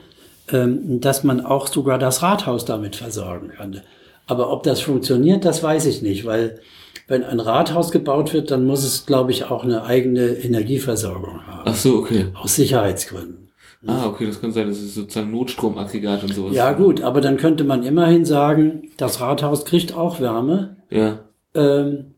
ähm, 0.51 0.99
dass 0.99 1.23
man 1.23 1.45
auch 1.45 1.67
sogar 1.67 1.97
das 1.97 2.21
Rathaus 2.21 2.65
damit 2.65 2.97
versorgen 2.97 3.51
kann. 3.55 3.81
Aber 4.27 4.51
ob 4.51 4.63
das 4.63 4.81
funktioniert, 4.81 5.45
das 5.45 5.63
weiß 5.63 5.85
ich 5.85 6.01
nicht, 6.01 6.25
weil 6.25 6.59
wenn 7.07 7.23
ein 7.23 7.39
Rathaus 7.39 7.91
gebaut 7.91 8.33
wird, 8.33 8.51
dann 8.51 8.65
muss 8.65 8.83
es, 8.83 9.05
glaube 9.05 9.31
ich, 9.31 9.45
auch 9.45 9.63
eine 9.63 9.85
eigene 9.85 10.27
Energieversorgung 10.27 11.45
haben. 11.45 11.63
Ach 11.65 11.75
so, 11.75 11.97
okay. 11.97 12.27
Aus 12.33 12.55
Sicherheitsgründen. 12.55 13.45
Ah, 13.87 14.07
okay, 14.07 14.25
das 14.25 14.41
kann 14.41 14.51
sein, 14.51 14.67
das 14.67 14.79
ist 14.79 14.95
sozusagen 14.95 15.31
Notstromaggregat 15.31 16.23
und 16.23 16.33
sowas. 16.33 16.55
Ja, 16.55 16.71
gut, 16.71 17.01
aber 17.01 17.21
dann 17.21 17.37
könnte 17.37 17.63
man 17.63 17.83
immerhin 17.83 18.25
sagen, 18.25 18.89
das 18.97 19.21
Rathaus 19.21 19.65
kriegt 19.65 19.95
auch 19.95 20.19
Wärme. 20.19 20.77
Ja. 20.89 21.19
Ähm, 21.53 22.15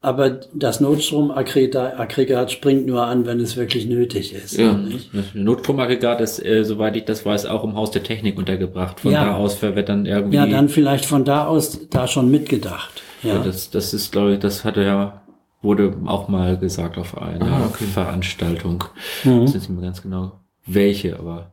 aber 0.00 0.38
das 0.54 0.78
Notstromaggregat 0.78 2.52
springt 2.52 2.86
nur 2.86 3.04
an, 3.04 3.26
wenn 3.26 3.40
es 3.40 3.56
wirklich 3.56 3.86
nötig 3.86 4.32
ist. 4.32 4.56
Ja. 4.56 4.74
Nicht? 4.74 5.10
Das 5.12 5.24
Notstromaggregat 5.34 6.20
ist, 6.20 6.44
äh, 6.44 6.64
soweit 6.64 6.94
ich 6.94 7.04
das 7.04 7.26
weiß, 7.26 7.46
auch 7.46 7.64
im 7.64 7.74
Haus 7.74 7.90
der 7.90 8.04
Technik 8.04 8.38
untergebracht. 8.38 9.00
Von 9.00 9.10
ja. 9.10 9.24
da 9.24 9.34
aus 9.34 9.60
wird 9.62 9.88
dann 9.88 10.06
irgendwie. 10.06 10.36
Ja, 10.36 10.46
dann 10.46 10.68
vielleicht 10.68 11.06
von 11.06 11.24
da 11.24 11.46
aus 11.46 11.88
da 11.90 12.06
schon 12.06 12.30
mitgedacht. 12.30 13.02
Ja, 13.26 13.36
ja 13.36 13.42
das, 13.42 13.70
das 13.70 13.94
ist, 13.94 14.12
glaube 14.12 14.34
ich, 14.34 14.38
das 14.38 14.64
hatte 14.64 14.82
ja 14.82 15.22
wurde 15.62 15.96
auch 16.06 16.28
mal 16.28 16.56
gesagt 16.56 16.96
auf 16.96 17.18
einer 17.18 17.46
ah, 17.46 17.66
okay. 17.66 17.84
Veranstaltung. 17.84 18.84
Mhm. 19.24 19.40
Das 19.42 19.54
ist 19.54 19.68
nicht 19.68 19.70
mehr 19.70 19.82
ganz 19.82 20.02
genau 20.02 20.40
welche, 20.66 21.18
aber 21.18 21.52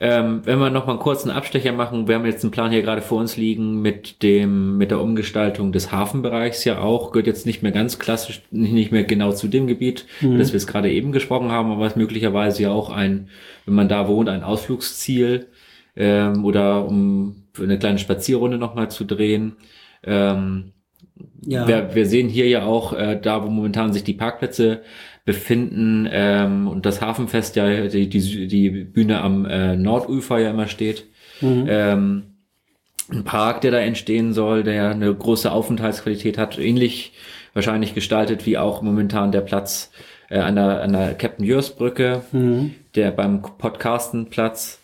ähm, 0.00 0.42
wenn 0.44 0.58
wir 0.58 0.70
noch 0.70 0.86
mal 0.86 0.92
einen 0.92 1.00
kurzen 1.00 1.30
Abstecher 1.30 1.72
machen, 1.72 2.06
wir 2.06 2.14
haben 2.14 2.24
jetzt 2.24 2.44
einen 2.44 2.52
Plan 2.52 2.70
hier 2.70 2.82
gerade 2.82 3.02
vor 3.02 3.18
uns 3.18 3.36
liegen 3.36 3.82
mit 3.82 4.22
dem 4.22 4.78
mit 4.78 4.90
der 4.90 5.00
Umgestaltung 5.00 5.72
des 5.72 5.90
Hafenbereichs 5.90 6.64
ja 6.64 6.80
auch 6.80 7.10
gehört 7.10 7.26
jetzt 7.26 7.46
nicht 7.46 7.62
mehr 7.62 7.72
ganz 7.72 7.98
klassisch 7.98 8.42
nicht 8.50 8.92
mehr 8.92 9.04
genau 9.04 9.32
zu 9.32 9.48
dem 9.48 9.66
Gebiet, 9.66 10.06
mhm. 10.20 10.38
das 10.38 10.52
wir 10.52 10.58
es 10.58 10.66
gerade 10.66 10.92
eben 10.92 11.12
gesprochen 11.12 11.50
haben, 11.50 11.72
aber 11.72 11.86
ist 11.86 11.96
möglicherweise 11.96 12.62
ja 12.62 12.70
auch 12.70 12.90
ein, 12.90 13.28
wenn 13.64 13.74
man 13.74 13.88
da 13.88 14.08
wohnt, 14.08 14.28
ein 14.28 14.44
Ausflugsziel 14.44 15.48
ähm, 15.96 16.44
oder 16.44 16.86
um 16.86 17.44
eine 17.60 17.78
kleine 17.78 17.98
Spazierrunde 17.98 18.58
noch 18.58 18.74
mal 18.74 18.90
zu 18.90 19.04
drehen. 19.04 19.56
Ähm, 20.04 20.72
ja. 21.46 21.66
wir, 21.66 21.94
wir 21.94 22.06
sehen 22.06 22.28
hier 22.28 22.48
ja 22.48 22.64
auch 22.64 22.92
äh, 22.92 23.18
da, 23.20 23.44
wo 23.44 23.48
momentan 23.48 23.92
sich 23.92 24.04
die 24.04 24.14
Parkplätze 24.14 24.82
befinden 25.24 26.08
ähm, 26.10 26.66
und 26.68 26.84
das 26.84 27.00
Hafenfest 27.00 27.56
ja 27.56 27.86
die, 27.86 28.08
die, 28.08 28.46
die 28.48 28.70
Bühne 28.70 29.20
am 29.20 29.44
äh, 29.44 29.76
Nordufer 29.76 30.38
ja 30.38 30.50
immer 30.50 30.66
steht. 30.66 31.06
Mhm. 31.40 31.66
Ähm, 31.68 32.22
ein 33.10 33.24
Park, 33.24 33.60
der 33.60 33.70
da 33.70 33.78
entstehen 33.78 34.32
soll, 34.32 34.62
der 34.62 34.90
eine 34.90 35.14
große 35.14 35.50
Aufenthaltsqualität 35.50 36.38
hat, 36.38 36.58
ähnlich 36.58 37.12
wahrscheinlich 37.52 37.94
gestaltet 37.94 38.46
wie 38.46 38.58
auch 38.58 38.82
momentan 38.82 39.32
der 39.32 39.42
Platz 39.42 39.90
äh, 40.30 40.38
an, 40.38 40.56
der, 40.56 40.82
an 40.82 40.92
der 40.92 41.14
Captain 41.14 41.44
Jörs 41.44 41.70
Brücke, 41.70 42.22
mhm. 42.32 42.74
der 42.94 43.10
beim 43.10 43.42
Podcastenplatz, 43.42 44.80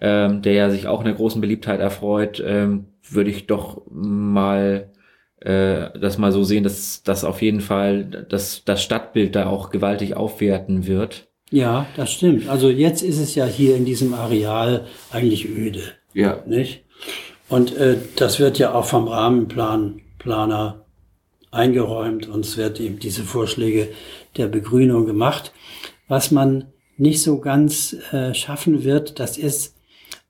ähm, 0.00 0.42
der 0.42 0.52
ja 0.52 0.70
sich 0.70 0.86
auch 0.86 1.00
einer 1.00 1.14
großen 1.14 1.40
Beliebtheit 1.40 1.80
erfreut, 1.80 2.42
ähm, 2.44 2.86
würde 3.08 3.30
ich 3.30 3.46
doch 3.46 3.82
mal 3.90 4.90
äh, 5.40 5.98
das 5.98 6.18
mal 6.18 6.32
so 6.32 6.44
sehen, 6.44 6.64
dass 6.64 7.02
das 7.02 7.24
auf 7.24 7.42
jeden 7.42 7.60
Fall 7.60 8.26
das, 8.28 8.62
das 8.64 8.82
Stadtbild 8.82 9.34
da 9.34 9.46
auch 9.46 9.70
gewaltig 9.70 10.16
aufwerten 10.16 10.86
wird. 10.86 11.28
Ja, 11.50 11.86
das 11.96 12.12
stimmt. 12.12 12.48
Also 12.48 12.70
jetzt 12.70 13.02
ist 13.02 13.18
es 13.18 13.34
ja 13.34 13.44
hier 13.44 13.76
in 13.76 13.84
diesem 13.84 14.14
Areal 14.14 14.86
eigentlich 15.10 15.48
öde. 15.48 15.82
Ja. 16.14 16.42
Nicht? 16.46 16.84
Und 17.48 17.76
äh, 17.76 17.96
das 18.16 18.38
wird 18.38 18.58
ja 18.58 18.74
auch 18.74 18.84
vom 18.84 19.08
Rahmenplaner 19.08 20.84
eingeräumt 21.50 22.28
und 22.28 22.44
es 22.44 22.56
wird 22.56 22.78
eben 22.78 23.00
diese 23.00 23.24
Vorschläge 23.24 23.88
der 24.36 24.46
Begrünung 24.46 25.06
gemacht. 25.06 25.52
Was 26.06 26.30
man 26.30 26.66
nicht 26.96 27.22
so 27.22 27.40
ganz 27.40 27.96
äh, 28.12 28.34
schaffen 28.34 28.84
wird, 28.84 29.18
das 29.18 29.36
ist 29.36 29.76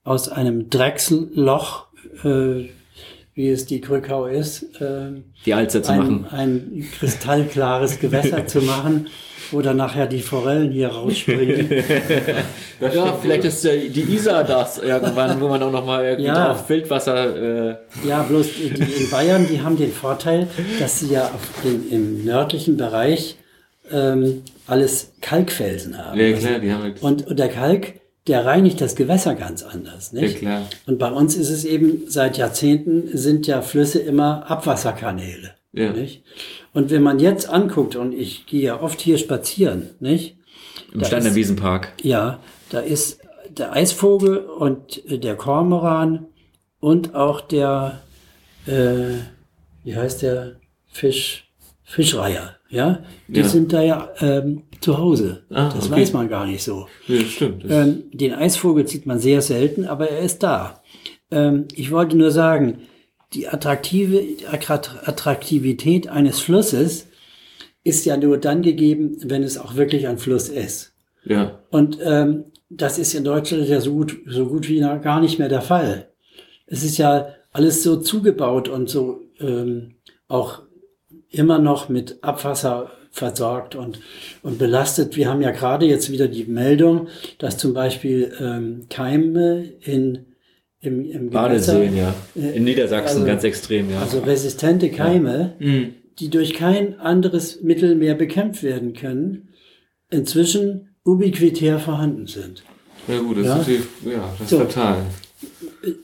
aus 0.02 0.28
einem 0.28 0.70
Drechselloch 0.70 1.88
äh, 2.24 2.68
wie 3.40 3.48
es 3.48 3.64
die 3.64 3.80
Krückau 3.80 4.26
ist, 4.26 4.62
äh, 4.82 5.12
die 5.46 5.54
Alster 5.54 5.82
zu 5.82 5.92
ein, 5.92 5.98
machen. 5.98 6.26
Ein 6.30 6.86
kristallklares 6.98 7.98
Gewässer 7.98 8.46
zu 8.46 8.60
machen, 8.60 9.08
wo 9.50 9.62
dann 9.62 9.78
nachher 9.78 10.06
die 10.06 10.20
Forellen 10.20 10.70
hier 10.70 10.88
rausspringen. 10.88 11.70
ja, 12.80 13.16
vielleicht 13.20 13.44
ist 13.44 13.64
äh, 13.64 13.88
die 13.88 14.02
Isar 14.02 14.44
das 14.44 14.78
irgendwann, 14.78 15.40
wo 15.40 15.48
man 15.48 15.62
auch 15.62 15.72
nochmal 15.72 16.04
irgendwie 16.04 16.26
ja. 16.26 16.52
auf 16.52 16.68
Wildwasser. 16.68 17.70
Äh 17.70 17.76
ja, 18.06 18.22
bloß 18.22 18.46
die 18.58 19.04
in 19.04 19.10
Bayern, 19.10 19.46
die 19.50 19.62
haben 19.62 19.78
den 19.78 19.92
Vorteil, 19.92 20.46
dass 20.78 21.00
sie 21.00 21.12
ja 21.12 21.24
auf 21.24 21.62
den, 21.64 21.90
im 21.90 22.24
nördlichen 22.26 22.76
Bereich 22.76 23.38
ähm, 23.90 24.42
alles 24.66 25.12
Kalkfelsen 25.22 25.96
haben. 25.96 26.20
Ja, 26.20 26.32
klar, 26.36 26.58
die 26.58 26.72
haben 26.72 26.94
und, 27.00 27.26
und 27.26 27.38
der 27.38 27.48
Kalk 27.48 27.99
der 28.30 28.46
reinigt 28.46 28.80
das 28.80 28.94
Gewässer 28.94 29.34
ganz 29.34 29.64
anders. 29.64 30.12
Nicht? 30.12 30.34
Ja, 30.34 30.38
klar. 30.38 30.68
Und 30.86 31.00
bei 31.00 31.10
uns 31.10 31.36
ist 31.36 31.50
es 31.50 31.64
eben, 31.64 32.04
seit 32.06 32.38
Jahrzehnten 32.38 33.10
sind 33.12 33.48
ja 33.48 33.60
Flüsse 33.60 33.98
immer 33.98 34.48
Abwasserkanäle. 34.48 35.50
Ja. 35.72 35.92
Nicht? 35.92 36.22
Und 36.72 36.90
wenn 36.90 37.02
man 37.02 37.18
jetzt 37.18 37.48
anguckt, 37.48 37.96
und 37.96 38.12
ich 38.12 38.46
gehe 38.46 38.62
ja 38.62 38.80
oft 38.80 39.00
hier 39.00 39.18
spazieren, 39.18 39.90
nicht? 39.98 40.36
Im 40.92 41.04
Steiner 41.04 41.34
Wiesenpark. 41.34 41.92
Ja, 42.02 42.38
da 42.70 42.78
ist 42.78 43.18
der 43.48 43.72
Eisvogel 43.72 44.38
und 44.38 45.02
der 45.08 45.34
Kormoran 45.34 46.26
und 46.78 47.16
auch 47.16 47.40
der, 47.40 48.00
äh, 48.66 49.18
wie 49.82 49.96
heißt 49.96 50.22
der 50.22 50.56
Fisch, 50.86 51.50
Fischreiher, 51.82 52.54
ja? 52.70 53.02
Die 53.28 53.40
ja. 53.40 53.48
sind 53.48 53.72
da 53.72 53.82
ja 53.82 54.08
ähm, 54.20 54.62
zu 54.80 54.98
Hause. 54.98 55.42
Ah, 55.50 55.70
das 55.74 55.86
okay. 55.86 56.00
weiß 56.00 56.12
man 56.12 56.28
gar 56.28 56.46
nicht 56.46 56.62
so. 56.62 56.86
Ja, 57.06 57.20
stimmt. 57.22 57.64
Ähm, 57.68 58.04
den 58.12 58.32
Eisvogel 58.32 58.86
sieht 58.86 59.06
man 59.06 59.18
sehr 59.18 59.42
selten, 59.42 59.84
aber 59.86 60.08
er 60.08 60.20
ist 60.20 60.42
da. 60.42 60.82
Ähm, 61.30 61.66
ich 61.74 61.90
wollte 61.90 62.16
nur 62.16 62.30
sagen, 62.30 62.78
die 63.34 63.48
attraktive 63.48 64.22
Attraktivität 64.50 66.08
eines 66.08 66.40
Flusses 66.40 67.06
ist 67.84 68.04
ja 68.04 68.16
nur 68.16 68.38
dann 68.38 68.62
gegeben, 68.62 69.16
wenn 69.22 69.42
es 69.42 69.58
auch 69.58 69.74
wirklich 69.74 70.08
ein 70.08 70.18
Fluss 70.18 70.48
ist. 70.48 70.92
Ja. 71.24 71.60
Und 71.70 71.98
ähm, 72.02 72.44
das 72.68 72.98
ist 72.98 73.14
in 73.14 73.24
Deutschland 73.24 73.68
ja 73.68 73.80
so 73.80 73.92
gut, 73.92 74.18
so 74.26 74.46
gut 74.46 74.68
wie 74.68 74.80
gar 74.80 75.20
nicht 75.20 75.38
mehr 75.38 75.48
der 75.48 75.62
Fall. 75.62 76.08
Es 76.66 76.84
ist 76.84 76.98
ja 76.98 77.28
alles 77.52 77.82
so 77.82 77.96
zugebaut 77.96 78.68
und 78.68 78.88
so 78.88 79.22
ähm, 79.40 79.96
auch 80.28 80.62
immer 81.30 81.58
noch 81.58 81.88
mit 81.88 82.22
Abwasser 82.22 82.90
versorgt 83.12 83.74
und, 83.74 84.00
und 84.42 84.58
belastet. 84.58 85.16
Wir 85.16 85.28
haben 85.28 85.42
ja 85.42 85.50
gerade 85.50 85.86
jetzt 85.86 86.10
wieder 86.12 86.28
die 86.28 86.44
Meldung, 86.44 87.08
dass 87.38 87.58
zum 87.58 87.74
Beispiel 87.74 88.32
ähm, 88.40 88.86
Keime 88.88 89.64
in 89.80 90.26
im, 90.82 91.04
im 91.10 91.28
Badeseen, 91.28 91.94
ja. 91.94 92.14
Äh, 92.34 92.56
In 92.56 92.64
Niedersachsen 92.64 93.16
also- 93.16 93.26
ganz 93.26 93.44
extrem, 93.44 93.90
ja. 93.90 94.00
also 94.00 94.20
resistente 94.20 94.88
Keime, 94.90 95.52
Mhm. 95.58 95.94
die 96.18 96.30
durch 96.30 96.54
kein 96.54 96.98
anderes 96.98 97.60
Mittel 97.60 97.96
mehr 97.96 98.14
bekämpft 98.14 98.62
werden 98.62 98.94
können, 98.94 99.50
inzwischen 100.10 100.88
ubiquitär 101.04 101.78
vorhanden 101.80 102.26
sind. 102.26 102.62
Ja 103.08 103.18
gut, 103.18 103.36
das 103.38 103.44
Ja. 103.46 103.52
ist 103.52 103.58
natürlich, 103.58 103.84
ja, 104.06 104.32
das 104.38 104.40
ist 104.40 104.50
So. 104.50 104.58
fatal. 104.60 104.96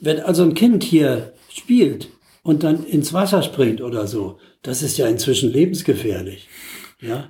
Wenn 0.03 0.21
also 0.21 0.43
ein 0.43 0.53
Kind 0.55 0.83
hier 0.85 1.33
spielt 1.49 2.09
und 2.47 2.63
dann 2.63 2.85
ins 2.85 3.13
Wasser 3.13 3.43
springt 3.43 3.81
oder 3.83 4.07
so, 4.07 4.39
das 4.63 4.83
ist 4.83 4.99
ja 4.99 5.09
inzwischen 5.09 5.53
lebensgefährlich. 5.53 6.49
Ja, 7.01 7.29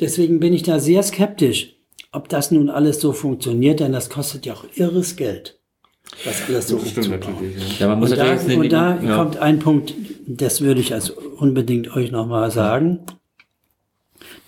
deswegen 0.00 0.40
bin 0.40 0.54
ich 0.54 0.62
da 0.62 0.80
sehr 0.80 1.02
skeptisch, 1.02 1.76
ob 2.12 2.30
das 2.30 2.50
nun 2.50 2.70
alles 2.70 2.98
so 2.98 3.12
funktioniert, 3.12 3.80
denn 3.80 3.92
das 3.92 4.08
kostet 4.08 4.46
ja 4.46 4.54
auch 4.54 4.64
irres 4.74 5.16
Geld, 5.16 5.60
das 6.24 6.42
alles 6.48 6.68
so 6.68 6.78
Das 6.78 6.96
umzubauen. 6.96 7.52
Ja. 7.56 7.64
ja, 7.80 7.88
man 7.88 7.98
muss 7.98 8.10
Und 8.12 8.18
da, 8.18 8.32
und 8.32 8.72
da 8.72 9.02
ja. 9.02 9.16
kommt 9.16 9.36
ein 9.36 9.58
Punkt, 9.58 9.94
das 10.26 10.62
würde 10.62 10.80
ich 10.80 10.94
also 10.94 11.12
unbedingt 11.36 11.94
euch 11.94 12.10
nochmal 12.10 12.50
sagen. 12.50 13.00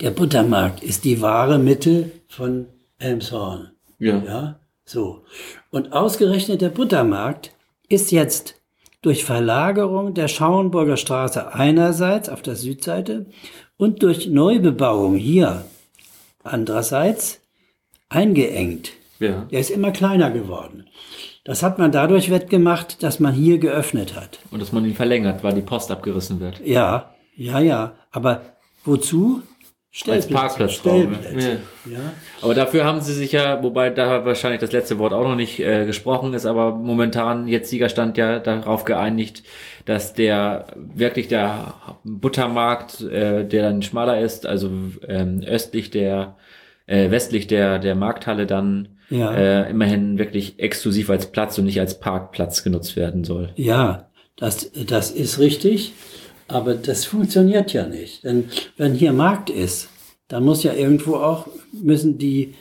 Der 0.01 0.11
Buttermarkt 0.11 0.83
ist 0.83 1.05
die 1.05 1.21
wahre 1.21 1.59
Mitte 1.59 2.11
von 2.27 2.67
Elmshorn. 2.99 3.71
Ja. 3.99 4.23
Ja, 4.25 4.61
so. 4.87 5.25
Und 5.71 5.93
ausgerechnet 5.93 6.63
der 6.63 6.71
Buttermarkt 6.71 7.53
ist 7.89 8.11
jetzt 8.13 8.57
durch 9.03 9.25
Verlagerung 9.25 10.15
der 10.15 10.29
Schauenburger 10.29 10.97
Straße 10.97 11.53
einerseits 11.55 12.29
auf 12.29 12.43
der 12.43 12.57
Südseite 12.57 13.27
und 13.77 14.03
durch 14.03 14.29
Neubebauung 14.29 15.17
hier 15.17 15.65
andererseits 16.43 17.41
eingeengt. 18.09 18.93
ja. 19.19 19.47
Der 19.51 19.61
ist 19.61 19.71
immer 19.71 19.91
kleiner 19.93 20.31
geworden. 20.31 20.87
Das 21.45 21.63
hat 21.63 21.79
man 21.79 21.93
dadurch 21.93 22.31
wettgemacht, 22.31 23.05
dass 23.05 23.21
man 23.21 23.33
hier 23.33 23.59
geöffnet 23.59 24.17
hat. 24.17 24.41
Und 24.51 24.61
dass 24.61 24.73
man 24.73 24.85
ihn 24.85 24.95
verlängert, 24.95 25.45
weil 25.45 25.55
die 25.55 25.61
Post 25.63 25.93
abgerissen 25.93 26.41
wird. 26.41 26.61
Ja, 26.65 27.15
ja, 27.37 27.61
ja. 27.61 27.95
Aber 28.11 28.43
wozu? 28.85 29.43
Als 30.09 30.27
Parkplatzraum, 30.29 31.11
ne? 31.11 31.19
Stellplätze. 31.21 31.59
Ja. 31.87 31.93
Ja. 31.93 31.99
Aber 32.43 32.55
dafür 32.55 32.85
haben 32.85 33.01
sie 33.01 33.15
sich 33.15 33.33
ja, 33.33 33.63
wobei 33.63 33.91
da 33.91 34.25
wahrscheinlich 34.25 34.61
das 34.61 34.73
letzte 34.73 34.99
Wort 34.99 35.13
auch 35.13 35.25
noch 35.25 35.37
nicht 35.37 35.59
äh, 35.61 35.87
gesprochen 35.87 36.35
ist, 36.35 36.45
aber 36.47 36.73
momentan 36.75 37.49
jetzt 37.49 37.71
Siegerstand 37.71 38.19
ja 38.19 38.39
darauf 38.39 38.85
geeinigt, 38.85 39.43
dass 39.87 40.13
der 40.13 40.67
wirklich 40.77 41.29
der 41.29 41.75
Buttermarkt, 42.05 43.01
äh, 43.03 43.45
der 43.45 43.63
dann 43.63 43.83
schmaler 43.83 44.21
ist, 44.21 44.47
also 44.47 44.71
ähm, 45.07 45.43
östlich 45.47 45.91
der, 45.91 46.37
äh, 46.87 47.11
westlich 47.11 47.47
der 47.47 47.79
der 47.79 47.95
Markthalle 47.95 48.47
dann 48.47 48.89
Ja. 49.09 49.33
äh, 49.35 49.71
immerhin 49.71 50.19
wirklich 50.19 50.59
exklusiv 50.59 51.09
als 51.11 51.27
Platz 51.33 51.57
und 51.59 51.65
nicht 51.65 51.81
als 51.81 52.01
Parkplatz 52.01 52.63
genutzt 52.65 52.97
werden 52.97 53.25
soll. 53.25 53.51
Ja, 53.57 54.09
das, 54.37 54.71
das 54.87 55.11
ist 55.11 55.39
richtig, 55.39 55.93
aber 56.49 56.75
das 56.75 57.05
funktioniert 57.05 57.73
ja 57.73 57.87
nicht. 57.87 58.25
Denn 58.25 58.45
wenn 58.77 58.95
hier 58.95 59.13
Markt 59.13 59.51
ist, 59.51 59.89
dann 60.29 60.45
muss 60.45 60.63
ja 60.63 60.73
irgendwo 60.75 61.17
auch, 61.17 61.47
müssen 61.73 62.19
die 62.19 62.55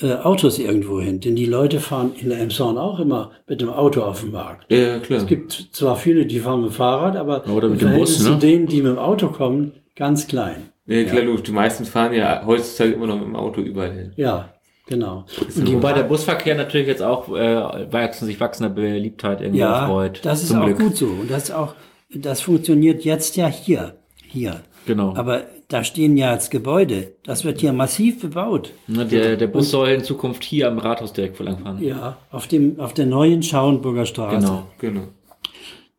äh, 0.00 0.14
Autos 0.14 0.58
irgendwo 0.58 1.00
hin. 1.00 1.20
Denn 1.20 1.36
die 1.36 1.46
Leute 1.46 1.78
fahren 1.80 2.12
in 2.18 2.30
der 2.30 2.40
Emshorn 2.40 2.78
auch 2.78 2.98
immer 2.98 3.30
mit 3.48 3.60
dem 3.60 3.68
Auto 3.70 4.02
auf 4.02 4.20
den 4.22 4.32
Markt. 4.32 4.70
Ja, 4.72 4.98
klar. 4.98 5.20
Es 5.20 5.26
gibt 5.26 5.52
zwar 5.72 5.96
viele, 5.96 6.26
die 6.26 6.40
fahren 6.40 6.62
mit 6.62 6.70
dem 6.70 6.74
Fahrrad, 6.74 7.16
aber 7.16 7.46
Oder 7.48 7.68
mit 7.68 7.80
dem 7.80 7.94
Bus, 7.94 8.18
ne? 8.20 8.24
zu 8.24 8.34
denen, 8.36 8.66
die 8.66 8.82
mit 8.82 8.92
dem 8.92 8.98
Auto 8.98 9.28
kommen, 9.28 9.72
ganz 9.94 10.26
klein. 10.26 10.70
ja, 10.86 11.04
klar, 11.04 11.22
logisch. 11.22 11.42
Die 11.44 11.52
meisten 11.52 11.84
fahren 11.84 12.12
ja 12.14 12.42
heutzutage 12.46 12.92
immer 12.92 13.06
noch 13.06 13.16
mit 13.16 13.26
dem 13.26 13.36
Auto 13.36 13.60
überall 13.60 13.92
hin. 13.92 14.12
Ja, 14.16 14.48
genau. 14.86 15.26
Und 15.56 15.68
die 15.68 15.74
Wobei 15.74 15.92
der 15.92 16.04
Busverkehr 16.04 16.54
natürlich 16.56 16.86
jetzt 16.88 17.02
auch 17.02 17.28
äh, 17.28 17.92
wachsen, 17.92 18.26
sich 18.26 18.40
wachsender 18.40 18.70
Beliebtheit 18.70 19.40
irgendwie 19.42 19.60
Ja, 19.60 19.82
erfreut. 19.82 20.20
das 20.24 20.42
ist 20.42 20.52
auch 20.54 20.64
Glück. 20.64 20.78
gut 20.78 20.96
so. 20.96 21.06
Und 21.06 21.30
das 21.30 21.44
ist 21.44 21.50
auch, 21.52 21.74
das 22.14 22.40
funktioniert 22.40 23.04
jetzt 23.04 23.36
ja 23.36 23.48
hier, 23.48 23.96
hier. 24.26 24.62
Genau. 24.86 25.14
Aber 25.14 25.46
da 25.68 25.84
stehen 25.84 26.16
ja 26.16 26.32
jetzt 26.32 26.50
Gebäude. 26.50 27.12
Das 27.22 27.44
wird 27.44 27.60
hier 27.60 27.72
massiv 27.72 28.20
bebaut. 28.20 28.72
Ne, 28.88 29.06
der, 29.06 29.36
der 29.36 29.46
Bus 29.46 29.70
soll 29.70 29.90
in 29.90 30.04
Zukunft 30.04 30.42
hier 30.42 30.68
am 30.68 30.78
Rathaus 30.78 31.12
direkt 31.12 31.36
verlangfahren. 31.36 31.82
Ja, 31.82 32.18
auf 32.30 32.46
dem, 32.46 32.80
auf 32.80 32.92
der 32.92 33.06
neuen 33.06 33.42
Schauenburger 33.42 34.06
Straße. 34.06 34.38
Genau. 34.38 34.66
Genau. 34.78 35.08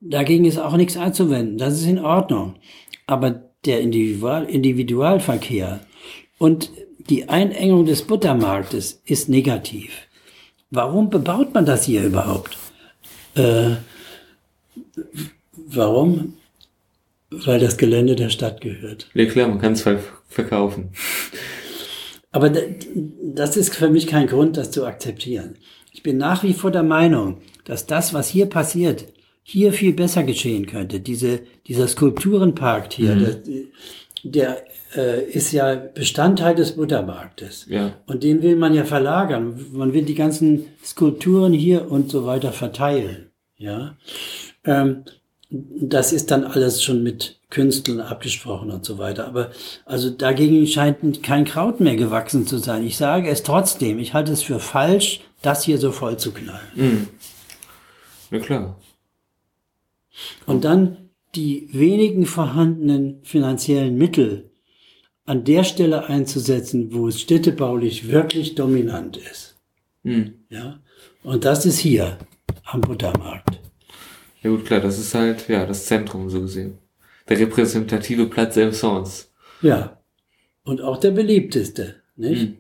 Dagegen 0.02 0.46
ist 0.46 0.60
auch 0.60 0.76
nichts 0.76 0.98
einzuwenden. 0.98 1.58
Das 1.58 1.74
ist 1.74 1.88
in 1.88 2.00
Ordnung. 2.00 2.56
Aber 3.08 3.42
der 3.66 3.80
Individual, 3.80 4.44
Individualverkehr 4.44 5.80
und 6.38 6.70
die 7.10 7.30
Einengung 7.30 7.86
des 7.86 8.02
Buttermarktes 8.02 9.02
ist 9.06 9.30
negativ. 9.30 10.08
Warum 10.72 11.10
bebaut 11.10 11.54
man 11.54 11.66
das 11.66 11.86
hier 11.86 12.04
überhaupt? 12.04 12.58
Äh, 13.36 13.76
warum? 15.76 16.34
Weil 17.30 17.60
das 17.60 17.78
Gelände 17.78 18.16
der 18.16 18.30
Stadt 18.30 18.62
gehört. 18.62 19.08
Ja, 19.14 19.26
klar, 19.26 19.48
man 19.48 19.60
kann 19.60 19.74
es 19.74 19.86
verkaufen. 20.28 20.92
Aber 22.32 22.50
das 22.50 23.58
ist 23.58 23.76
für 23.76 23.90
mich 23.90 24.08
kein 24.08 24.28
Grund, 24.28 24.58
das 24.58 24.72
zu 24.72 24.86
akzeptieren. 24.86 25.56
Ich 25.92 26.04
bin 26.04 26.18
nach 26.18 26.44
wie 26.44 26.54
vor 26.54 26.72
der 26.72 26.84
Meinung, 26.84 27.42
dass 27.66 27.86
das, 27.86 28.14
was 28.14 28.28
hier 28.28 28.48
passiert, 28.48 29.06
hier 29.44 29.74
viel 29.74 29.94
besser 29.94 30.24
geschehen 30.24 30.66
könnte. 30.66 31.00
Diese, 31.00 31.42
dieser 31.68 31.88
Skulpturenpark 31.88 32.92
hier, 32.94 33.16
der, 33.16 33.42
der 34.24 34.64
äh, 34.96 35.24
ist 35.26 35.52
ja 35.52 35.76
Bestandteil 35.76 36.56
des 36.56 36.76
Buttermarktes. 36.76 37.68
Ja. 37.70 37.94
Und 38.08 38.24
den 38.24 38.42
will 38.42 38.56
man 38.56 38.74
ja 38.74 38.86
verlagern. 38.86 39.66
Man 39.72 39.94
will 39.94 40.04
die 40.04 40.16
ganzen 40.16 40.66
Skulpturen 40.84 41.54
hier 41.54 41.92
und 41.92 42.10
so 42.10 42.26
weiter 42.26 42.52
verteilen. 42.52 43.32
Ja. 43.58 43.98
Ähm, 44.64 45.04
das 45.54 46.14
ist 46.14 46.32
dann 46.32 46.46
alles 46.46 46.82
schon 46.84 47.04
mit 47.04 47.40
Künstlern 47.52 48.00
abgesprochen 48.00 48.72
und 48.72 48.84
so 48.84 48.98
weiter. 48.98 49.28
Aber 49.28 49.52
also 49.86 50.10
dagegen 50.10 50.66
scheint 50.66 51.22
kein 51.22 51.46
Kraut 51.46 51.80
mehr 51.80 51.96
gewachsen 51.96 52.48
zu 52.48 52.58
sein. 52.58 52.84
Ich 52.84 52.98
sage 52.98 53.30
es 53.30 53.44
trotzdem. 53.44 54.00
Ich 54.00 54.16
halte 54.16 54.32
es 54.32 54.42
für 54.42 54.60
falsch, 54.60 55.22
das 55.44 55.64
hier 55.64 55.78
so 55.78 55.92
voll 55.92 56.18
zu 56.18 56.32
knallen. 56.32 56.72
Mhm. 56.76 57.08
Ja, 58.32 58.40
klar. 58.40 58.80
Und 60.48 60.64
dann 60.64 61.10
die 61.36 61.70
wenigen 61.72 62.26
vorhandenen 62.26 63.20
finanziellen 63.24 63.96
Mittel 63.96 64.50
an 65.26 65.44
der 65.44 65.64
Stelle 65.64 66.08
einzusetzen, 66.08 66.94
wo 66.94 67.08
es 67.08 67.22
städtebaulich 67.22 68.08
wirklich 68.08 68.56
dominant 68.56 69.18
ist. 69.18 69.56
Mhm. 70.02 70.46
Ja. 70.50 70.80
Und 71.24 71.46
das 71.46 71.68
ist 71.68 71.78
hier 71.78 72.18
am 72.66 72.82
Buttermarkt. 72.82 73.63
Ja 74.44 74.50
gut, 74.50 74.66
klar, 74.66 74.82
das 74.82 75.00
ist 75.00 75.16
halt, 75.16 75.48
ja, 75.48 75.66
das 75.66 75.86
Zentrum 75.86 76.30
so 76.30 76.42
gesehen. 76.42 76.78
Der 77.30 77.40
repräsentative 77.40 78.26
Platz 78.28 78.58
Elmshorns. 78.58 79.32
Ja. 79.62 79.98
Und 80.66 80.82
auch 80.82 80.98
der 80.98 81.12
beliebteste, 81.12 81.96
nicht? 82.16 82.50
Mhm. 82.50 82.58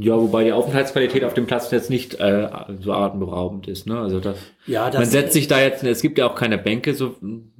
Ja, 0.00 0.16
wobei 0.16 0.44
die 0.44 0.52
Aufenthaltsqualität 0.52 1.24
auf 1.24 1.34
dem 1.34 1.46
Platz 1.46 1.70
jetzt 1.72 1.90
nicht 1.90 2.14
äh, 2.20 2.48
so 2.80 2.92
atemberaubend 2.92 3.66
ist. 3.66 3.88
Ne? 3.88 3.98
Also 3.98 4.20
das, 4.20 4.38
Ja, 4.66 4.88
das 4.88 5.00
man 5.00 5.08
setzt 5.08 5.32
sich 5.32 5.48
da 5.48 5.60
jetzt, 5.60 5.82
es 5.82 6.00
gibt 6.00 6.16
ja 6.16 6.28
auch 6.28 6.36
keine 6.36 6.58
Bänke, 6.58 6.94
so, 6.94 7.16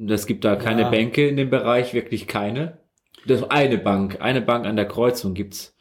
es 0.09 0.27
gibt 0.27 0.45
da 0.45 0.55
keine 0.55 0.83
Ja. 0.83 0.91
Bänke 0.91 1.27
in 1.27 1.37
dem 1.37 1.51
Bereich, 1.51 1.93
wirklich 1.93 2.29
keine. 2.29 2.79
Das 3.27 3.51
eine 3.51 3.79
Bank, 3.79 4.19
eine 4.21 4.41
Bank 4.41 4.65
an 4.65 4.77
der 4.77 4.87
Kreuzung 4.87 5.35
gibt's. 5.35 5.74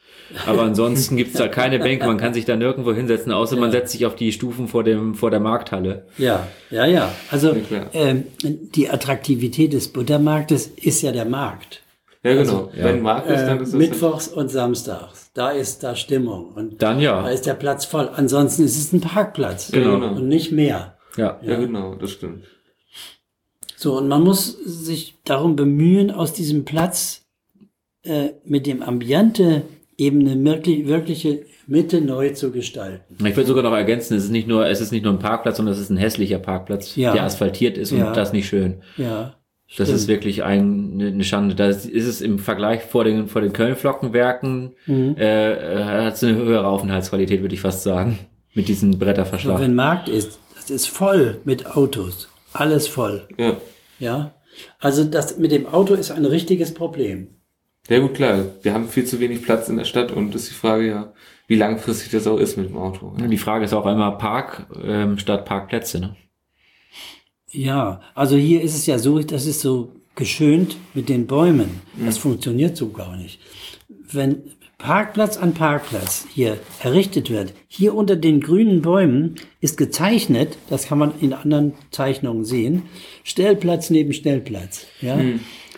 Aber 0.46 0.62
ansonsten 0.62 1.16
gibt's 1.16 1.34
da 1.38 1.48
keine 1.48 1.78
Bänke, 1.78 2.06
man 2.06 2.16
kann 2.16 2.32
sich 2.34 2.44
da 2.46 2.56
nirgendwo 2.56 2.92
hinsetzen, 2.94 3.30
außer 3.30 3.56
man 3.56 3.70
setzt 3.70 3.92
sich 3.92 4.06
auf 4.06 4.16
die 4.16 4.32
Stufen 4.32 4.68
vor 4.68 4.82
dem 4.82 5.14
vor 5.14 5.30
der 5.30 5.40
Markthalle. 5.40 6.06
Ja, 6.16 6.46
ja, 6.70 6.86
ja. 6.86 7.12
Also 7.30 7.54
Ja, 7.70 7.86
ähm, 7.92 8.24
die 8.42 8.88
Attraktivität 8.88 9.72
des 9.74 9.88
Buttermarktes 9.88 10.66
ist 10.68 11.02
ja 11.02 11.12
der 11.12 11.26
Markt. 11.26 11.82
Ja, 12.22 12.32
genau. 12.34 12.70
ja. 12.74 12.84
Wenn 12.84 13.02
Markt 13.02 13.28
ist, 13.30 13.42
Äh, 13.42 13.46
dann 13.46 13.60
ist 13.60 13.72
das. 13.74 13.78
Mittwochs 13.78 14.28
und 14.28 14.48
Samstags. 14.50 15.30
Da 15.34 15.50
ist 15.50 15.82
da 15.84 15.94
Stimmung. 15.94 16.52
Und 16.54 16.80
Dann 16.80 16.98
ja. 17.00 17.22
da 17.22 17.28
ist 17.28 17.44
der 17.44 17.52
Platz 17.54 17.84
voll. 17.84 18.08
Ansonsten 18.14 18.64
ist 18.64 18.78
es 18.78 18.92
ein 18.94 19.02
Parkplatz. 19.02 19.70
Ja, 19.72 19.80
Genau. 19.80 20.00
genau. 20.00 20.14
Und 20.16 20.28
nicht 20.28 20.50
mehr. 20.50 20.96
Ja. 21.18 21.38
Ja, 21.42 21.56
genau, 21.56 21.94
das 21.96 22.12
stimmt. 22.12 22.44
So, 23.76 23.98
und 23.98 24.08
man 24.08 24.22
muss 24.22 24.56
sich 24.64 25.16
darum 25.24 25.54
bemühen, 25.54 26.10
aus 26.10 26.32
diesem 26.32 26.64
Platz 26.64 27.26
äh, 28.04 28.30
mit 28.44 28.66
dem 28.66 28.82
Ambiente 28.82 29.62
eben 29.96 30.20
eine 30.28 30.42
wirklich, 30.44 30.86
wirkliche 30.86 31.44
Mitte 31.66 32.00
neu 32.00 32.30
zu 32.30 32.50
gestalten. 32.50 33.14
Ich 33.26 33.36
würde 33.36 33.46
sogar 33.46 33.62
noch 33.62 33.72
ergänzen, 33.72 34.16
es 34.16 34.24
ist 34.24 34.30
nicht 34.30 34.46
nur, 34.48 34.66
es 34.66 34.80
ist 34.80 34.92
nicht 34.92 35.04
nur 35.04 35.12
ein 35.14 35.18
Parkplatz, 35.18 35.56
sondern 35.56 35.74
es 35.74 35.80
ist 35.80 35.90
ein 35.90 35.96
hässlicher 35.96 36.38
Parkplatz, 36.38 36.96
Ja. 36.96 37.12
der 37.12 37.24
asphaltiert 37.24 37.78
ist 37.78 37.90
Ja. 37.92 38.08
und 38.08 38.16
das 38.16 38.32
nicht 38.32 38.46
schön. 38.46 38.82
Ja. 38.96 39.34
Das 39.76 39.88
stimmt. 39.88 39.98
ist 40.00 40.08
wirklich 40.08 40.44
ein, 40.44 41.00
eine 41.00 41.24
Schande. 41.24 41.54
Da 41.54 41.68
ist 41.68 41.86
es 41.86 42.20
im 42.20 42.38
Vergleich 42.38 42.82
vor 42.82 43.04
den, 43.04 43.28
vor 43.28 43.40
den 43.40 43.52
Köln-Flockenwerken, 43.52 44.74
Mhm. 44.86 45.16
äh, 45.18 45.52
äh, 45.52 45.84
hat 46.04 46.14
es 46.14 46.22
eine 46.22 46.36
höhere 46.36 46.66
Aufenthaltsqualität, 46.66 47.40
würde 47.40 47.54
ich 47.54 47.60
fast 47.62 47.82
sagen. 47.82 48.18
Mit 48.52 48.68
diesem 48.68 48.92
So, 48.92 48.98
Bretterverschlag. 48.98 49.58
wenn 49.60 49.74
Markt 49.74 50.08
ist, 50.08 50.38
das 50.54 50.70
ist 50.70 50.86
voll 50.86 51.40
mit 51.44 51.66
Autos. 51.76 52.28
Alles 52.52 52.86
voll. 52.86 53.26
Ja. 53.38 53.56
Ja. 53.98 54.34
Also 54.78 55.02
das 55.04 55.38
mit 55.38 55.50
dem 55.50 55.66
Auto 55.66 55.94
ist 55.94 56.12
ein 56.12 56.24
richtiges 56.24 56.72
Problem. 56.74 57.28
Ja 57.88 57.98
gut, 57.98 58.14
klar. 58.14 58.46
Wir 58.62 58.72
haben 58.72 58.88
viel 58.88 59.04
zu 59.04 59.20
wenig 59.20 59.42
Platz 59.42 59.68
in 59.68 59.76
der 59.76 59.84
Stadt 59.84 60.10
und 60.10 60.34
ist 60.34 60.48
die 60.48 60.54
Frage 60.54 60.86
ja, 60.86 61.12
wie 61.46 61.56
langfristig 61.56 62.10
das 62.10 62.26
auch 62.26 62.38
ist 62.38 62.56
mit 62.56 62.70
dem 62.70 62.78
Auto. 62.78 63.14
Die 63.18 63.38
Frage 63.38 63.64
ist 63.64 63.74
auch 63.74 63.84
einmal 63.84 64.16
Park 64.16 64.66
ähm, 64.82 65.18
statt 65.18 65.44
Parkplätze. 65.44 66.00
Ne? 66.00 66.16
Ja, 67.50 68.00
also 68.14 68.36
hier 68.36 68.62
ist 68.62 68.74
es 68.74 68.86
ja 68.86 68.98
so, 68.98 69.18
das 69.18 69.46
ist 69.46 69.60
so 69.60 69.92
geschönt 70.14 70.76
mit 70.94 71.08
den 71.08 71.26
Bäumen. 71.26 71.82
Das 72.04 72.18
funktioniert 72.18 72.76
so 72.76 72.88
gar 72.90 73.16
nicht. 73.16 73.40
Wenn 73.88 74.44
Parkplatz 74.78 75.36
an 75.36 75.54
Parkplatz 75.54 76.26
hier 76.32 76.58
errichtet 76.82 77.30
wird, 77.30 77.52
hier 77.68 77.94
unter 77.94 78.16
den 78.16 78.40
grünen 78.40 78.82
Bäumen 78.82 79.36
ist 79.60 79.76
gezeichnet, 79.76 80.58
das 80.68 80.86
kann 80.86 80.98
man 80.98 81.12
in 81.20 81.32
anderen 81.32 81.74
Zeichnungen 81.90 82.44
sehen, 82.44 82.82
Stellplatz 83.22 83.90
neben 83.90 84.12
Stellplatz. 84.12 84.86
Ja? 85.00 85.18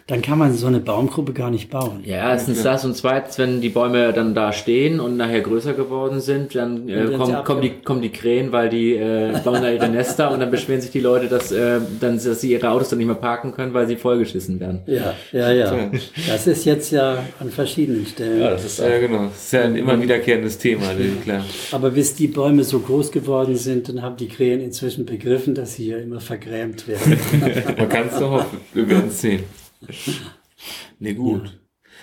Dann 0.08 0.22
kann 0.22 0.38
man 0.38 0.54
so 0.54 0.68
eine 0.68 0.78
Baumgruppe 0.78 1.32
gar 1.32 1.50
nicht 1.50 1.68
bauen. 1.68 2.04
Ja, 2.04 2.30
erstens 2.30 2.62
das 2.62 2.84
und 2.84 2.96
zweitens, 2.96 3.38
wenn 3.38 3.60
die 3.60 3.70
Bäume 3.70 4.12
dann 4.12 4.36
da 4.36 4.52
stehen 4.52 5.00
und 5.00 5.16
nachher 5.16 5.40
größer 5.40 5.72
geworden 5.72 6.20
sind, 6.20 6.54
dann 6.54 6.88
äh, 6.88 7.08
sie 7.08 7.14
kommen, 7.14 7.44
kommen, 7.44 7.60
die, 7.60 7.70
kommen 7.70 8.02
die 8.02 8.10
Krähen, 8.10 8.52
weil 8.52 8.68
die 8.68 8.94
äh, 8.94 9.36
bauen 9.44 9.62
da 9.62 9.70
ihre 9.72 9.88
Nester 9.88 10.30
und 10.30 10.38
dann 10.38 10.52
beschweren 10.52 10.80
sich 10.80 10.92
die 10.92 11.00
Leute, 11.00 11.26
dass, 11.26 11.50
äh, 11.50 11.80
dann, 11.98 12.22
dass 12.22 12.40
sie 12.40 12.52
ihre 12.52 12.70
Autos 12.70 12.90
dann 12.90 12.98
nicht 12.98 13.08
mehr 13.08 13.16
parken 13.16 13.50
können, 13.50 13.74
weil 13.74 13.88
sie 13.88 13.96
vollgeschissen 13.96 14.60
werden. 14.60 14.82
Ja, 14.86 15.14
ja, 15.32 15.50
ja. 15.50 15.90
Das 16.28 16.46
ist 16.46 16.64
jetzt 16.64 16.92
ja 16.92 17.18
an 17.40 17.50
verschiedenen 17.50 18.06
Stellen. 18.06 18.40
das 18.42 18.64
ist 18.64 18.78
Ja, 18.78 19.00
genau. 19.00 19.24
Das 19.24 19.42
ist 19.46 19.52
ja 19.54 19.62
ein 19.62 19.74
immer 19.74 20.00
wiederkehrendes 20.00 20.58
Thema, 20.58 20.84
klar. 21.24 21.44
Aber 21.72 21.90
bis 21.90 22.14
die 22.14 22.28
Bäume 22.28 22.62
so 22.62 22.78
groß 22.78 23.10
geworden 23.10 23.56
sind, 23.56 23.88
dann 23.88 24.02
haben 24.02 24.16
die 24.16 24.28
Krähen 24.28 24.60
inzwischen 24.60 25.04
begriffen, 25.04 25.56
dass 25.56 25.74
sie 25.74 25.86
hier 25.86 25.98
immer 26.00 26.20
vergrämt 26.20 26.86
werden. 26.86 27.18
Man 27.76 27.88
kann 27.88 28.06
es 28.06 28.20
doch 28.20 28.30
hoffen. 28.30 28.58
Wir 28.72 28.88
werden 28.88 29.08
es 29.08 29.20
sehen. 29.20 29.65
Nee, 30.98 31.14
gut. 31.14 31.58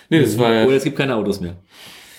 Nee, 0.08 0.20
das 0.20 0.38
war 0.38 0.52
ja, 0.52 0.64
Oder 0.66 0.76
es 0.76 0.84
gibt 0.84 0.96
keine 0.96 1.16
Autos 1.16 1.40
mehr. 1.40 1.56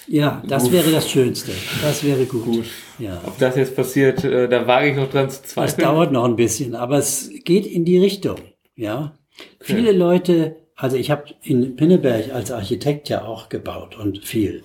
Ja, 0.08 0.44
das 0.48 0.72
wäre 0.72 0.92
das 0.92 1.10
Schönste. 1.10 1.52
Das 1.82 2.04
wäre 2.04 2.26
gut. 2.26 2.66
Ja. 3.00 3.22
ob 3.26 3.38
das 3.40 3.56
jetzt 3.56 3.76
passiert, 3.76 4.24
äh, 4.24 4.48
da 4.48 4.68
wage 4.68 4.90
ich 4.92 4.96
noch 4.96 5.10
dran 5.10 5.30
zu 5.30 5.42
Das 5.42 5.52
zweifeln. 5.52 5.88
dauert 5.88 6.12
noch 6.12 6.26
ein 6.26 6.36
bisschen, 6.36 6.76
aber 6.76 6.98
es 6.98 7.30
geht 7.44 7.66
in 7.66 7.86
die 7.86 7.98
Richtung. 7.98 8.38
Ja. 8.76 9.14
Viele 9.60 9.92
Leute, 9.92 10.58
also 10.76 10.96
ich 10.98 11.10
habe 11.12 11.24
in 11.42 11.76
Pinneberg 11.76 12.32
als 12.34 12.52
Architekt 12.52 13.10
ja 13.10 13.24
auch 13.26 13.50
gebaut 13.50 13.98
und 13.98 14.26
viel. 14.26 14.64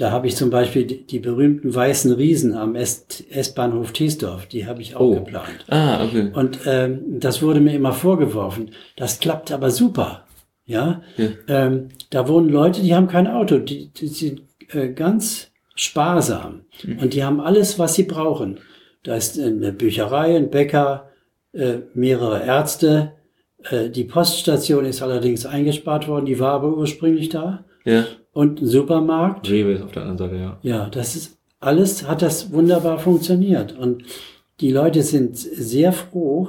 Da 0.00 0.10
habe 0.12 0.26
ich 0.28 0.34
zum 0.36 0.48
Beispiel 0.48 0.86
die, 0.86 1.06
die 1.06 1.18
berühmten 1.18 1.74
weißen 1.74 2.10
Riesen 2.12 2.54
am 2.54 2.74
S-Bahnhof 2.74 3.92
Thiesdorf, 3.92 4.46
die 4.46 4.66
habe 4.66 4.80
ich 4.80 4.96
auch 4.96 5.00
Oh. 5.00 5.14
geplant. 5.16 5.64
Ah, 5.68 6.02
okay. 6.04 6.30
Und 6.32 6.60
ähm, 6.66 7.20
das 7.20 7.42
wurde 7.42 7.60
mir 7.60 7.74
immer 7.74 7.92
vorgeworfen. 7.92 8.70
Das 8.96 9.20
klappt 9.20 9.52
aber 9.52 9.70
super. 9.70 10.24
Ja, 10.64 11.02
Ja. 11.18 11.28
Ähm, 11.48 11.88
da 12.10 12.28
wohnen 12.28 12.48
Leute, 12.48 12.80
die 12.80 12.94
haben 12.94 13.08
kein 13.08 13.26
Auto, 13.26 13.58
die, 13.58 13.88
die 13.92 14.06
sind 14.08 14.42
äh, 14.72 14.88
ganz 14.88 15.50
sparsam 15.74 16.62
und 17.00 17.12
die 17.14 17.22
haben 17.24 17.40
alles, 17.40 17.78
was 17.78 17.94
sie 17.94 18.04
brauchen. 18.04 18.58
Da 19.02 19.16
ist 19.16 19.38
eine 19.38 19.72
Bücherei, 19.72 20.36
ein 20.36 20.50
Bäcker, 20.50 21.10
äh, 21.52 21.78
mehrere 21.94 22.42
Ärzte. 22.44 23.12
Äh, 23.70 23.90
die 23.90 24.04
Poststation 24.04 24.84
ist 24.86 25.02
allerdings 25.02 25.44
eingespart 25.44 26.08
worden, 26.08 26.26
die 26.26 26.38
war 26.40 26.52
aber 26.52 26.76
ursprünglich 26.76 27.28
da. 27.28 27.64
Ja. 27.84 28.04
Und 28.32 28.62
ein 28.62 28.66
Supermarkt. 28.66 29.50
Rewe 29.50 29.72
ist 29.72 29.82
auf 29.82 29.92
der 29.92 30.02
anderen 30.02 30.18
Seite, 30.18 30.36
ja. 30.36 30.58
Ja, 30.62 30.88
das 30.88 31.16
ist 31.16 31.40
alles 31.60 32.08
hat 32.08 32.22
das 32.22 32.52
wunderbar 32.52 32.98
funktioniert 32.98 33.76
und 33.78 34.04
die 34.60 34.70
Leute 34.70 35.02
sind 35.02 35.36
sehr 35.36 35.92
froh, 35.92 36.48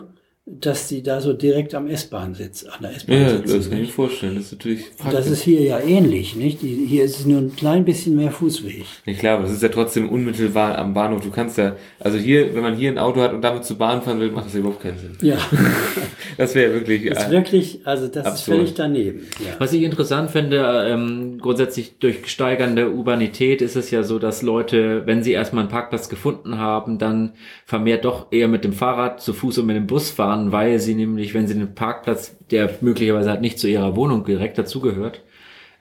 dass 0.60 0.90
sie 0.90 1.02
da 1.02 1.22
so 1.22 1.34
direkt 1.34 1.74
am 1.76 1.88
S-Bahn 1.88 2.34
sitzen, 2.34 2.68
an 2.70 2.80
der 2.82 2.96
S-Bahn 2.96 3.22
Ja, 3.22 3.30
sitzen. 3.30 3.58
das 3.58 3.70
kann 3.70 3.80
ich 3.80 3.88
mir 3.88 3.94
vorstellen. 3.94 4.36
Das 4.36 4.46
ist 4.46 4.52
natürlich 4.54 4.84
Und 4.90 4.98
praktisch. 4.98 5.20
das 5.20 5.28
ist 5.30 5.42
hier 5.44 5.62
ja 5.62 5.80
ähnlich, 5.80 6.36
nicht? 6.36 6.62
Die, 6.62 6.86
hier 6.88 7.04
ist 7.04 7.20
es 7.20 7.26
nur 7.26 7.40
ein 7.40 7.56
klein 7.56 7.86
bisschen 7.86 8.16
mehr 8.16 8.32
Fußweg. 8.32 8.84
Ja, 9.06 9.14
klar, 9.14 9.38
aber 9.38 9.46
es 9.46 9.52
ist 9.54 9.64
ja 9.64 9.70
trotzdem 9.70 10.10
unmittelbar 10.10 10.78
am 10.78 10.94
Bahnhof. 10.94 11.22
Du 11.24 11.32
kannst 11.32 11.58
ja, 11.58 11.76
also 12.00 12.18
hier, 12.18 12.54
wenn 12.54 12.64
man 12.64 12.76
hier 12.76 12.92
ein 12.92 12.98
Auto 12.98 13.22
hat 13.22 13.34
und 13.34 13.42
damit 13.42 13.64
zur 13.64 13.78
Bahn 13.78 14.02
fahren 14.02 14.20
will, 14.20 14.32
macht 14.32 14.48
das 14.48 14.54
ja 14.54 14.60
überhaupt 14.60 14.82
keinen 14.82 14.98
Sinn. 14.98 15.18
Ja, 15.22 15.38
Das 16.38 16.56
wäre 16.56 16.74
wirklich, 16.74 17.06
ist 17.06 17.28
äh, 17.28 17.32
wirklich, 17.32 17.80
also 17.86 18.08
das 18.08 18.26
Absurd. 18.26 18.36
ist 18.36 18.44
völlig 18.44 18.74
daneben. 18.74 19.28
Ja. 19.40 19.56
Was 19.60 19.74
ich 19.74 19.84
interessant 19.84 20.32
finde, 20.32 20.86
ähm, 20.88 21.38
grundsätzlich 21.42 21.98
durch 22.00 22.28
steigernde 22.28 22.90
Urbanität 22.92 23.62
ist 23.62 23.76
es 23.76 23.92
ja 23.92 24.04
so, 24.04 24.18
dass 24.20 24.42
Leute, 24.42 25.04
wenn 25.06 25.24
sie 25.24 25.32
erstmal 25.34 25.64
einen 25.64 25.72
Parkplatz 25.72 26.10
gefunden 26.10 26.58
haben, 26.58 26.98
dann 26.98 27.34
vermehrt 27.66 28.06
doch 28.06 28.32
eher 28.32 28.48
mit 28.48 28.64
dem 28.64 28.74
Fahrrad, 28.74 29.22
zu 29.22 29.34
Fuß 29.34 29.60
und 29.60 29.66
mit 29.68 29.76
dem 29.76 29.88
Bus 29.88 30.10
fahren, 30.10 30.41
weil 30.50 30.80
sie 30.80 30.96
nämlich, 30.96 31.34
wenn 31.34 31.48
sie 31.48 31.54
den 31.54 31.76
Parkplatz, 31.76 32.38
der 32.50 32.70
möglicherweise 32.82 33.30
halt 33.30 33.42
nicht 33.42 33.60
zu 33.60 33.68
ihrer 33.68 33.96
Wohnung 33.96 34.24
direkt 34.26 34.58
dazugehört, 34.58 35.24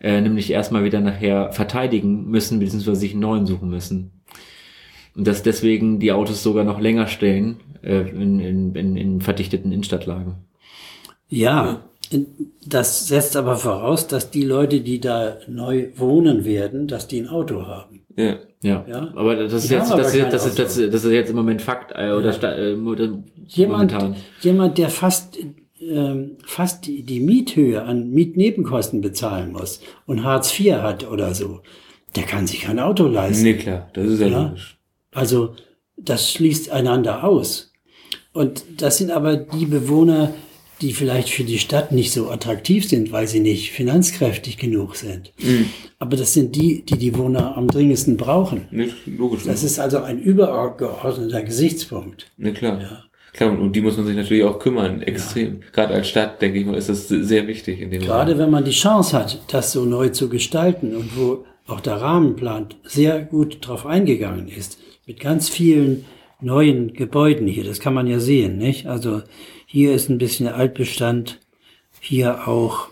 äh, 0.00 0.20
nämlich 0.20 0.50
erstmal 0.50 0.84
wieder 0.84 1.00
nachher 1.00 1.52
verteidigen 1.52 2.26
müssen, 2.26 2.58
beziehungsweise 2.58 3.00
sich 3.00 3.12
einen 3.12 3.20
neuen 3.20 3.46
suchen 3.46 3.70
müssen. 3.70 4.10
Und 5.14 5.26
dass 5.26 5.42
deswegen 5.42 5.98
die 6.00 6.12
Autos 6.12 6.42
sogar 6.42 6.64
noch 6.64 6.80
länger 6.80 7.06
stehen 7.06 7.56
äh, 7.82 8.08
in, 8.10 8.40
in, 8.40 8.74
in, 8.74 8.96
in 8.96 9.20
verdichteten 9.20 9.72
Innenstadtlagen. 9.72 10.34
ja, 11.28 11.84
das 12.66 13.06
setzt 13.06 13.36
aber 13.36 13.56
voraus, 13.56 14.08
dass 14.08 14.30
die 14.30 14.42
Leute, 14.42 14.80
die 14.80 15.00
da 15.00 15.36
neu 15.46 15.90
wohnen 15.94 16.44
werden, 16.44 16.88
dass 16.88 17.06
die 17.06 17.20
ein 17.20 17.28
Auto 17.28 17.66
haben. 17.66 18.02
ja. 18.16 18.36
Ja, 18.62 18.84
Ja. 18.88 19.12
aber 19.14 19.36
das 19.36 19.52
ist 19.64 19.70
jetzt, 19.70 19.90
das 19.90 20.14
ist, 20.14 20.32
das 20.32 20.46
ist, 20.46 20.58
das 20.58 20.76
ist, 20.76 20.92
das 20.92 21.04
ist 21.04 21.12
jetzt 21.12 21.30
im 21.30 21.36
Moment 21.36 21.62
Fakt 21.62 21.92
äh, 21.94 22.12
oder, 22.12 22.32
sta- 22.32 22.52
äh, 22.54 22.72
Jemand, 23.46 23.92
momentan. 23.92 24.16
jemand 24.40 24.76
der 24.78 24.90
fast, 24.90 25.38
ähm, 25.80 26.32
fast 26.44 26.86
die, 26.86 27.02
die 27.02 27.20
Miethöhe 27.20 27.82
an 27.82 28.10
Mietnebenkosten 28.10 29.00
bezahlen 29.00 29.52
muss 29.52 29.80
und 30.06 30.24
Hartz 30.24 30.58
IV 30.60 30.74
hat 30.74 31.10
oder 31.10 31.34
so, 31.34 31.60
der 32.16 32.24
kann 32.24 32.46
sich 32.46 32.60
kein 32.62 32.78
Auto 32.78 33.06
leisten. 33.06 33.44
Nee, 33.44 33.54
klar, 33.54 33.88
das 33.94 34.06
ist 34.06 34.20
ja, 34.20 34.26
Ja. 34.26 34.42
logisch. 34.48 34.78
Also 35.12 35.54
das 35.96 36.30
schließt 36.30 36.70
einander 36.70 37.24
aus. 37.24 37.72
Und 38.32 38.62
das 38.82 38.98
sind 38.98 39.10
aber 39.10 39.36
die 39.36 39.66
Bewohner, 39.66 40.34
die 40.80 40.92
vielleicht 40.92 41.28
für 41.30 41.44
die 41.44 41.58
Stadt 41.58 41.92
nicht 41.92 42.12
so 42.12 42.30
attraktiv 42.30 42.88
sind, 42.88 43.12
weil 43.12 43.26
sie 43.26 43.40
nicht 43.40 43.72
finanzkräftig 43.72 44.56
genug 44.56 44.96
sind. 44.96 45.32
Aber 45.98 46.16
das 46.16 46.32
sind 46.32 46.56
die, 46.56 46.82
die 46.84 46.96
die 46.96 47.16
Wohner 47.16 47.56
am 47.56 47.68
dringendsten 47.68 48.16
brauchen. 48.16 48.66
Nee, 48.70 48.88
logisch. 49.06 49.42
Das 49.44 49.62
ist 49.62 49.78
also 49.78 50.02
ein 50.02 50.20
übergeordneter 50.20 51.42
Gesichtspunkt. 51.42 52.30
nee, 52.36 52.52
klar. 52.52 52.80
Ja. 52.80 53.04
Klar, 53.32 53.52
und 53.52 53.60
um 53.60 53.72
die 53.72 53.80
muss 53.80 53.96
man 53.96 54.06
sich 54.06 54.16
natürlich 54.16 54.42
auch 54.42 54.58
kümmern, 54.58 55.02
extrem. 55.02 55.60
Gerade 55.72 55.94
als 55.94 56.08
Stadt, 56.08 56.42
denke 56.42 56.58
ich 56.58 56.66
mal, 56.66 56.76
ist 56.76 56.88
das 56.88 57.06
sehr 57.08 57.46
wichtig 57.46 57.80
in 57.80 57.90
dem 57.90 58.02
Gerade 58.02 58.38
wenn 58.38 58.50
man 58.50 58.64
die 58.64 58.72
Chance 58.72 59.16
hat, 59.16 59.40
das 59.48 59.72
so 59.72 59.84
neu 59.84 60.08
zu 60.08 60.28
gestalten 60.28 60.96
und 60.96 61.16
wo 61.16 61.44
auch 61.66 61.80
der 61.80 62.00
Rahmenplan 62.00 62.66
sehr 62.82 63.20
gut 63.20 63.58
drauf 63.60 63.86
eingegangen 63.86 64.48
ist, 64.48 64.78
mit 65.06 65.20
ganz 65.20 65.48
vielen 65.48 66.04
neuen 66.40 66.92
Gebäuden 66.92 67.46
hier, 67.46 67.64
das 67.64 67.80
kann 67.80 67.94
man 67.94 68.06
ja 68.06 68.18
sehen, 68.18 68.58
nicht? 68.58 68.86
Also 68.86 69.22
hier 69.72 69.94
ist 69.94 70.08
ein 70.08 70.18
bisschen 70.18 70.48
Altbestand, 70.48 71.38
hier 72.00 72.48
auch, 72.48 72.88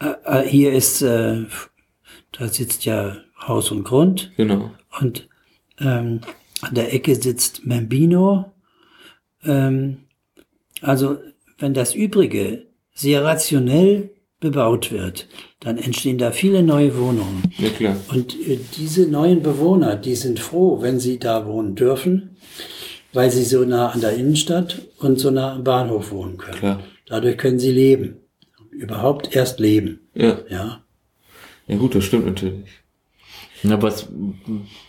äh, 0.00 0.12
äh, 0.42 0.46
hier 0.46 0.72
ist, 0.72 1.00
äh, 1.00 1.44
da 2.32 2.48
sitzt 2.48 2.84
ja 2.84 3.16
Haus 3.40 3.70
und 3.70 3.84
Grund 3.84 4.32
Genau. 4.36 4.70
und 5.00 5.28
ähm, 5.80 6.20
an 6.60 6.74
der 6.74 6.92
Ecke 6.92 7.14
sitzt 7.14 7.64
Membino. 7.64 8.52
Ähm, 9.44 9.98
also 10.82 11.16
wenn 11.58 11.72
das 11.72 11.94
Übrige 11.94 12.66
sehr 12.92 13.24
rationell 13.24 14.10
bebaut 14.40 14.92
wird, 14.92 15.26
dann 15.60 15.78
entstehen 15.78 16.18
da 16.18 16.32
viele 16.32 16.62
neue 16.62 16.98
Wohnungen. 16.98 17.42
Ja, 17.56 17.70
klar. 17.70 17.96
Und 18.08 18.34
äh, 18.46 18.58
diese 18.76 19.06
neuen 19.06 19.42
Bewohner, 19.42 19.96
die 19.96 20.16
sind 20.16 20.38
froh, 20.38 20.82
wenn 20.82 21.00
sie 21.00 21.18
da 21.18 21.46
wohnen 21.46 21.74
dürfen, 21.74 22.36
weil 23.14 23.30
sie 23.30 23.44
so 23.44 23.64
nah 23.64 23.88
an 23.88 24.00
der 24.00 24.14
Innenstadt 24.14 24.82
und 24.98 25.18
so 25.18 25.30
nah 25.30 25.54
am 25.54 25.64
Bahnhof 25.64 26.10
wohnen 26.10 26.36
können. 26.36 26.58
Klar. 26.58 26.80
Dadurch 27.06 27.38
können 27.38 27.58
sie 27.58 27.72
leben. 27.72 28.16
Überhaupt 28.70 29.34
erst 29.34 29.60
leben. 29.60 30.00
Ja. 30.14 30.38
Ja. 30.48 30.80
Ja, 31.66 31.76
gut, 31.76 31.94
das 31.94 32.04
stimmt 32.04 32.26
natürlich. 32.26 32.64
Na, 33.62 33.80
was, 33.80 34.08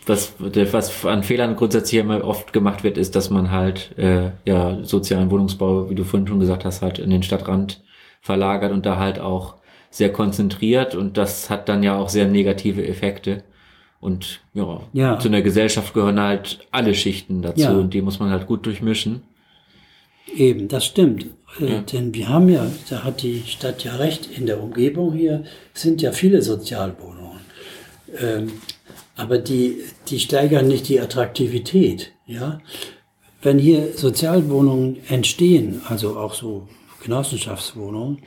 was, 0.04 0.34
was 0.38 1.06
an 1.06 1.22
Fehlern 1.22 1.56
grundsätzlich 1.56 1.98
immer 1.98 2.22
oft 2.22 2.52
gemacht 2.52 2.84
wird, 2.84 2.98
ist, 2.98 3.16
dass 3.16 3.30
man 3.30 3.50
halt 3.50 3.96
äh, 3.96 4.32
ja 4.44 4.84
sozialen 4.84 5.30
Wohnungsbau, 5.30 5.88
wie 5.88 5.94
du 5.94 6.04
vorhin 6.04 6.28
schon 6.28 6.40
gesagt 6.40 6.66
hast, 6.66 6.82
halt 6.82 6.98
in 6.98 7.08
den 7.08 7.22
Stadtrand 7.22 7.82
verlagert 8.20 8.72
und 8.72 8.84
da 8.84 8.98
halt 8.98 9.18
auch 9.18 9.54
sehr 9.88 10.12
konzentriert 10.12 10.94
und 10.94 11.16
das 11.16 11.48
hat 11.48 11.70
dann 11.70 11.82
ja 11.82 11.96
auch 11.96 12.10
sehr 12.10 12.26
negative 12.26 12.86
Effekte. 12.86 13.44
Und 14.00 14.40
ja, 14.54 14.80
Ja. 14.92 15.18
zu 15.18 15.28
einer 15.28 15.42
Gesellschaft 15.42 15.94
gehören 15.94 16.20
halt 16.20 16.60
alle 16.70 16.94
Schichten 16.94 17.42
dazu 17.42 17.60
Ja. 17.60 17.72
und 17.72 17.94
die 17.94 18.02
muss 18.02 18.18
man 18.20 18.30
halt 18.30 18.46
gut 18.46 18.66
durchmischen. 18.66 19.22
Eben, 20.34 20.68
das 20.68 20.84
stimmt. 20.84 21.26
Äh, 21.60 21.82
Denn 21.92 22.12
wir 22.14 22.28
haben 22.28 22.48
ja, 22.48 22.70
da 22.90 23.04
hat 23.04 23.22
die 23.22 23.42
Stadt 23.46 23.84
ja 23.84 23.96
recht, 23.96 24.28
in 24.36 24.46
der 24.46 24.62
Umgebung 24.62 25.12
hier 25.14 25.44
sind 25.72 26.02
ja 26.02 26.12
viele 26.12 26.42
Sozialwohnungen. 26.42 27.40
Ähm, 28.20 28.52
aber 29.16 29.38
die, 29.38 29.78
die 30.08 30.18
steigern 30.20 30.68
nicht 30.68 30.88
die 30.88 31.00
Attraktivität. 31.00 32.12
Ja? 32.26 32.60
Wenn 33.40 33.58
hier 33.58 33.96
Sozialwohnungen 33.96 34.98
entstehen, 35.08 35.80
also 35.88 36.18
auch 36.18 36.34
so 36.34 36.68
Genossenschaftswohnungen, 37.02 38.18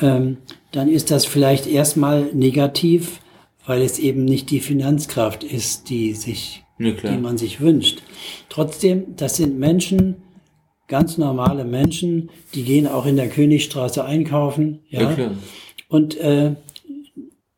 ähm, 0.00 0.36
dann 0.70 0.88
ist 0.88 1.10
das 1.10 1.24
vielleicht 1.26 1.66
erstmal 1.66 2.24
negativ, 2.32 3.20
weil 3.66 3.82
es 3.82 3.98
eben 3.98 4.24
nicht 4.24 4.50
die 4.50 4.60
Finanzkraft 4.60 5.44
ist, 5.44 5.88
die 5.88 6.14
sich, 6.14 6.64
Ja, 6.78 6.92
die 6.92 7.18
man 7.18 7.38
sich 7.38 7.60
wünscht. 7.60 8.02
Trotzdem, 8.48 9.16
das 9.16 9.36
sind 9.36 9.58
Menschen, 9.58 10.16
ganz 10.88 11.16
normale 11.16 11.64
Menschen, 11.64 12.30
die 12.54 12.64
gehen 12.64 12.86
auch 12.86 13.06
in 13.06 13.16
der 13.16 13.28
Königstraße 13.28 14.04
einkaufen, 14.04 14.80
ja, 14.88 15.00
Ja, 15.16 15.30
und 15.88 16.16
äh, 16.18 16.54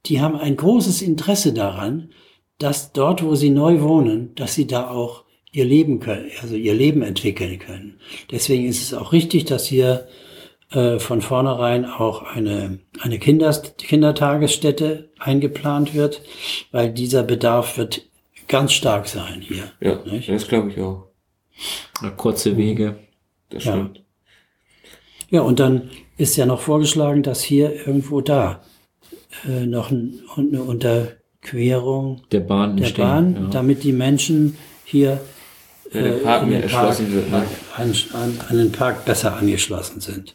die 0.06 0.20
haben 0.20 0.36
ein 0.36 0.56
großes 0.56 1.02
Interesse 1.02 1.52
daran, 1.52 2.10
dass 2.58 2.92
dort, 2.92 3.24
wo 3.24 3.34
sie 3.34 3.50
neu 3.50 3.80
wohnen, 3.80 4.34
dass 4.34 4.54
sie 4.54 4.66
da 4.66 4.90
auch 4.90 5.24
ihr 5.52 5.64
Leben 5.64 6.00
können, 6.00 6.30
also 6.42 6.56
ihr 6.56 6.74
Leben 6.74 7.02
entwickeln 7.02 7.58
können. 7.58 8.00
Deswegen 8.30 8.66
ist 8.66 8.82
es 8.82 8.94
auch 8.94 9.12
richtig, 9.12 9.44
dass 9.44 9.66
hier 9.66 10.08
äh, 10.74 10.98
von 10.98 11.22
vornherein 11.22 11.84
auch 11.84 12.22
eine, 12.22 12.78
eine 13.00 13.18
Kindertagesstätte 13.18 15.10
eingeplant 15.18 15.94
wird, 15.94 16.22
weil 16.72 16.92
dieser 16.92 17.22
Bedarf 17.22 17.76
wird 17.78 18.02
ganz 18.48 18.72
stark 18.72 19.06
sein 19.08 19.40
hier. 19.40 19.64
Ja, 19.80 19.98
Nicht? 20.04 20.28
das 20.28 20.48
glaube 20.48 20.70
ich 20.70 20.80
auch. 20.80 21.06
Kurze 22.16 22.56
Wege. 22.56 22.96
Das 23.50 23.64
Ja. 23.64 23.72
stimmt. 23.72 24.02
Ja, 25.30 25.40
und 25.42 25.58
dann 25.60 25.90
ist 26.16 26.36
ja 26.36 26.46
noch 26.46 26.60
vorgeschlagen, 26.60 27.22
dass 27.22 27.42
hier 27.42 27.86
irgendwo 27.86 28.20
da 28.20 28.62
äh, 29.48 29.66
noch 29.66 29.90
ein, 29.90 30.20
eine 30.36 30.62
Unterquerung 30.62 32.22
Der 32.30 32.40
Bahn 32.40 32.76
der 32.76 32.86
entstehen, 32.86 33.04
Bahn, 33.04 33.34
ja. 33.34 33.48
damit 33.50 33.82
die 33.82 33.92
Menschen 33.92 34.56
hier 34.84 35.20
Ja, 35.92 36.00
der 36.02 36.16
äh, 36.16 36.18
Park 36.20 36.42
in 36.42 36.48
mehr 36.50 36.60
den 36.60 36.70
Park 36.70 36.88
erschlossen 36.88 37.12
wird. 37.14 37.30
Ne? 37.30 37.42
an, 37.76 37.94
an, 38.12 38.40
an 38.48 38.56
den 38.58 38.72
Park 38.72 39.04
besser 39.04 39.36
angeschlossen 39.36 40.00
sind. 40.00 40.34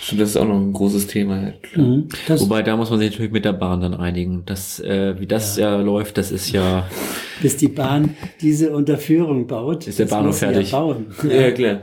Stimmt, 0.00 0.20
das 0.20 0.30
ist 0.30 0.36
auch 0.36 0.46
noch 0.46 0.56
ein 0.56 0.72
großes 0.72 1.06
Thema. 1.06 1.52
Ja. 1.74 1.82
Mhm. 1.82 2.08
Wobei, 2.28 2.62
da 2.62 2.76
muss 2.76 2.90
man 2.90 2.98
sich 2.98 3.10
natürlich 3.10 3.32
mit 3.32 3.44
der 3.44 3.52
Bahn 3.52 3.80
dann 3.80 3.94
einigen. 3.94 4.44
Das, 4.46 4.80
äh, 4.80 5.18
wie 5.18 5.26
das 5.26 5.56
ja. 5.56 5.76
läuft, 5.80 6.18
das 6.18 6.30
ist 6.30 6.50
ja, 6.52 6.88
bis 7.42 7.56
die 7.56 7.68
Bahn 7.68 8.16
diese 8.40 8.72
Unterführung 8.72 9.46
baut, 9.46 9.86
Ist 9.86 9.98
der 9.98 10.06
Bahnhof 10.06 10.26
muss 10.26 10.38
sie 10.40 10.46
fertig? 10.46 10.72
Ja 10.72 10.78
bauen. 10.78 11.06
Ja, 11.30 11.50
klar. 11.50 11.82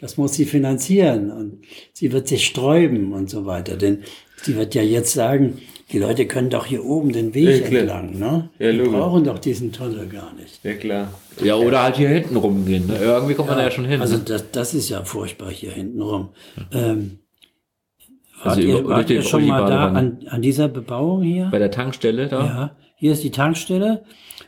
Das 0.00 0.16
muss 0.16 0.34
sie 0.34 0.44
finanzieren 0.44 1.30
und 1.30 1.62
sie 1.92 2.12
wird 2.12 2.28
sich 2.28 2.46
sträuben 2.46 3.12
und 3.12 3.28
so 3.28 3.46
weiter. 3.46 3.76
Denn 3.76 4.04
sie 4.42 4.54
wird 4.54 4.74
ja 4.76 4.82
jetzt 4.82 5.12
sagen, 5.12 5.58
die 5.92 5.98
Leute 5.98 6.26
können 6.26 6.50
doch 6.50 6.66
hier 6.66 6.84
oben 6.84 7.12
den 7.12 7.32
Weg 7.34 7.70
Ja, 7.72 7.78
entlang. 7.80 8.18
Ne? 8.18 8.50
Ja, 8.58 8.72
Die 8.72 8.78
brauchen 8.80 9.24
doch 9.24 9.38
diesen 9.38 9.72
Tunnel 9.72 10.06
gar 10.08 10.34
nicht. 10.34 10.62
Ja, 10.62 10.74
klar. 10.74 11.12
ja, 11.42 11.54
oder 11.56 11.82
halt 11.82 11.96
hier 11.96 12.08
hinten 12.10 12.36
rumgehen. 12.36 12.86
Ne? 12.86 12.96
Irgendwie 12.98 13.34
kommt 13.34 13.48
man 13.48 13.56
da 13.58 13.64
ja 13.64 13.70
schon 13.70 13.86
hin. 13.86 14.00
Also 14.00 14.16
ne? 14.18 14.22
das, 14.24 14.50
das 14.52 14.74
ist 14.74 14.88
ja 14.90 15.02
furchtbar 15.04 15.50
hier 15.50 15.70
hinten 15.72 16.02
rum. 16.02 16.28
Ähm, 16.72 17.20
wart 18.42 18.56
Also 18.56 18.60
ihr, 18.68 18.78
über- 18.80 18.88
wart 18.90 19.10
ihr 19.10 19.22
schon 19.22 19.46
mal 19.46 19.66
da 19.68 19.88
an, 19.88 20.18
an 20.28 20.42
dieser 20.42 20.68
Bebauung 20.68 21.22
hier? 21.22 21.48
Bei 21.50 21.58
der 21.58 21.70
Tankstelle 21.70 22.28
da. 22.28 22.44
Ja, 22.44 22.76
hier 22.96 23.12
ist 23.12 23.24
die 23.24 23.30
Tankstelle 23.30 24.02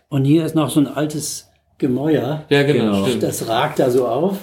und 0.09 0.24
hier 0.24 0.45
ist 0.45 0.55
noch 0.55 0.68
so 0.70 0.80
ein 0.80 0.86
altes 0.88 1.49
Gemäuer. 1.78 2.45
Ja, 2.51 2.62
genau, 2.64 3.07
stimmt. 3.07 3.22
Das 3.22 3.49
ragt 3.49 3.78
da 3.78 3.91
so 3.91 4.07
auf 4.07 4.38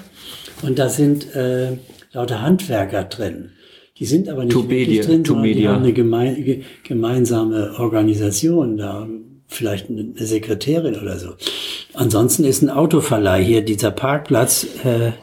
und 0.64 0.80
da 0.80 0.90
sind 0.90 1.36
äh, 1.36 1.78
lauter 2.12 2.42
Handwerker 2.42 3.04
drin. 3.04 3.52
Die 4.00 4.06
sind 4.06 4.30
aber 4.30 4.46
nicht 4.46 4.68
media- 4.68 5.04
drin, 5.04 5.26
sondern 5.26 5.44
die 5.46 5.68
haben 5.68 5.84
eine 5.84 5.94
geme 5.94 6.36
ge 6.42 6.64
gemeinsame 6.84 7.74
Organisation 7.80 8.78
da. 8.78 9.08
Vielleicht 9.50 9.90
eine 9.90 10.12
Sekretärin 10.16 10.96
oder 10.96 11.18
so. 11.18 11.30
Ansonsten 11.94 12.44
ist 12.44 12.62
ein 12.62 12.70
Autoverleih 12.70 13.42
hier, 13.42 13.62
dieser 13.62 13.92
Parkplatz. 13.92 14.68
Äh, 14.84 15.14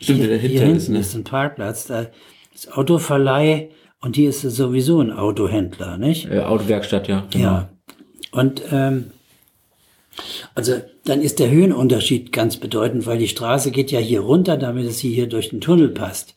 Stimmt, 0.00 0.24
der 0.24 0.38
hier 0.38 0.60
hinten 0.60 0.76
ist, 0.76 0.88
ne? 0.88 0.98
ist 0.98 1.14
ein 1.14 1.24
Parkplatz, 1.24 1.86
da 1.86 2.06
ist 2.54 2.76
Autoverleih 2.76 3.68
und 4.00 4.16
hier 4.16 4.30
ist 4.30 4.42
sowieso 4.42 5.00
ein 5.00 5.12
Autohändler, 5.12 5.98
nicht? 5.98 6.28
Äh, 6.30 6.40
Autowerkstatt, 6.40 7.06
ja. 7.08 7.26
Genau. 7.30 7.44
Ja. 7.44 7.68
Und 8.32 8.62
ähm, 8.72 9.06
also 10.54 10.74
dann 11.04 11.22
ist 11.22 11.38
der 11.38 11.50
Höhenunterschied 11.50 12.32
ganz 12.32 12.56
bedeutend, 12.56 13.06
weil 13.06 13.18
die 13.18 13.28
Straße 13.28 13.70
geht 13.70 13.90
ja 13.90 14.00
hier 14.00 14.20
runter, 14.20 14.56
damit 14.56 14.84
es 14.86 14.98
hier 14.98 15.28
durch 15.28 15.50
den 15.50 15.60
Tunnel 15.60 15.88
passt. 15.90 16.34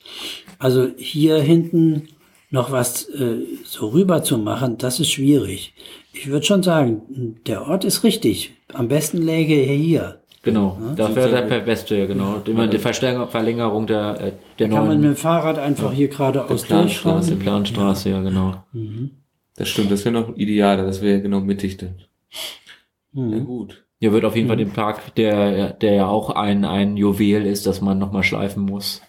Also 0.62 0.90
hier 0.98 1.38
hinten 1.42 2.10
noch 2.52 2.72
was 2.72 3.10
äh, 3.10 3.38
so 3.66 3.88
rüber 3.90 4.22
zu 4.24 4.38
machen, 4.38 4.78
das 4.78 5.00
ist 5.00 5.10
schwierig. 5.12 5.74
Ich 6.14 6.28
würde 6.28 6.46
schon 6.46 6.62
sagen, 6.62 7.38
der 7.48 7.68
Ort 7.68 7.84
ist 7.84 8.04
richtig. 8.04 8.54
Am 8.74 8.88
besten 8.88 9.18
läge 9.18 9.56
er 9.56 9.74
hier. 9.76 10.18
Genau. 10.44 10.78
Das 10.96 11.16
wäre 11.16 11.30
Sozusagen- 11.30 11.50
der 11.50 11.60
beste, 11.62 11.96
ja, 11.98 12.06
genau. 12.06 12.42
Immer 12.46 12.68
die 12.68 12.78
Verstärker- 12.80 13.28
Verlängerung 13.28 13.88
der, 13.88 14.20
äh, 14.20 14.32
der 14.60 14.70
Kann 14.70 14.78
man 14.80 14.88
mit 14.90 14.98
neuen 15.00 15.14
dem 15.14 15.16
Fahrrad 15.16 15.58
einfach 15.58 15.94
hier 15.94 16.08
geradeaus 16.10 16.66
durchfahren. 16.68 17.40
Planstraße, 17.40 18.10
ja, 18.10 18.22
genau. 18.22 18.56
Das 19.56 19.68
stimmt, 19.70 19.92
das 19.92 20.04
wäre 20.06 20.14
noch 20.14 20.36
idealer. 20.36 20.86
Das 20.86 21.02
wäre 21.02 21.22
genau 21.22 21.40
mittig 21.40 21.78
dann. 21.78 21.96
Ja, 23.14 23.22
Mhm. 23.22 23.46
gut. 23.46 23.84
Ja, 24.00 24.12
wird 24.12 24.26
auf 24.26 24.36
jeden 24.36 24.48
Fall 24.48 24.58
den 24.58 24.72
Park, 24.74 25.14
der, 25.16 25.74
der 25.74 25.94
ja 25.94 26.08
auch 26.08 26.32
ein, 26.32 26.66
ein 26.66 26.98
Juwel 26.98 27.46
ist, 27.46 27.66
das 27.68 27.82
man 27.82 28.00
nochmal 28.00 28.24
schleifen 28.24 28.64
muss. 28.64 29.02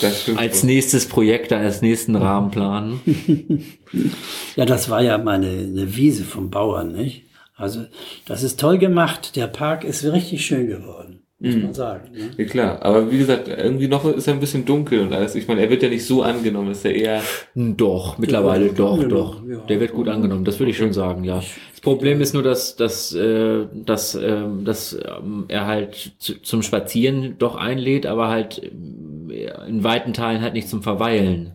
Das 0.00 0.22
stimmt. 0.22 0.38
Als 0.38 0.64
nächstes 0.64 1.06
Projekt, 1.08 1.52
als 1.52 1.80
nächsten 1.82 2.16
Rahmenplan. 2.16 3.00
Ja, 4.56 4.66
das 4.66 4.90
war 4.90 5.00
ja 5.02 5.18
mal 5.18 5.36
eine, 5.36 5.48
eine 5.48 5.96
Wiese 5.96 6.24
vom 6.24 6.50
Bauern, 6.50 6.92
nicht? 6.92 7.24
Also, 7.56 7.84
das 8.26 8.42
ist 8.42 8.58
toll 8.58 8.78
gemacht. 8.78 9.36
Der 9.36 9.46
Park 9.46 9.84
ist 9.84 10.04
richtig 10.04 10.44
schön 10.44 10.66
geworden, 10.66 11.22
muss 11.44 11.56
man 11.56 11.74
sagen. 11.74 12.10
Ne? 12.12 12.30
Ja, 12.36 12.44
klar. 12.44 12.78
Aber 12.82 13.10
wie 13.10 13.18
gesagt, 13.18 13.48
irgendwie 13.48 13.88
noch 13.88 14.04
ist 14.04 14.26
er 14.26 14.34
ein 14.34 14.40
bisschen 14.40 14.64
dunkel 14.64 15.00
und 15.00 15.12
alles. 15.12 15.34
Ich 15.34 15.46
meine, 15.46 15.60
er 15.60 15.70
wird 15.70 15.82
ja 15.82 15.88
nicht 15.88 16.04
so 16.04 16.22
angenommen. 16.22 16.70
Ist 16.70 16.84
ja 16.84 16.90
eher, 16.90 17.22
Doch, 17.54 18.18
mittlerweile 18.18 18.72
doch, 18.72 19.02
doch. 19.04 19.42
ja. 19.46 19.58
Der 19.68 19.80
wird 19.80 19.92
gut 19.92 20.08
angenommen, 20.08 20.44
das 20.44 20.58
würde 20.58 20.70
ich 20.70 20.76
schon 20.76 20.92
sagen, 20.92 21.24
ja. 21.24 21.36
Das 21.36 21.80
Problem 21.80 22.20
ist 22.20 22.32
nur, 22.34 22.42
dass, 22.42 22.76
dass, 22.76 23.14
äh, 23.14 23.66
dass, 23.72 24.14
ähm, 24.14 24.64
dass 24.64 24.94
ähm, 24.94 25.44
er 25.48 25.66
halt 25.66 26.12
zu, 26.18 26.40
zum 26.40 26.62
Spazieren 26.62 27.36
doch 27.38 27.56
einlädt, 27.56 28.06
aber 28.06 28.28
halt 28.28 28.60
ähm, 28.64 29.30
in 29.68 29.84
weiten 29.84 30.12
Teilen 30.12 30.40
halt 30.40 30.54
nicht 30.54 30.68
zum 30.68 30.82
Verweilen. 30.82 31.52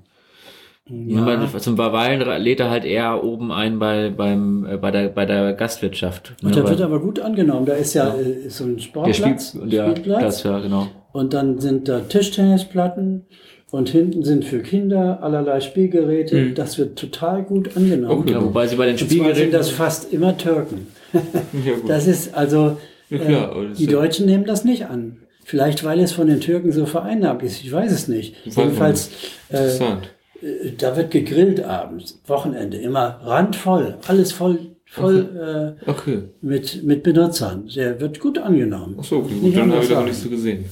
Nur 0.89 1.25
bei- 1.25 1.59
Zum 1.59 1.75
Verweilen 1.75 2.21
lädt 2.43 2.59
er 2.59 2.69
halt 2.69 2.83
eher 2.85 3.23
oben 3.23 3.51
ein 3.51 3.77
bei, 3.79 4.09
beim, 4.09 4.65
äh, 4.65 4.77
bei, 4.77 4.91
der, 4.91 5.09
bei 5.09 5.25
der 5.25 5.53
Gastwirtschaft. 5.53 6.33
Und 6.41 6.49
Ne, 6.49 6.55
der 6.55 6.63
weil- 6.63 6.71
wird 6.71 6.81
aber 6.81 6.99
gut 6.99 7.19
angenommen. 7.19 7.65
Da 7.65 7.73
ist 7.73 7.93
ja, 7.93 8.13
äh, 8.15 8.47
ist 8.47 8.57
so 8.57 8.63
ein 8.63 8.75
der 8.77 8.81
Sportplatz, 8.83 9.49
Spiel, 9.49 9.69
der, 9.69 9.91
Spielplatz. 9.91 10.21
das, 10.23 10.43
ja, 10.43 10.59
genau. 10.59 10.87
Und 11.11 11.33
dann 11.33 11.59
sind 11.59 11.87
da 11.87 11.99
Tischtennisplatten 12.01 13.25
und 13.71 13.89
hinten 13.89 14.23
sind 14.23 14.45
für 14.45 14.59
Kinder 14.59 15.21
allerlei 15.21 15.59
Spielgeräte. 15.59 16.51
Das 16.51 16.77
wird 16.77 16.97
total 16.97 17.43
gut 17.43 17.75
angenommen. 17.77 18.19
Okay. 18.21 18.31
Ja, 18.31 18.43
wobei 18.43 18.65
sie 18.67 18.75
bei 18.75 18.85
den 18.85 18.93
Und 18.93 18.99
zwar 18.99 19.07
sind 19.09 19.19
Spielgeräten, 19.19 19.51
das 19.51 19.69
fast 19.69 20.11
immer 20.13 20.37
Türken. 20.37 20.87
ja. 21.13 21.73
Das 21.87 22.07
ist 22.07 22.33
also, 22.35 22.77
Ja, 23.09 23.17
äh, 23.17 23.73
die 23.77 23.85
ja- 23.85 23.91
Deutschen 23.91 24.25
nehmen 24.25 24.45
das 24.45 24.65
nicht 24.65 24.85
an. 24.87 25.17
Vielleicht, 25.43 25.83
weil 25.83 25.99
es 25.99 26.11
von 26.11 26.27
den 26.27 26.41
Türken 26.41 26.71
so 26.71 26.85
vereinnahmt 26.85 27.41
ist. 27.41 27.63
Ich 27.63 27.71
weiß 27.71 27.91
es 27.91 28.07
nicht. 28.07 28.35
Jedenfalls, 28.45 29.09
äh, 29.49 29.55
Interessant. 29.57 30.09
Äh, 30.41 30.71
da 30.77 30.95
wird 30.97 31.11
gegrillt 31.11 31.63
abends, 31.63 32.21
Wochenende, 32.27 32.77
immer 32.77 33.19
randvoll, 33.23 33.97
alles 34.07 34.31
voll, 34.31 34.75
voll 34.85 35.77
Okay. 35.85 36.13
äh, 36.13 36.21
mit, 36.41 36.83
mit 36.83 37.03
Benutzern. 37.03 37.67
Der 37.75 37.99
wird 37.99 38.19
gut 38.19 38.37
angenommen. 38.37 38.97
Ach 38.99 39.03
so, 39.03 39.17
okay, 39.17 39.33
gut. 39.39 39.55
Dann 39.55 39.71
habe 39.71 39.81
ich 39.83 39.87
das 39.87 39.89
noch 39.89 39.95
sagen. 39.97 40.07
nicht 40.07 40.19
so 40.21 40.29
gesehen. 40.29 40.65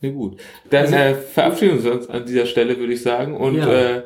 Ja, 0.00 0.10
gut. 0.10 0.40
Dann 0.70 0.92
äh, 0.92 1.14
verabschieden 1.14 1.82
wir 1.82 1.92
uns 1.94 2.08
an 2.08 2.24
dieser 2.26 2.46
Stelle, 2.46 2.78
würde 2.78 2.92
ich 2.92 3.02
sagen. 3.02 3.36
Und 3.36 3.56
Ja. 3.56 3.72
äh, 3.96 4.02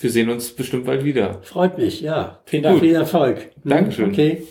wir 0.00 0.10
sehen 0.10 0.30
uns 0.30 0.50
bestimmt 0.50 0.84
bald 0.86 1.04
wieder. 1.04 1.40
Freut 1.42 1.76
mich, 1.78 2.00
ja. 2.00 2.40
Vielen 2.44 2.62
Dank. 2.62 2.80
Viel 2.80 2.94
Erfolg. 2.94 3.50
Mhm, 3.64 3.68
Dankeschön. 3.70 4.10
Okay. 4.10 4.42